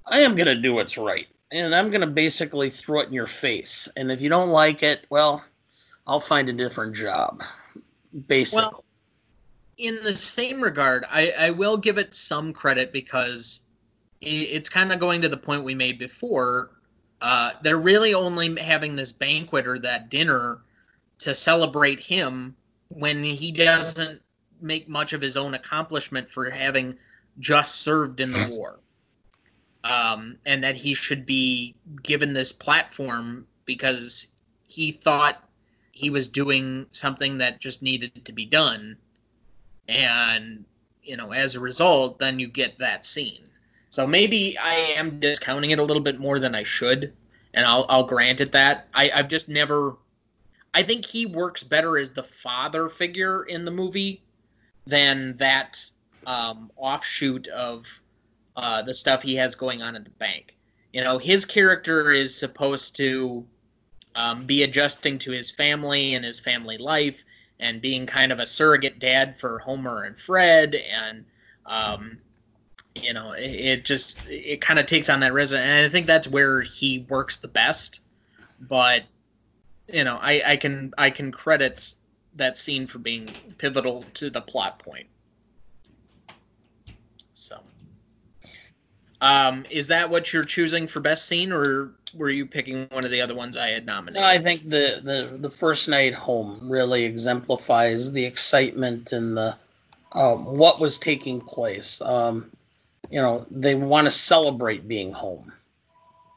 I 0.07 0.21
am 0.21 0.35
going 0.35 0.47
to 0.47 0.55
do 0.55 0.75
what's 0.75 0.99
right. 0.99 1.27
And 1.53 1.75
I'm 1.75 1.91
going 1.91 2.01
to 2.01 2.07
basically 2.07 2.71
throw 2.71 3.01
it 3.01 3.09
in 3.09 3.13
your 3.13 3.27
face. 3.27 3.89
And 3.97 4.11
if 4.11 4.21
you 4.21 4.29
don't 4.29 4.51
like 4.51 4.83
it, 4.83 5.05
well, 5.11 5.45
I'll 6.07 6.21
find 6.21 6.49
a 6.49 6.53
different 6.53 6.95
job, 6.95 7.43
basically. 8.27 8.65
Well, 8.65 8.85
in 9.79 9.99
the 10.03 10.17
same 10.17 10.61
regard, 10.61 11.05
I, 11.11 11.33
I 11.39 11.51
will 11.51 11.77
give 11.77 11.99
it 11.99 12.15
some 12.15 12.53
credit 12.53 12.93
because 12.93 13.63
it's 14.21 14.69
kind 14.69 14.93
of 14.93 15.01
going 15.01 15.23
to 15.23 15.29
the 15.29 15.37
point 15.37 15.65
we 15.65 15.75
made 15.75 15.99
before. 15.99 16.71
Uh, 17.21 17.53
they're 17.63 17.79
really 17.79 18.15
only 18.15 18.59
having 18.61 18.97
this 18.97 19.13
banquet 19.13 19.67
or 19.67 19.79
that 19.81 20.09
dinner 20.09 20.61
to 21.21 21.35
celebrate 21.35 22.01
him 22.01 22.55
when 22.89 23.23
he 23.23 23.53
doesn't 23.53 24.21
make 24.61 24.89
much 24.89 25.13
of 25.13 25.21
his 25.21 25.37
own 25.37 25.55
accomplishment 25.55 26.31
for 26.31 26.51
having 26.51 26.97
just 27.39 27.83
served 27.83 28.21
in 28.21 28.33
the 28.33 28.57
war. 28.59 28.81
Um, 29.83 30.37
and 30.45 30.63
that 30.63 30.77
he 30.77 30.93
should 30.93 31.25
be 31.25 31.75
given 32.03 32.35
this 32.35 32.53
platform 32.53 33.47
because 33.65 34.27
he 34.69 34.93
thought 34.93 35.49
he 35.93 36.11
was 36.11 36.29
doing 36.29 36.87
something 36.91 37.39
that 37.39 37.61
just 37.61 37.83
needed 37.83 38.25
to 38.25 38.33
be 38.33 38.45
done. 38.45 38.97
And, 39.89 40.65
you 41.03 41.17
know, 41.17 41.33
as 41.33 41.55
a 41.55 41.61
result, 41.61 42.19
then 42.19 42.39
you 42.39 42.47
get 42.47 42.79
that 42.79 43.07
scene. 43.07 43.45
So 43.91 44.07
maybe 44.07 44.57
I 44.59 44.95
am 44.97 45.19
discounting 45.19 45.71
it 45.71 45.79
a 45.79 45.83
little 45.83 46.03
bit 46.03 46.19
more 46.19 46.39
than 46.39 46.55
I 46.55 46.63
should, 46.63 47.13
and 47.55 47.67
I'll, 47.67 47.87
I'll 47.89 48.05
grant 48.05 48.41
it 48.41 48.53
that. 48.53 48.89
I, 48.95 49.11
I've 49.15 49.29
just 49.29 49.49
never. 49.49 49.97
I 50.73 50.83
think 50.83 51.05
he 51.05 51.27
works 51.27 51.63
better 51.63 51.99
as 51.99 52.11
the 52.11 52.23
father 52.23 52.89
figure 52.89 53.45
in 53.45 53.65
the 53.65 53.71
movie 53.71 54.23
than 54.87 55.37
that 55.39 55.85
um, 56.27 56.71
offshoot 56.77 57.49
of 57.49 58.01
uh, 58.57 58.83
the 58.83 58.95
stuff 58.95 59.23
he 59.23 59.35
has 59.37 59.55
going 59.55 59.83
on 59.83 59.97
at 59.97 60.05
the 60.05 60.11
bank. 60.11 60.57
You 60.93 61.03
know, 61.03 61.19
his 61.19 61.45
character 61.45 62.11
is 62.11 62.37
supposed 62.37 62.97
to 62.97 63.47
um, 64.15 64.47
be 64.47 64.63
adjusting 64.63 65.19
to 65.19 65.31
his 65.31 65.51
family 65.51 66.15
and 66.15 66.25
his 66.25 66.41
family 66.41 66.79
life 66.79 67.25
and 67.59 67.81
being 67.81 68.07
kind 68.07 68.33
of 68.33 68.41
a 68.41 68.47
surrogate 68.47 68.99
dad 68.99 69.39
for 69.39 69.59
Homer 69.59 70.05
and 70.05 70.19
Fred 70.19 70.75
and 70.75 71.25
um, 71.67 72.19
you 72.95 73.13
know 73.13 73.33
it, 73.33 73.45
it 73.45 73.85
just 73.85 74.29
it 74.29 74.61
kind 74.61 74.79
of 74.79 74.87
takes 74.87 75.09
on 75.09 75.21
that 75.21 75.33
resident 75.33 75.69
and 75.69 75.87
I 75.87 75.89
think 75.89 76.07
that's 76.07 76.27
where 76.27 76.63
he 76.63 77.07
works 77.09 77.37
the 77.37 77.49
best 77.49 78.03
but 78.61 79.05
you 79.93 80.05
know 80.05 80.19
I, 80.21 80.43
I 80.47 80.57
can 80.57 80.93
I 80.99 81.11
can 81.11 81.33
credit 81.33 81.95
that 82.37 82.57
scene 82.57 82.87
for 82.87 82.99
being 82.99 83.35
pivotal 83.59 84.05
to 84.15 84.31
the 84.31 84.41
plot 84.41 84.79
point 84.79 85.07
so 87.33 87.61
um, 89.23 89.67
is 89.69 89.89
that 89.89 90.09
what 90.09 90.33
you're 90.33 90.45
choosing 90.45 90.87
for 90.87 91.01
best 91.01 91.27
scene, 91.27 91.53
or 91.53 91.91
were 92.15 92.31
you 92.31 92.47
picking 92.47 92.87
one 92.91 93.05
of 93.05 93.11
the 93.11 93.21
other 93.21 93.35
ones 93.35 93.57
I 93.57 93.69
had 93.69 93.85
nominated? 93.85 94.23
No, 94.23 94.27
I 94.27 94.39
think 94.39 94.63
the, 94.63 95.01
the, 95.03 95.37
the 95.37 95.51
first 95.51 95.89
night 95.89 96.15
home 96.15 96.71
really 96.71 97.05
exemplifies 97.05 98.13
the 98.13 98.25
excitement 98.25 99.13
and 99.13 99.37
the 99.37 99.57
um, 100.13 100.57
what 100.57 100.81
was 100.81 100.99
taking 100.99 101.41
place. 101.41 102.01
Um, 102.01 102.51
you 103.11 103.21
know, 103.21 103.47
they 103.51 103.75
want 103.75 104.07
to 104.07 104.11
celebrate 104.11 104.89
being 104.89 105.13
home, 105.13 105.53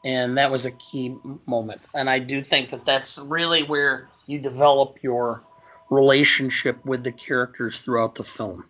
and 0.04 0.36
that 0.36 0.50
was 0.50 0.66
a 0.66 0.72
key 0.72 1.16
moment. 1.46 1.80
And 1.94 2.08
I 2.10 2.18
do 2.18 2.42
think 2.42 2.68
that 2.70 2.84
that's 2.84 3.18
really 3.18 3.62
where 3.62 4.08
you 4.26 4.38
develop 4.38 5.02
your 5.02 5.42
relationship 5.90 6.84
with 6.84 7.02
the 7.02 7.12
characters 7.12 7.80
throughout 7.80 8.14
the 8.14 8.24
film. 8.24 8.68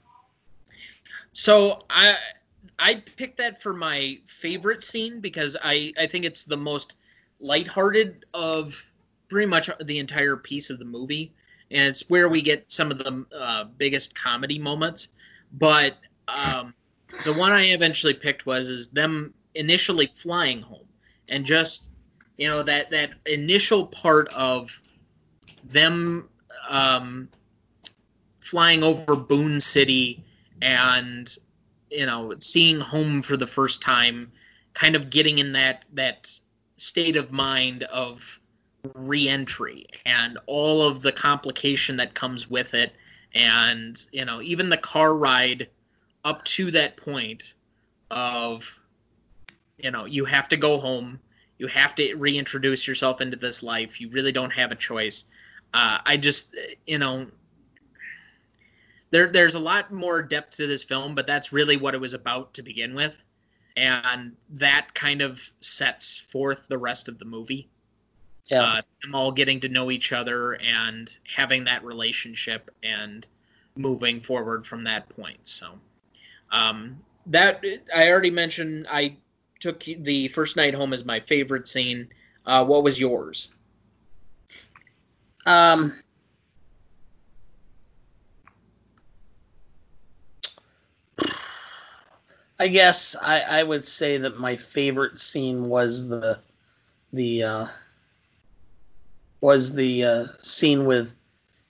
So 1.33 1.85
I 1.91 2.17
I 2.79 3.03
picked 3.17 3.39
that 3.39 3.61
for 3.61 3.73
my 3.73 4.19
favorite 4.25 4.83
scene 4.83 5.21
because 5.21 5.57
I 5.63 5.93
I 5.99 6.07
think 6.07 6.25
it's 6.25 6.45
the 6.45 6.57
most 6.57 6.97
lighthearted 7.41 8.25
of 8.35 8.93
pretty 9.29 9.47
much 9.47 9.69
the 9.83 9.99
entire 9.99 10.37
piece 10.37 10.71
of 10.71 10.79
the 10.79 10.85
movie, 10.85 11.33
and 11.73 11.89
it's 11.89 12.09
where 12.09 12.29
we 12.29 12.43
get 12.43 12.71
some 12.71 12.93
of 12.93 12.99
the 12.99 13.27
uh, 13.37 13.65
biggest 13.77 14.15
comedy 14.15 14.59
moments. 14.59 15.09
But 15.53 15.99
um, 16.29 16.75
the 17.25 17.33
one 17.33 17.53
I 17.53 17.65
eventually 17.67 18.15
picked 18.15 18.47
was 18.47 18.69
is 18.69 18.89
them 18.89 19.35
initially 19.55 20.07
flying 20.07 20.61
home 20.61 20.87
and 21.29 21.45
just 21.45 21.91
you 22.37 22.49
know 22.49 22.63
that 22.63 22.91
that 22.91 23.11
initial 23.27 23.87
part 23.87 24.29
of 24.35 24.81
them 25.65 26.29
um, 26.69 27.29
flying 28.41 28.83
over 28.83 29.17
Boone 29.17 29.61
City 29.61 30.25
and 30.63 31.37
you 31.91 32.07
know 32.07 32.35
seeing 32.41 32.81
home 32.81 33.23
for 33.23 33.37
the 33.37 33.47
first 33.47 33.83
time, 33.83 34.31
kind 34.75 34.97
of 34.97 35.11
getting 35.11 35.39
in 35.39 35.53
that 35.53 35.85
that 35.93 36.31
state 36.77 37.17
of 37.17 37.33
mind 37.33 37.85
of 37.85 38.41
reentry 38.95 39.87
and 40.05 40.37
all 40.47 40.87
of 40.87 41.01
the 41.01 41.13
complication 41.13 41.97
that 41.97 42.15
comes 42.15 42.51
with 42.51 42.75
it. 42.75 42.93
And 43.35 43.97
you 44.13 44.25
know 44.25 44.43
even 44.43 44.69
the 44.69 44.77
car 44.77 45.17
ride 45.17 45.69
up 46.25 46.45
to 46.45 46.71
that 46.73 46.97
point 46.97 47.55
of 48.11 48.81
you 49.85 49.91
know 49.91 50.07
you 50.07 50.25
have 50.25 50.49
to 50.49 50.57
go 50.57 50.79
home 50.79 51.21
you 51.59 51.67
have 51.69 51.95
to 51.95 52.15
reintroduce 52.17 52.89
yourself 52.89 53.21
into 53.21 53.37
this 53.37 53.63
life 53.63 54.01
you 54.01 54.09
really 54.11 54.33
don't 54.33 54.53
have 54.53 54.73
a 54.73 54.75
choice 54.75 55.27
uh, 55.75 55.99
i 56.07 56.17
just 56.17 56.57
you 56.87 56.99
know 56.99 57.27
there 59.11 59.27
there's 59.29 59.55
a 59.55 59.61
lot 59.61 59.93
more 59.93 60.23
depth 60.23 60.57
to 60.57 60.67
this 60.67 60.83
film 60.83 61.15
but 61.15 61.27
that's 61.27 61.53
really 61.53 61.77
what 61.77 61.95
it 61.95 62.01
was 62.01 62.15
about 62.15 62.55
to 62.55 62.63
begin 62.63 62.95
with 62.95 63.25
and 63.77 64.33
that 64.51 64.95
kind 64.95 65.21
of 65.21 65.51
sets 65.61 66.19
forth 66.19 66.67
the 66.69 66.79
rest 66.79 67.09
of 67.09 67.19
the 67.19 67.25
movie 67.25 67.69
Yeah. 68.47 68.63
uh, 68.63 68.83
them 69.03 69.15
all 69.15 69.33
getting 69.33 69.61
to 69.61 69.69
know 69.69 69.91
each 69.91 70.13
other 70.13 70.55
and 70.55 71.17
having 71.37 71.65
that 71.65 71.85
relationship 71.85 72.71
and 72.83 73.29
moving 73.77 74.21
forward 74.21 74.67
from 74.67 74.85
that 74.85 75.09
point. 75.09 75.49
So 75.49 75.79
um, 76.51 76.99
that 77.27 77.65
I 77.95 78.09
already 78.11 78.31
mentioned. 78.31 78.87
I 78.91 79.17
took 79.65 79.83
the 79.83 80.29
first 80.29 80.57
night 80.57 80.75
home 80.75 80.93
as 80.93 81.07
my 81.07 81.21
favorite 81.21 81.67
scene. 81.67 82.07
Uh, 82.45 82.63
what 82.63 82.83
was 82.83 83.01
yours? 83.01 83.49
Um, 85.47 85.95
I 92.59 92.69
guess 92.69 93.17
I, 93.23 93.41
I 93.41 93.63
would 93.63 93.87
say 93.87 94.19
that 94.19 94.39
my 94.39 94.55
favorite 94.55 95.19
scene 95.19 95.71
was 95.71 96.11
the 96.11 96.39
the 97.15 97.43
uh, 97.43 97.67
was 99.41 99.75
the 99.75 100.05
uh, 100.05 100.27
scene 100.41 100.85
with 100.85 101.15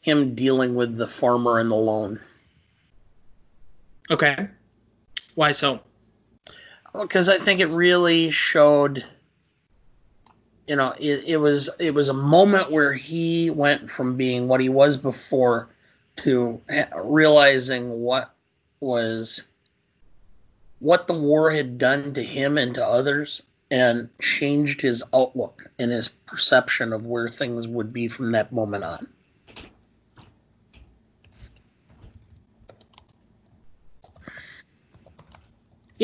him 0.00 0.34
dealing 0.34 0.74
with 0.74 0.96
the 0.96 1.06
farmer 1.06 1.60
and 1.60 1.70
the 1.70 1.76
loan. 1.76 2.18
Okay. 4.10 4.48
Why 5.36 5.52
so? 5.52 5.80
Because 7.00 7.28
I 7.28 7.38
think 7.38 7.60
it 7.60 7.66
really 7.66 8.30
showed. 8.30 9.04
You 10.66 10.76
know, 10.76 10.94
it, 10.98 11.24
it 11.26 11.36
was 11.36 11.68
it 11.78 11.92
was 11.92 12.08
a 12.08 12.14
moment 12.14 12.70
where 12.70 12.94
he 12.94 13.50
went 13.50 13.90
from 13.90 14.16
being 14.16 14.48
what 14.48 14.60
he 14.60 14.70
was 14.70 14.96
before 14.96 15.68
to 16.16 16.60
eh, 16.68 16.86
realizing 17.06 18.00
what 18.00 18.32
was 18.80 19.44
what 20.78 21.06
the 21.06 21.14
war 21.14 21.50
had 21.50 21.76
done 21.78 22.12
to 22.14 22.22
him 22.22 22.56
and 22.56 22.74
to 22.74 22.86
others, 22.86 23.42
and 23.70 24.08
changed 24.20 24.80
his 24.80 25.02
outlook 25.12 25.70
and 25.78 25.90
his 25.90 26.08
perception 26.08 26.92
of 26.92 27.06
where 27.06 27.28
things 27.28 27.66
would 27.66 27.92
be 27.92 28.08
from 28.08 28.32
that 28.32 28.52
moment 28.52 28.84
on. 28.84 29.06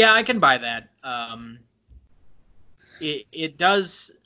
Yeah, 0.00 0.14
I 0.14 0.22
can 0.22 0.38
buy 0.38 0.56
that. 0.56 0.88
Um, 1.04 1.58
it 3.02 3.26
it 3.32 3.58
does 3.58 4.16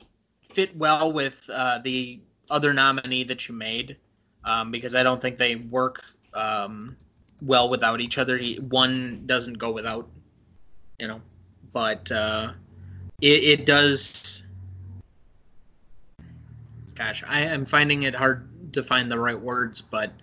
fit 0.41 0.73
well 0.77 1.11
with 1.11 1.49
uh, 1.51 1.79
the 1.79 2.21
other 2.49 2.71
nominee 2.71 3.25
that 3.25 3.49
you 3.49 3.55
made 3.55 3.97
um, 4.45 4.71
because 4.71 4.95
I 4.95 5.03
don't 5.03 5.21
think 5.21 5.35
they 5.35 5.57
work 5.57 6.05
um, 6.33 6.95
well 7.43 7.67
without 7.67 7.99
each 7.99 8.17
other. 8.17 8.39
One 8.69 9.23
doesn't 9.25 9.57
go 9.57 9.69
without, 9.69 10.07
you 10.97 11.09
know, 11.09 11.19
but 11.73 12.09
uh, 12.09 12.53
it, 13.19 13.43
it 13.43 13.65
does. 13.65 14.45
Gosh, 16.93 17.21
I 17.27 17.41
am 17.41 17.65
finding 17.65 18.03
it 18.03 18.15
hard 18.15 18.47
to 18.71 18.81
find 18.81 19.11
the 19.11 19.19
right 19.19 19.37
words, 19.37 19.81
but 19.81 20.13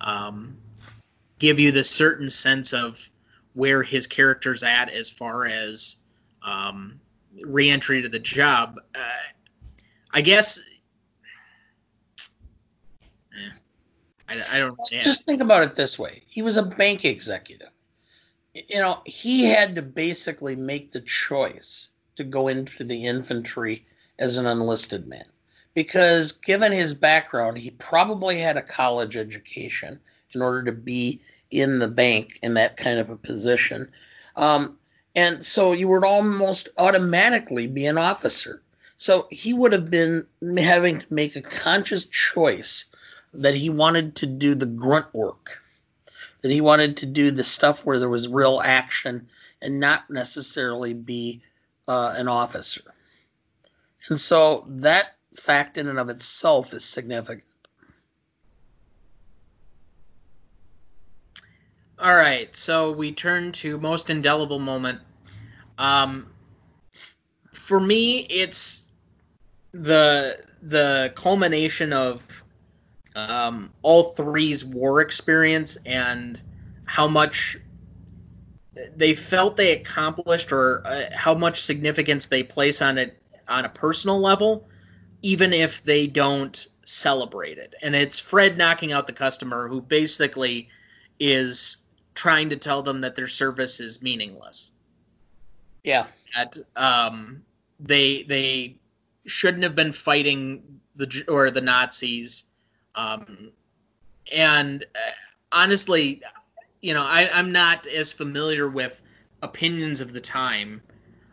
um, 0.00 0.56
give 1.40 1.60
you 1.60 1.72
the 1.72 1.84
certain 1.84 2.30
sense 2.30 2.72
of 2.72 3.10
where 3.54 3.82
his 3.82 4.06
character's 4.06 4.62
at 4.62 4.90
as 4.90 5.08
far 5.08 5.46
as 5.46 5.96
um, 6.42 7.00
reentry 7.42 8.02
to 8.02 8.08
the 8.08 8.18
job. 8.18 8.80
Uh, 8.94 9.32
I 10.12 10.20
guess. 10.20 10.60
eh, 13.32 13.50
I, 14.28 14.42
I 14.52 14.58
don't. 14.58 14.78
Yeah. 14.90 15.02
Just 15.02 15.24
think 15.24 15.40
about 15.40 15.62
it 15.62 15.74
this 15.74 15.98
way: 15.98 16.22
he 16.26 16.42
was 16.42 16.56
a 16.56 16.62
bank 16.62 17.04
executive. 17.04 17.70
You 18.54 18.78
know, 18.78 19.00
he 19.04 19.46
had 19.46 19.74
to 19.74 19.82
basically 19.82 20.54
make 20.54 20.92
the 20.92 21.00
choice 21.00 21.90
to 22.16 22.22
go 22.22 22.46
into 22.48 22.84
the 22.84 23.04
infantry 23.04 23.84
as 24.20 24.36
an 24.36 24.46
enlisted 24.46 25.08
man, 25.08 25.24
because 25.74 26.30
given 26.30 26.70
his 26.70 26.94
background, 26.94 27.58
he 27.58 27.70
probably 27.70 28.38
had 28.38 28.56
a 28.56 28.62
college 28.62 29.16
education 29.16 29.98
in 30.32 30.42
order 30.42 30.62
to 30.62 30.72
be 30.72 31.20
in 31.60 31.78
the 31.78 31.88
bank 31.88 32.38
in 32.42 32.54
that 32.54 32.76
kind 32.76 32.98
of 32.98 33.10
a 33.10 33.16
position. 33.16 33.90
Um, 34.36 34.78
and 35.14 35.44
so 35.44 35.72
you 35.72 35.88
would 35.88 36.04
almost 36.04 36.68
automatically 36.78 37.66
be 37.66 37.86
an 37.86 37.98
officer. 37.98 38.62
So 38.96 39.26
he 39.30 39.52
would 39.52 39.72
have 39.72 39.90
been 39.90 40.26
having 40.58 40.98
to 41.00 41.14
make 41.14 41.36
a 41.36 41.42
conscious 41.42 42.06
choice 42.06 42.86
that 43.32 43.54
he 43.54 43.68
wanted 43.68 44.14
to 44.16 44.26
do 44.26 44.54
the 44.54 44.66
grunt 44.66 45.12
work, 45.12 45.62
that 46.42 46.50
he 46.50 46.60
wanted 46.60 46.96
to 46.98 47.06
do 47.06 47.30
the 47.30 47.44
stuff 47.44 47.84
where 47.84 47.98
there 47.98 48.08
was 48.08 48.28
real 48.28 48.60
action 48.64 49.26
and 49.60 49.80
not 49.80 50.08
necessarily 50.10 50.94
be 50.94 51.42
uh, 51.88 52.14
an 52.16 52.28
officer. 52.28 52.82
And 54.08 54.20
so 54.20 54.64
that 54.68 55.16
fact 55.34 55.78
in 55.78 55.88
and 55.88 55.98
of 55.98 56.10
itself 56.10 56.74
is 56.74 56.84
significant. 56.84 57.44
All 62.04 62.14
right, 62.14 62.54
so 62.54 62.92
we 62.92 63.12
turn 63.12 63.50
to 63.52 63.78
most 63.78 64.10
indelible 64.10 64.58
moment. 64.58 65.00
Um, 65.78 66.26
for 67.54 67.80
me, 67.80 68.26
it's 68.28 68.90
the 69.72 70.44
the 70.60 71.14
culmination 71.16 71.94
of 71.94 72.44
um, 73.16 73.72
all 73.80 74.02
three's 74.02 74.66
war 74.66 75.00
experience 75.00 75.78
and 75.86 76.42
how 76.84 77.08
much 77.08 77.56
they 78.94 79.14
felt 79.14 79.56
they 79.56 79.72
accomplished 79.72 80.52
or 80.52 80.86
uh, 80.86 81.04
how 81.14 81.32
much 81.32 81.62
significance 81.62 82.26
they 82.26 82.42
place 82.42 82.82
on 82.82 82.98
it 82.98 83.18
on 83.48 83.64
a 83.64 83.70
personal 83.70 84.20
level, 84.20 84.68
even 85.22 85.54
if 85.54 85.82
they 85.84 86.06
don't 86.06 86.66
celebrate 86.84 87.56
it. 87.56 87.74
And 87.80 87.96
it's 87.96 88.18
Fred 88.18 88.58
knocking 88.58 88.92
out 88.92 89.06
the 89.06 89.14
customer 89.14 89.68
who 89.68 89.80
basically 89.80 90.68
is 91.18 91.83
trying 92.14 92.50
to 92.50 92.56
tell 92.56 92.82
them 92.82 93.00
that 93.00 93.16
their 93.16 93.28
service 93.28 93.80
is 93.80 94.02
meaningless. 94.02 94.72
Yeah. 95.82 96.06
That 96.36 96.56
um, 96.76 97.42
they 97.80 98.22
they 98.24 98.76
shouldn't 99.26 99.62
have 99.62 99.74
been 99.74 99.92
fighting 99.92 100.62
the 100.96 101.24
or 101.28 101.50
the 101.50 101.60
Nazis. 101.60 102.44
Um, 102.94 103.50
and 104.32 104.84
uh, 104.94 105.10
honestly, 105.52 106.22
you 106.80 106.94
know, 106.94 107.02
I, 107.02 107.28
I'm 107.32 107.52
not 107.52 107.86
as 107.86 108.12
familiar 108.12 108.68
with 108.68 109.02
opinions 109.42 110.00
of 110.00 110.12
the 110.12 110.20
time. 110.20 110.82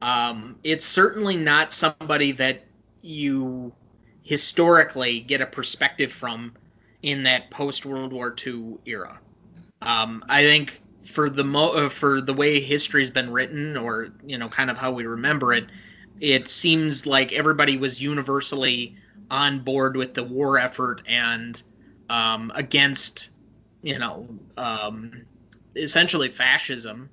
Um, 0.02 0.56
it's 0.64 0.86
certainly 0.86 1.38
not 1.38 1.74
somebody 1.74 2.32
that 2.34 2.64
you 3.02 3.74
historically 4.24 5.20
get 5.20 5.42
a 5.42 5.46
perspective 5.46 6.12
from 6.12 6.54
in 7.02 7.24
that 7.24 7.50
post 7.50 7.86
World 7.86 8.14
War 8.14 8.36
II 8.46 8.78
era. 8.86 9.20
Um, 9.82 10.24
I 10.30 10.44
think 10.44 10.82
for 11.04 11.30
the 11.30 11.44
mo- 11.44 11.74
uh, 11.74 11.90
for 11.90 12.22
the 12.22 12.34
way 12.34 12.60
history's 12.60 13.12
been 13.12 13.32
written, 13.32 13.78
or 13.78 14.10
you 14.26 14.38
know, 14.38 14.50
kind 14.50 14.70
of 14.70 14.78
how 14.78 14.92
we 14.92 15.06
remember 15.06 15.54
it, 15.54 15.66
it 16.20 16.48
seems 16.50 17.06
like 17.06 17.34
everybody 17.34 17.78
was 17.78 18.02
universally 18.02 18.96
on 19.32 19.60
board 19.60 19.96
with 19.98 20.14
the 20.14 20.24
war 20.24 20.58
effort 20.60 21.02
and 21.08 21.64
um, 22.10 22.52
against, 22.56 23.32
you 23.82 23.98
know, 23.98 24.28
um, 24.58 25.26
essentially 25.76 26.30
fascism 26.30 27.10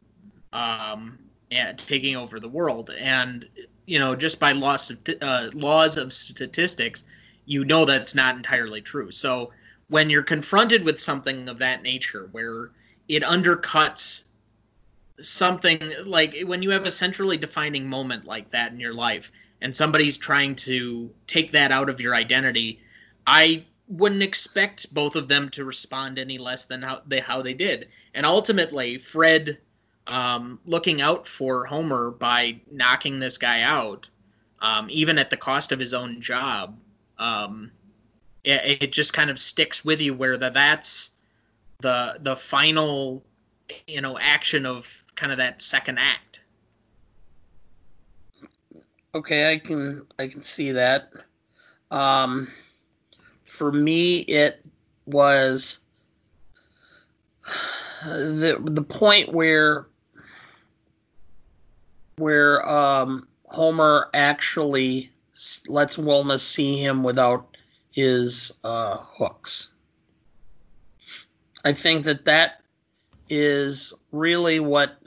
um, 0.52 1.18
and 1.50 1.78
taking 1.78 2.16
over 2.16 2.40
the 2.40 2.48
world. 2.48 2.90
And, 2.98 3.48
you 3.86 3.98
know, 3.98 4.14
just 4.16 4.40
by 4.40 4.52
laws 4.52 4.90
of, 4.90 4.98
uh, 5.22 5.50
laws 5.54 5.96
of 5.96 6.12
statistics, 6.12 7.04
you 7.46 7.64
know 7.64 7.84
that's 7.84 8.14
not 8.14 8.36
entirely 8.36 8.82
true. 8.82 9.10
So 9.10 9.52
when 9.88 10.10
you're 10.10 10.22
confronted 10.22 10.84
with 10.84 11.00
something 11.00 11.48
of 11.48 11.58
that 11.58 11.82
nature, 11.82 12.28
where 12.32 12.70
it 13.08 13.22
undercuts 13.22 14.24
something 15.20 15.80
like 16.04 16.38
when 16.46 16.62
you 16.62 16.70
have 16.70 16.86
a 16.86 16.90
centrally 16.90 17.36
defining 17.36 17.88
moment 17.88 18.24
like 18.24 18.50
that 18.50 18.70
in 18.70 18.78
your 18.78 18.94
life 18.94 19.32
and 19.60 19.74
somebody's 19.74 20.16
trying 20.16 20.54
to 20.54 21.10
take 21.26 21.50
that 21.50 21.72
out 21.72 21.88
of 21.88 22.00
your 22.00 22.14
identity 22.14 22.80
i 23.26 23.64
wouldn't 23.88 24.22
expect 24.22 24.92
both 24.92 25.16
of 25.16 25.28
them 25.28 25.48
to 25.48 25.64
respond 25.64 26.18
any 26.18 26.38
less 26.38 26.66
than 26.66 26.82
how 26.82 27.00
they 27.06 27.20
how 27.20 27.40
they 27.40 27.54
did. 27.54 27.88
And 28.14 28.26
ultimately 28.26 28.98
fred 28.98 29.58
um, 30.06 30.58
looking 30.64 31.00
out 31.00 31.26
for 31.26 31.66
homer 31.66 32.10
by 32.10 32.60
knocking 32.70 33.18
this 33.18 33.36
guy 33.36 33.62
out 33.62 34.08
um, 34.60 34.88
even 34.90 35.18
at 35.18 35.30
the 35.30 35.36
cost 35.36 35.72
of 35.72 35.78
his 35.78 35.94
own 35.94 36.20
job 36.20 36.78
um, 37.18 37.70
it, 38.44 38.82
it 38.82 38.92
just 38.92 39.12
kind 39.12 39.30
of 39.30 39.38
sticks 39.38 39.84
with 39.84 40.00
you 40.00 40.14
where 40.14 40.36
the, 40.36 40.50
that's 40.50 41.10
the 41.80 42.18
the 42.20 42.34
final 42.34 43.22
you 43.86 44.00
know 44.00 44.18
action 44.18 44.66
of 44.66 45.04
kind 45.14 45.32
of 45.32 45.38
that 45.38 45.62
second 45.62 45.98
act. 45.98 46.40
Okay, 49.14 49.52
I 49.52 49.58
can 49.58 50.06
I 50.18 50.28
can 50.28 50.40
see 50.40 50.72
that. 50.72 51.10
Um, 51.90 52.48
for 53.44 53.72
me, 53.72 54.18
it 54.20 54.64
was 55.06 55.80
the 58.04 58.58
the 58.60 58.82
point 58.82 59.32
where 59.32 59.86
where 62.16 62.68
um, 62.68 63.26
Homer 63.46 64.10
actually 64.12 65.10
lets 65.68 65.96
Wilma 65.96 66.38
see 66.38 66.76
him 66.76 67.02
without 67.02 67.56
his 67.92 68.52
uh, 68.64 68.96
hooks. 68.96 69.70
I 71.64 71.72
think 71.72 72.04
that 72.04 72.24
that 72.24 72.60
is 73.28 73.92
really 74.12 74.60
what 74.60 74.98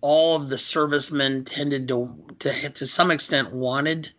all 0.00 0.36
of 0.36 0.48
the 0.48 0.58
servicemen 0.58 1.44
tended 1.44 1.88
to 1.88 2.06
to 2.38 2.70
to 2.70 2.86
some 2.86 3.10
extent 3.10 3.52
wanted 3.52 4.10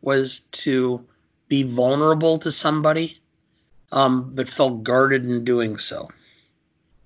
was 0.00 0.40
to 0.52 1.06
be 1.48 1.62
vulnerable 1.62 2.38
to 2.38 2.50
somebody, 2.50 3.20
um, 3.92 4.34
but 4.34 4.48
felt 4.48 4.82
guarded 4.82 5.24
in 5.24 5.44
doing 5.44 5.76
so. 5.76 6.08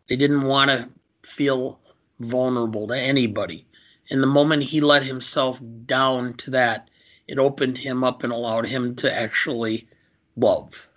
They 0.09 0.17
didn't 0.17 0.45
want 0.45 0.71
to 0.71 0.89
feel 1.23 1.81
vulnerable 2.21 2.87
to 2.89 2.97
anybody. 2.97 3.67
And 4.11 4.23
the 4.23 4.27
moment 4.27 4.63
he 4.63 4.81
let 4.81 5.03
himself 5.03 5.61
down 5.87 6.35
to 6.35 6.51
that, 6.51 6.89
it 7.29 7.39
opened 7.39 7.79
him 7.79 8.03
up 8.03 8.25
and 8.25 8.33
allowed 8.33 8.67
him 8.67 8.97
to 8.97 9.15
actually 9.15 9.87
love. 10.37 10.89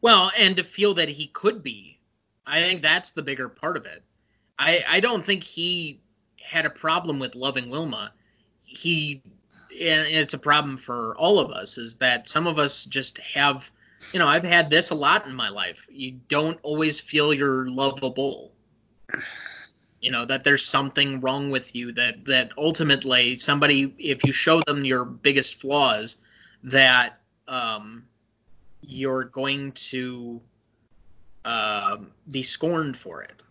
Well, 0.00 0.30
and 0.38 0.56
to 0.56 0.64
feel 0.64 0.94
that 0.94 1.08
he 1.08 1.26
could 1.28 1.62
be. 1.62 1.98
I 2.46 2.60
think 2.60 2.82
that's 2.82 3.10
the 3.10 3.22
bigger 3.22 3.48
part 3.48 3.76
of 3.76 3.84
it. 3.86 4.02
I 4.58 4.82
I 4.88 5.00
don't 5.00 5.24
think 5.24 5.44
he 5.44 6.00
had 6.40 6.64
a 6.64 6.70
problem 6.70 7.18
with 7.18 7.34
loving 7.34 7.68
Wilma. 7.68 8.12
He 8.60 9.22
and 9.70 10.06
it's 10.08 10.34
a 10.34 10.38
problem 10.38 10.76
for 10.76 11.16
all 11.16 11.38
of 11.38 11.50
us 11.50 11.78
is 11.78 11.96
that 11.96 12.28
some 12.28 12.46
of 12.46 12.58
us 12.58 12.84
just 12.84 13.18
have 13.18 13.70
you 14.12 14.18
know 14.18 14.26
i've 14.26 14.42
had 14.42 14.70
this 14.70 14.90
a 14.90 14.94
lot 14.94 15.26
in 15.26 15.34
my 15.34 15.48
life 15.48 15.86
you 15.90 16.12
don't 16.28 16.58
always 16.62 17.00
feel 17.00 17.34
you're 17.34 17.68
lovable 17.68 18.52
you 20.00 20.10
know 20.10 20.24
that 20.24 20.44
there's 20.44 20.64
something 20.64 21.20
wrong 21.20 21.50
with 21.50 21.74
you 21.74 21.92
that 21.92 22.24
that 22.24 22.50
ultimately 22.56 23.36
somebody 23.36 23.94
if 23.98 24.24
you 24.24 24.32
show 24.32 24.60
them 24.66 24.84
your 24.84 25.04
biggest 25.04 25.60
flaws 25.60 26.16
that 26.62 27.20
um 27.46 28.04
you're 28.82 29.24
going 29.24 29.72
to 29.72 30.40
uh, 31.44 31.96
be 32.30 32.42
scorned 32.42 32.96
for 32.96 33.22
it 33.22 33.42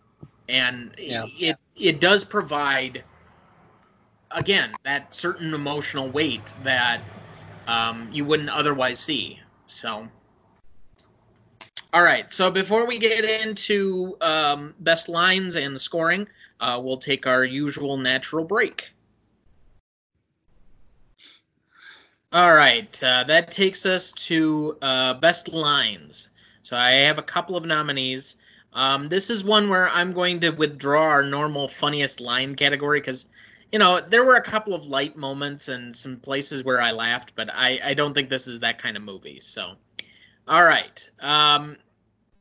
and 0.48 0.94
yeah. 0.98 1.24
it 1.38 1.56
it 1.76 2.00
does 2.00 2.24
provide 2.24 3.04
again 4.32 4.72
that 4.84 5.14
certain 5.14 5.54
emotional 5.54 6.08
weight 6.08 6.52
that 6.62 7.00
um, 7.66 8.08
you 8.10 8.24
wouldn't 8.24 8.48
otherwise 8.48 8.98
see. 8.98 9.38
So, 9.66 10.08
all 11.92 12.02
right. 12.02 12.32
So 12.32 12.50
before 12.50 12.86
we 12.86 12.98
get 12.98 13.24
into 13.24 14.16
um, 14.20 14.74
best 14.80 15.08
lines 15.08 15.56
and 15.56 15.74
the 15.74 15.78
scoring, 15.78 16.26
uh, 16.60 16.80
we'll 16.82 16.96
take 16.96 17.26
our 17.26 17.44
usual 17.44 17.96
natural 17.96 18.44
break. 18.44 18.90
All 22.30 22.52
right, 22.52 23.02
uh, 23.02 23.24
that 23.24 23.50
takes 23.50 23.86
us 23.86 24.12
to 24.12 24.76
uh, 24.82 25.14
best 25.14 25.48
lines. 25.48 26.28
So 26.62 26.76
I 26.76 26.90
have 26.90 27.16
a 27.16 27.22
couple 27.22 27.56
of 27.56 27.64
nominees. 27.64 28.36
Um, 28.74 29.08
this 29.08 29.30
is 29.30 29.42
one 29.42 29.70
where 29.70 29.88
I'm 29.88 30.12
going 30.12 30.40
to 30.40 30.50
withdraw 30.50 31.04
our 31.04 31.22
normal 31.22 31.68
funniest 31.68 32.20
line 32.20 32.54
category 32.54 33.00
because, 33.00 33.24
you 33.72 33.78
know, 33.78 34.00
there 34.00 34.26
were 34.26 34.36
a 34.36 34.42
couple 34.42 34.74
of 34.74 34.84
light 34.84 35.16
moments 35.16 35.68
and 35.68 35.96
some 35.96 36.18
places 36.18 36.62
where 36.62 36.82
I 36.82 36.90
laughed, 36.90 37.32
but 37.34 37.48
I, 37.50 37.80
I 37.82 37.94
don't 37.94 38.12
think 38.12 38.28
this 38.28 38.46
is 38.46 38.60
that 38.60 38.76
kind 38.76 38.98
of 38.98 39.02
movie. 39.02 39.40
So, 39.40 39.76
all 40.46 40.64
right. 40.64 41.10
Um, 41.20 41.78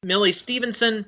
Millie 0.04 0.34
Stephenson, 0.34 1.06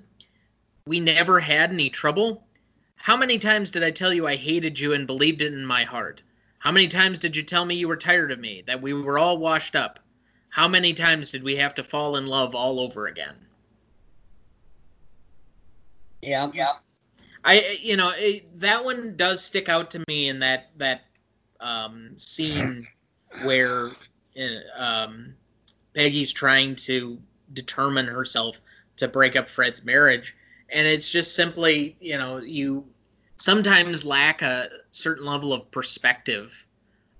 we 0.85 1.01
never 1.01 1.41
had 1.41 1.71
any 1.71 1.89
trouble. 1.89 2.47
How 2.95 3.17
many 3.17 3.39
times 3.39 3.71
did 3.71 3.83
I 3.83 3.91
tell 3.91 4.13
you 4.13 4.25
I 4.25 4.37
hated 4.37 4.79
you 4.79 4.93
and 4.93 5.05
believed 5.05 5.41
it 5.41 5.51
in 5.51 5.65
my 5.65 5.83
heart? 5.83 6.21
How 6.59 6.71
many 6.71 6.87
times 6.87 7.19
did 7.19 7.35
you 7.35 7.43
tell 7.43 7.65
me 7.65 7.75
you 7.75 7.87
were 7.87 7.97
tired 7.97 8.31
of 8.31 8.39
me, 8.39 8.63
that 8.67 8.81
we 8.81 8.93
were 8.93 9.17
all 9.17 9.37
washed 9.37 9.75
up? 9.75 9.99
How 10.49 10.67
many 10.67 10.93
times 10.93 11.31
did 11.31 11.43
we 11.43 11.55
have 11.55 11.75
to 11.75 11.83
fall 11.83 12.15
in 12.15 12.25
love 12.25 12.53
all 12.53 12.79
over 12.79 13.07
again? 13.07 13.35
Yeah. 16.21 16.51
Yeah. 16.53 16.73
I 17.43 17.77
you 17.81 17.95
know 17.95 18.11
it, 18.15 18.59
that 18.59 18.83
one 18.83 19.15
does 19.15 19.43
stick 19.43 19.69
out 19.69 19.91
to 19.91 20.03
me 20.07 20.29
in 20.29 20.39
that 20.39 20.69
that 20.77 21.05
um, 21.59 22.17
scene 22.17 22.87
where 23.43 23.91
uh, 24.39 24.77
um, 24.77 25.35
Peggy's 25.93 26.31
trying 26.31 26.75
to 26.75 27.19
determine 27.53 28.07
herself 28.07 28.61
to 28.97 29.07
break 29.07 29.35
up 29.35 29.47
Fred's 29.47 29.85
marriage, 29.85 30.35
and 30.69 30.85
it's 30.85 31.09
just 31.09 31.35
simply 31.35 31.95
you 31.99 32.17
know 32.17 32.37
you 32.39 32.85
sometimes 33.39 34.05
lack 34.05 34.41
a 34.41 34.69
certain 34.91 35.25
level 35.25 35.53
of 35.53 35.69
perspective 35.71 36.65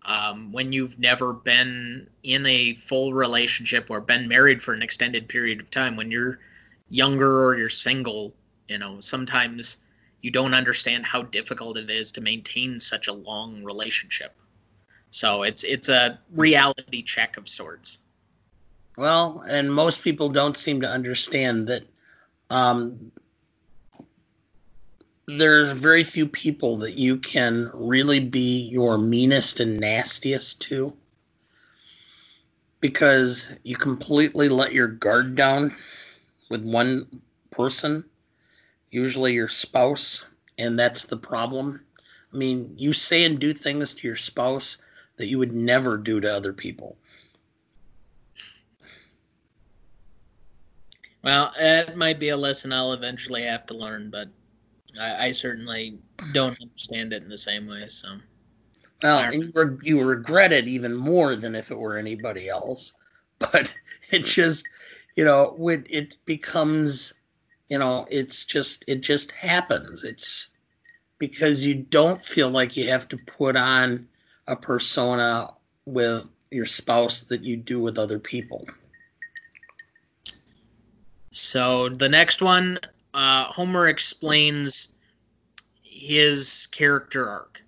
um, 0.06 0.52
when 0.52 0.72
you've 0.72 1.00
never 1.00 1.34
been 1.34 2.08
in 2.24 2.46
a 2.46 2.74
full 2.76 3.14
relationship 3.14 3.90
or 3.90 4.00
been 4.00 4.28
married 4.28 4.62
for 4.62 4.74
an 4.74 4.82
extended 4.82 5.28
period 5.28 5.60
of 5.60 5.72
time 5.72 5.96
when 5.96 6.12
you're 6.12 6.40
younger 6.90 7.44
or 7.46 7.58
you're 7.58 7.70
single 7.70 8.34
you 8.68 8.78
know 8.78 9.00
sometimes 9.00 9.78
you 10.22 10.32
don't 10.32 10.54
understand 10.54 11.06
how 11.06 11.22
difficult 11.24 11.78
it 11.78 11.90
is 11.90 12.12
to 12.12 12.22
maintain 12.22 12.80
such 12.80 13.08
a 13.08 13.14
long 13.14 13.64
relationship. 13.64 14.36
So 15.12 15.44
it's 15.44 15.64
it's 15.64 15.90
a 15.90 16.20
reality 16.34 17.02
check 17.02 17.38
of 17.38 17.48
sorts. 17.48 18.00
Well 18.98 19.44
and 19.50 19.74
most 19.74 20.04
people 20.04 20.30
don't 20.30 20.58
seem 20.58 20.82
to 20.82 20.90
understand 20.90 21.68
that 21.68 21.84
um, 22.50 23.12
there's 25.38 25.72
very 25.72 26.04
few 26.04 26.28
people 26.28 26.78
that 26.78 26.98
you 26.98 27.18
can 27.18 27.70
really 27.74 28.20
be 28.20 28.70
your 28.70 28.98
meanest 28.98 29.60
and 29.60 29.80
nastiest 29.80 30.62
to 30.62 30.96
because 32.82 33.52
you 33.64 33.76
completely 33.76 34.50
let 34.50 34.74
your 34.74 34.88
guard 34.88 35.36
down 35.36 35.72
with 36.50 36.64
one 36.64 37.22
person 37.52 38.04
usually 38.92 39.34
your 39.34 39.48
spouse, 39.48 40.26
and 40.58 40.78
that's 40.78 41.06
the 41.06 41.18
problem. 41.18 41.84
I 42.34 42.38
mean, 42.38 42.74
you 42.78 42.94
say 42.94 43.26
and 43.26 43.40
do 43.40 43.54
things 43.54 43.94
to 43.94 44.08
your 44.08 44.16
spouse 44.16 44.78
that 45.18 45.28
you 45.28 45.38
would 45.38 45.54
never 45.54 45.98
do 45.98 46.20
to 46.20 46.34
other 46.34 46.54
people. 46.54 46.98
Well, 51.22 51.52
that 51.60 51.98
might 51.98 52.20
be 52.20 52.30
a 52.30 52.38
lesson 52.38 52.72
I'll 52.72 52.94
eventually 52.94 53.44
have 53.44 53.66
to 53.68 53.74
learn, 53.74 54.10
but 54.10 54.30
I, 55.00 55.28
I 55.28 55.32
certainly 55.32 55.98
don't 56.34 56.60
understand 56.62 57.14
it 57.14 57.24
in 57.24 57.30
the 57.30 57.38
same 57.38 57.68
way. 57.68 57.88
So, 57.88 58.18
well, 59.04 59.34
you, 59.34 59.52
re- 59.54 59.78
you 59.82 60.04
regret 60.04 60.54
it 60.54 60.68
even 60.68 60.96
more 60.96 61.36
than 61.36 61.56
if 61.56 61.72
it 61.72 61.78
were 61.78 61.98
anybody 61.98 62.50
else. 62.50 62.94
But 63.54 63.74
it 64.12 64.26
just, 64.26 64.68
you 65.16 65.24
know, 65.24 65.54
when 65.56 65.86
it 65.90 66.18
becomes 66.26 67.14
you 67.70 67.78
know 67.78 68.06
it's 68.10 68.44
just 68.44 68.84
it 68.88 69.02
just 69.02 69.32
happens 69.32 70.04
it's 70.04 70.50
because 71.20 71.66
you 71.66 71.76
don't 71.76 72.24
feel 72.24 72.50
like 72.50 72.76
you 72.76 72.90
have 72.90 73.08
to 73.08 73.18
put 73.18 73.56
on 73.56 74.08
a 74.48 74.56
persona 74.56 75.50
with 75.86 76.28
your 76.52 76.66
spouse 76.66 77.22
that 77.22 77.44
you 77.44 77.56
do 77.56 77.80
with 77.80 77.98
other 77.98 78.20
people 78.20 78.66
So 81.32 81.90
the 81.90 82.10
next 82.10 82.42
one, 82.42 82.80
uh, 83.14 83.46
Homer 83.46 83.88
explains 83.88 84.90
his 85.82 86.68
character 86.68 87.28
arc. 87.28 87.62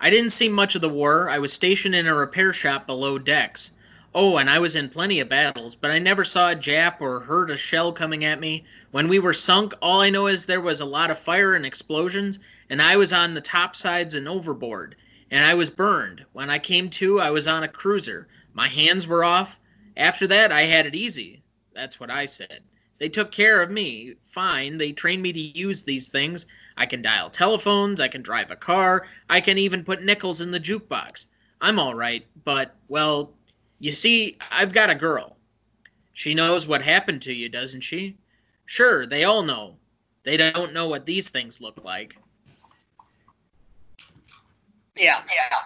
I 0.00 0.10
didn't 0.10 0.30
see 0.30 0.48
much 0.48 0.74
of 0.74 0.80
the 0.80 0.88
war. 0.88 1.28
I 1.28 1.38
was 1.38 1.52
stationed 1.52 1.94
in 1.94 2.06
a 2.06 2.14
repair 2.14 2.52
shop 2.52 2.86
below 2.86 3.18
decks. 3.18 3.72
Oh, 4.14 4.38
and 4.38 4.48
I 4.48 4.58
was 4.58 4.74
in 4.74 4.88
plenty 4.88 5.20
of 5.20 5.28
battles, 5.28 5.74
but 5.74 5.90
I 5.90 5.98
never 5.98 6.24
saw 6.24 6.50
a 6.50 6.56
Jap 6.56 7.00
or 7.00 7.20
heard 7.20 7.50
a 7.50 7.56
shell 7.56 7.92
coming 7.92 8.24
at 8.24 8.40
me. 8.40 8.64
When 8.90 9.08
we 9.08 9.18
were 9.18 9.34
sunk, 9.34 9.74
all 9.82 10.00
I 10.00 10.10
know 10.10 10.28
is 10.28 10.46
there 10.46 10.60
was 10.60 10.80
a 10.80 10.86
lot 10.86 11.10
of 11.10 11.18
fire 11.18 11.54
and 11.54 11.66
explosions, 11.66 12.40
and 12.70 12.80
I 12.80 12.96
was 12.96 13.12
on 13.12 13.34
the 13.34 13.40
top 13.40 13.76
sides 13.76 14.14
and 14.14 14.26
overboard, 14.26 14.96
and 15.30 15.44
I 15.44 15.54
was 15.54 15.68
burned. 15.68 16.24
When 16.32 16.48
I 16.48 16.58
came 16.58 16.88
to, 16.90 17.20
I 17.20 17.30
was 17.30 17.46
on 17.46 17.64
a 17.64 17.68
cruiser. 17.68 18.28
My 18.54 18.68
hands 18.68 19.06
were 19.06 19.24
off. 19.24 19.60
After 19.96 20.26
that, 20.28 20.52
I 20.52 20.62
had 20.62 20.86
it 20.86 20.94
easy. 20.94 21.42
That's 21.74 22.00
what 22.00 22.10
I 22.10 22.24
said. 22.24 22.62
They 22.98 23.08
took 23.08 23.30
care 23.30 23.62
of 23.62 23.70
me. 23.70 24.14
Fine. 24.24 24.78
They 24.78 24.92
trained 24.92 25.22
me 25.22 25.32
to 25.32 25.40
use 25.40 25.82
these 25.82 26.08
things. 26.08 26.46
I 26.76 26.86
can 26.86 27.02
dial 27.02 27.30
telephones. 27.30 28.00
I 28.00 28.08
can 28.08 28.22
drive 28.22 28.50
a 28.50 28.56
car. 28.56 29.06
I 29.30 29.40
can 29.40 29.58
even 29.58 29.84
put 29.84 30.02
nickels 30.02 30.40
in 30.40 30.50
the 30.50 30.60
jukebox. 30.60 31.26
I'm 31.60 31.78
all 31.78 31.94
right, 31.94 32.24
but, 32.44 32.76
well, 32.88 33.32
you 33.80 33.90
see, 33.90 34.38
I've 34.50 34.72
got 34.72 34.90
a 34.90 34.94
girl. 34.94 35.36
She 36.12 36.34
knows 36.34 36.66
what 36.66 36.82
happened 36.82 37.22
to 37.22 37.32
you, 37.32 37.48
doesn't 37.48 37.80
she? 37.80 38.16
Sure, 38.66 39.06
they 39.06 39.24
all 39.24 39.42
know. 39.42 39.76
They 40.24 40.36
don't 40.36 40.72
know 40.72 40.88
what 40.88 41.06
these 41.06 41.30
things 41.30 41.60
look 41.60 41.84
like. 41.84 42.16
Yeah, 44.96 45.22
yeah. 45.32 45.56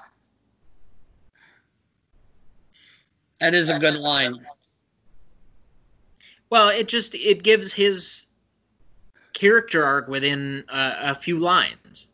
That 3.41 3.55
is 3.55 3.71
a 3.71 3.79
good 3.79 3.99
line. 3.99 4.47
Well, 6.53 6.69
it 6.69 6.87
just 6.87 7.15
it 7.15 7.43
gives 7.43 7.73
his 7.73 8.27
character 9.33 9.83
arc 9.83 10.07
within 10.07 10.65
a, 10.69 10.97
a 11.01 11.15
few 11.15 11.39
lines. 11.39 12.09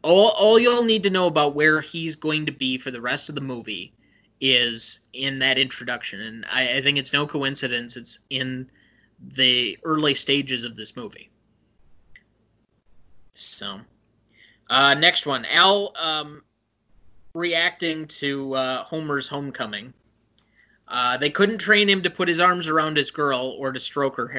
All 0.00 0.30
all 0.30 0.58
you'll 0.58 0.82
need 0.82 1.02
to 1.02 1.10
know 1.10 1.26
about 1.26 1.54
where 1.54 1.82
he's 1.82 2.16
going 2.16 2.46
to 2.46 2.52
be 2.52 2.78
for 2.78 2.90
the 2.90 3.02
rest 3.02 3.28
of 3.28 3.34
the 3.34 3.42
movie 3.42 3.92
is 4.40 5.00
in 5.12 5.40
that 5.40 5.58
introduction, 5.58 6.22
and 6.22 6.46
I, 6.50 6.78
I 6.78 6.80
think 6.80 6.96
it's 6.96 7.12
no 7.12 7.26
coincidence 7.26 7.98
it's 7.98 8.20
in 8.30 8.70
the 9.20 9.78
early 9.84 10.14
stages 10.14 10.64
of 10.64 10.74
this 10.74 10.96
movie. 10.96 11.28
So, 13.34 13.78
uh, 14.70 14.94
next 14.94 15.26
one, 15.26 15.44
Al 15.50 15.92
um, 16.02 16.42
reacting 17.34 18.06
to 18.06 18.54
uh, 18.54 18.84
Homer's 18.84 19.28
homecoming. 19.28 19.92
Uh, 20.94 21.16
they 21.16 21.28
couldn't 21.28 21.58
train 21.58 21.88
him 21.88 22.02
to 22.02 22.08
put 22.08 22.28
his 22.28 22.38
arms 22.38 22.68
around 22.68 22.96
his 22.96 23.10
girl 23.10 23.56
or 23.58 23.72
to 23.72 23.80
stroke 23.80 24.16
her 24.16 24.28
hair. 24.28 24.32